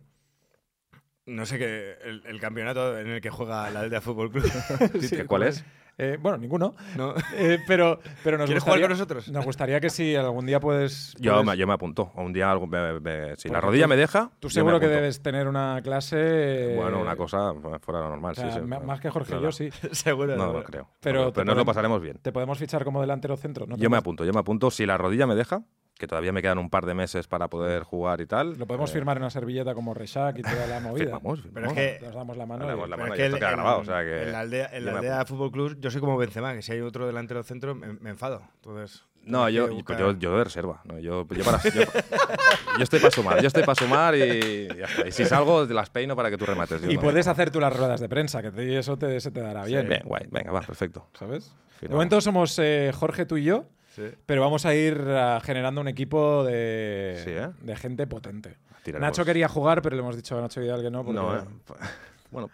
No 1.26 1.46
sé 1.46 1.58
qué. 1.58 1.96
El, 2.04 2.22
el 2.26 2.40
campeonato 2.40 2.98
en 2.98 3.08
el 3.08 3.20
que 3.20 3.30
juega 3.30 3.70
la 3.70 3.80
Aldea 3.80 4.00
Fútbol 4.00 4.30
Club. 4.30 4.44
¿Qué- 5.10 5.26
¿Cuál 5.26 5.44
es? 5.44 5.64
eh, 5.98 6.16
bueno, 6.18 6.38
ninguno. 6.38 6.74
¿No? 6.96 7.14
Eh, 7.36 7.58
pero, 7.66 8.00
pero 8.24 8.38
nos 8.38 8.46
¿Quieres 8.46 8.64
jugar 8.64 8.80
con 8.80 8.88
nosotros? 8.90 9.28
Nos 9.30 9.44
gustaría 9.44 9.80
que 9.80 9.90
si 9.90 10.16
algún 10.16 10.46
día 10.46 10.58
puedes. 10.58 11.14
Yo 11.20 11.32
puedes- 11.32 11.46
me, 11.46 11.56
yo 11.58 11.66
me 11.66 11.74
apunto. 11.74 12.10
Un 12.14 12.32
día, 12.32 12.50
algo, 12.50 12.66
me- 12.66 12.98
me- 13.00 13.36
si 13.36 13.48
la 13.50 13.60
rodilla 13.60 13.84
tú- 13.84 13.90
me 13.90 13.96
deja. 13.96 14.30
Tú 14.40 14.48
me 14.48 14.52
seguro 14.54 14.80
que 14.80 14.88
debes 14.88 15.22
tener 15.22 15.46
una 15.46 15.80
clase. 15.84 16.74
Bueno, 16.76 17.00
una 17.00 17.16
cosa 17.16 17.52
fuera 17.80 18.00
de 18.00 18.04
lo 18.06 18.10
normal, 18.10 18.32
o 18.32 18.34
sea, 18.34 18.50
sí, 18.52 18.58
sí. 18.60 18.64
más 18.66 19.00
que 19.00 19.10
Jorge 19.10 19.28
y 19.28 19.32
Claro. 19.38 19.42
yo, 19.44 19.52
sí. 19.52 19.70
Seguro. 19.92 20.36
No, 20.36 20.52
no 20.54 20.64
creo. 20.64 20.88
Pero 21.00 21.32
Pero, 21.34 21.44
nos 21.44 21.56
lo 21.56 21.64
pasaremos 21.66 22.00
bien. 22.00 22.18
Te 22.22 22.32
podemos 22.32 22.58
fichar 22.58 22.82
como 22.82 23.00
delantero 23.02 23.36
centro. 23.36 23.66
¿no? 23.66 23.76
Yo 23.76 23.90
me 23.90 23.98
apunto, 23.98 24.24
yo 24.24 24.32
me 24.32 24.40
apunto. 24.40 24.70
Si 24.70 24.86
la 24.86 24.96
rodilla 24.96 25.26
me 25.26 25.34
deja, 25.34 25.62
que 26.00 26.06
todavía 26.08 26.32
me 26.32 26.40
quedan 26.42 26.58
un 26.58 26.70
par 26.70 26.86
de 26.86 26.94
meses 26.94 27.28
para 27.28 27.48
poder 27.48 27.84
jugar 27.84 28.20
y 28.22 28.26
tal. 28.26 28.56
Lo 28.58 28.66
podemos 28.66 28.90
eh, 28.90 28.94
firmar 28.94 29.18
en 29.18 29.22
una 29.24 29.30
servilleta 29.30 29.74
como 29.74 29.94
Reshak 29.94 30.38
y 30.38 30.42
toda 30.42 30.66
la 30.66 30.80
movida. 30.80 31.04
Firmamos, 31.04 31.40
Pero 31.54 31.66
es 31.68 31.72
que 31.74 31.98
Nos 32.06 32.14
damos 32.14 32.36
la 32.36 32.46
mano. 32.46 32.64
La 32.64 32.96
es 32.96 33.12
y 33.12 33.12
que 33.16 33.24
esto 33.26 33.36
el- 33.36 33.38
queda 33.40 33.50
en- 33.50 33.54
grabado, 33.56 33.78
o 33.80 33.84
sea 33.84 34.00
que 34.02 34.22
en 34.22 34.32
la 34.32 34.40
aldea, 34.40 34.70
en 34.72 34.84
la 34.86 34.90
me 34.92 34.98
aldea 34.98 35.20
apunto. 35.20 35.28
Fútbol 35.34 35.52
Club, 35.52 35.76
yo 35.80 35.90
soy 35.90 36.00
como 36.00 36.16
Benzema, 36.16 36.54
que 36.54 36.62
si 36.62 36.72
hay 36.72 36.80
otro 36.80 37.06
delantero 37.06 37.42
centro, 37.42 37.74
me, 37.74 37.92
me 37.92 38.10
enfado. 38.10 38.42
Entonces. 38.56 39.04
No, 39.22 39.48
yo, 39.50 39.68
buscar- 39.68 39.98
yo, 39.98 40.12
yo 40.18 40.38
de 40.38 40.44
reserva. 40.44 40.80
¿no? 40.84 40.98
Yo, 40.98 41.26
yo, 41.28 41.44
para- 41.44 41.62
yo- 41.62 41.82
yo 42.78 42.82
estoy 42.82 43.00
para 43.00 43.10
sumar, 43.10 43.40
yo 43.42 43.46
estoy 43.48 43.62
para 43.64 43.74
sumar 43.74 44.14
y 44.14 44.68
ya 44.68 44.86
está. 44.86 45.06
Y 45.08 45.12
si 45.12 45.26
salgo, 45.26 45.66
te 45.68 45.74
las 45.74 45.90
peino 45.90 46.16
para 46.16 46.30
que 46.30 46.38
tú 46.38 46.46
remates. 46.46 46.80
Y 46.88 46.96
puedes 46.96 47.26
hacer 47.26 47.50
tú 47.50 47.60
las 47.60 47.76
ruedas 47.76 48.00
de 48.00 48.08
prensa, 48.08 48.40
que 48.40 48.50
te- 48.50 48.78
eso 48.78 48.96
te, 48.96 49.20
se 49.20 49.30
te 49.30 49.40
dará 49.40 49.64
bien. 49.66 49.86
Bien, 49.88 50.02
guay. 50.06 50.26
Venga, 50.30 50.50
va, 50.52 50.62
perfecto. 50.62 51.06
¿Sabes? 51.12 51.54
De 51.82 51.88
momento 51.90 52.20
somos 52.22 52.58
eh, 52.58 52.92
Jorge, 52.94 53.26
tú 53.26 53.36
y 53.36 53.44
yo, 53.44 53.64
Sí. 54.00 54.16
pero 54.26 54.40
vamos 54.40 54.64
a 54.66 54.74
ir 54.74 55.00
ah, 55.08 55.40
generando 55.44 55.80
un 55.80 55.88
equipo 55.88 56.44
de, 56.44 57.20
Sí, 57.24 57.30
¿eh? 57.30 57.48
de 57.60 57.76
gente 57.76 58.06
potente. 58.06 58.56
Tiraremos. 58.82 59.08
Nacho 59.08 59.24
quería 59.24 59.48
jugar, 59.48 59.82
pero 59.82 59.94
le 59.96 60.00
hemos 60.02 60.16
dicho 60.16 60.38
a 60.38 60.40
Nacho 60.40 60.60
Vidal 60.60 60.80
que 60.82 60.90
no. 60.90 61.04
Porque 61.04 61.20
No, 61.20 61.36
¿eh? 61.36 61.42
Bueno, 62.30 62.48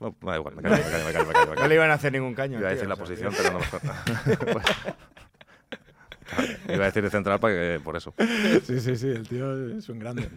No, 0.00 0.14
me 0.22 0.30
da 0.32 0.36
igual, 0.38 0.54
me 0.56 0.62
callo, 0.62 0.76
me 0.76 0.82
callo, 0.82 1.04
me 1.06 1.12
callo, 1.12 1.26
me 1.26 1.32
callo, 1.32 1.50
me 1.50 1.56
No 1.60 1.68
le 1.68 1.74
iban 1.74 1.90
a 1.90 1.94
hacer 1.94 2.12
ningún 2.12 2.34
caño. 2.34 2.58
Iba 2.58 2.68
a 2.68 2.70
tío, 2.72 2.76
decir 2.76 2.88
la 2.88 2.94
o 2.94 2.96
sea, 2.96 3.04
posición, 3.06 3.34
pero 3.36 3.52
no 3.52 3.58
mejor. 3.58 3.80
Iba 6.68 6.84
a 6.84 6.86
decir 6.86 7.02
de 7.02 7.10
central 7.10 7.40
para 7.40 7.54
que, 7.54 7.80
por 7.82 7.96
eso. 7.96 8.14
Sí, 8.64 8.80
sí, 8.80 8.96
sí, 8.96 9.08
el 9.08 9.26
tío 9.28 9.76
es 9.76 9.88
un 9.88 9.98
grande. 9.98 10.28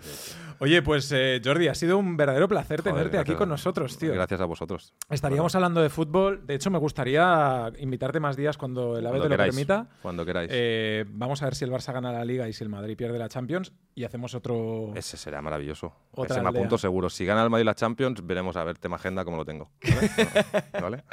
Oye, 0.60 0.82
pues 0.82 1.12
eh, 1.12 1.42
Jordi, 1.44 1.68
ha 1.68 1.76
sido 1.76 1.98
un 1.98 2.18
verdadero 2.18 2.48
placer 2.48 2.82
Joder, 2.82 2.94
tenerte 2.94 3.18
aquí 3.18 3.34
con 3.34 3.50
nosotros, 3.50 3.98
tío. 3.98 4.14
Gracias 4.14 4.42
a 4.42 4.46
vosotros. 4.46 4.94
Estaríamos 5.10 5.56
hablando 5.56 5.82
de 5.82 5.89
fútbol. 5.89 6.46
De 6.46 6.56
hecho, 6.56 6.70
me 6.70 6.78
gustaría 6.78 7.72
invitarte 7.80 8.20
más 8.20 8.36
días 8.36 8.58
cuando 8.58 8.98
el 8.98 9.06
AVE 9.06 9.20
Cuando 9.20 9.36
te 9.36 9.38
lo 9.38 9.44
permita. 9.44 9.88
Cuando 10.02 10.26
queráis. 10.26 10.50
Eh, 10.54 11.06
vamos 11.08 11.42
a 11.42 11.46
ver 11.46 11.56
si 11.56 11.66
el 11.66 11.72
Barça 11.72 11.94
gana 11.94 12.12
la 12.12 12.24
Liga 12.24 12.48
y 12.48 12.54
si 12.54 12.64
el 12.64 12.70
Madrid 12.70 12.96
pierde 12.96 13.18
la 13.18 13.30
Champions 13.30 13.74
y 13.96 14.04
hacemos 14.04 14.36
otro. 14.36 14.94
Ese 14.96 15.18
será 15.18 15.42
maravilloso. 15.42 15.94
Otra 16.12 16.36
Ese 16.36 16.44
me 16.44 16.50
apunto 16.50 16.78
seguro. 16.78 17.10
Si 17.10 17.26
gana 17.26 17.44
el 17.44 17.50
Madrid 17.50 17.66
la 17.66 17.76
Champions, 17.76 18.26
veremos 18.26 18.56
a 18.56 18.64
ver 18.64 18.78
tema 18.78 18.96
agenda 18.98 19.26
como 19.26 19.38
lo 19.38 19.46
tengo. 19.46 19.72
¿Vale? 20.82 21.04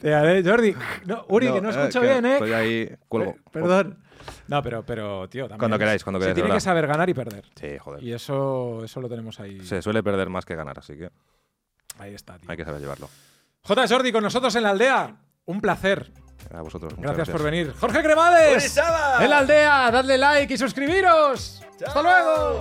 Te 0.00 0.14
haré, 0.14 0.42
Jordi. 0.42 0.74
No, 1.06 1.24
Uri, 1.28 1.48
No, 1.48 1.54
que 1.54 1.60
no 1.60 1.70
eh, 1.70 1.72
escucho 1.72 2.00
que 2.00 2.06
bien, 2.06 2.26
¿eh? 2.26 2.32
Estoy 2.34 2.52
ahí, 2.52 2.96
cuelgo. 3.08 3.34
Perdón. 3.50 3.98
No, 4.48 4.62
pero, 4.62 4.82
pero 4.84 5.28
tío, 5.28 5.44
también. 5.44 5.58
Cuando 5.58 5.78
queráis, 5.78 6.02
cuando 6.04 6.18
se 6.18 6.24
queráis, 6.24 6.34
tiene 6.34 6.48
¿verdad? 6.48 6.56
que 6.56 6.60
saber 6.60 6.86
ganar 6.86 7.08
y 7.08 7.14
perder. 7.14 7.44
Sí, 7.54 7.78
joder. 7.78 8.02
Y 8.02 8.12
eso, 8.12 8.82
eso 8.84 9.00
lo 9.00 9.08
tenemos 9.08 9.40
ahí. 9.40 9.60
Se 9.64 9.80
suele 9.82 10.02
perder 10.02 10.28
más 10.28 10.44
que 10.44 10.54
ganar, 10.54 10.78
así 10.78 10.96
que 10.96 11.10
Ahí 11.98 12.14
está, 12.14 12.38
tío. 12.38 12.50
hay 12.50 12.56
que 12.56 12.64
saber 12.64 12.80
llevarlo. 12.80 13.08
J. 13.62 13.88
Jordi 13.88 14.12
con 14.12 14.22
nosotros 14.24 14.54
en 14.56 14.62
la 14.64 14.70
aldea. 14.70 15.16
Un 15.46 15.60
placer. 15.60 16.10
A 16.52 16.60
vosotros. 16.60 16.94
Gracias, 16.98 17.30
por 17.30 17.42
venir. 17.42 17.72
Jorge 17.78 18.02
Cremades. 18.02 18.76
En 19.20 19.30
la 19.30 19.38
aldea. 19.38 19.90
Dadle 19.90 20.18
like 20.18 20.54
y 20.54 20.58
suscribiros. 20.58 21.62
Hasta 21.86 22.02
luego. 22.02 22.60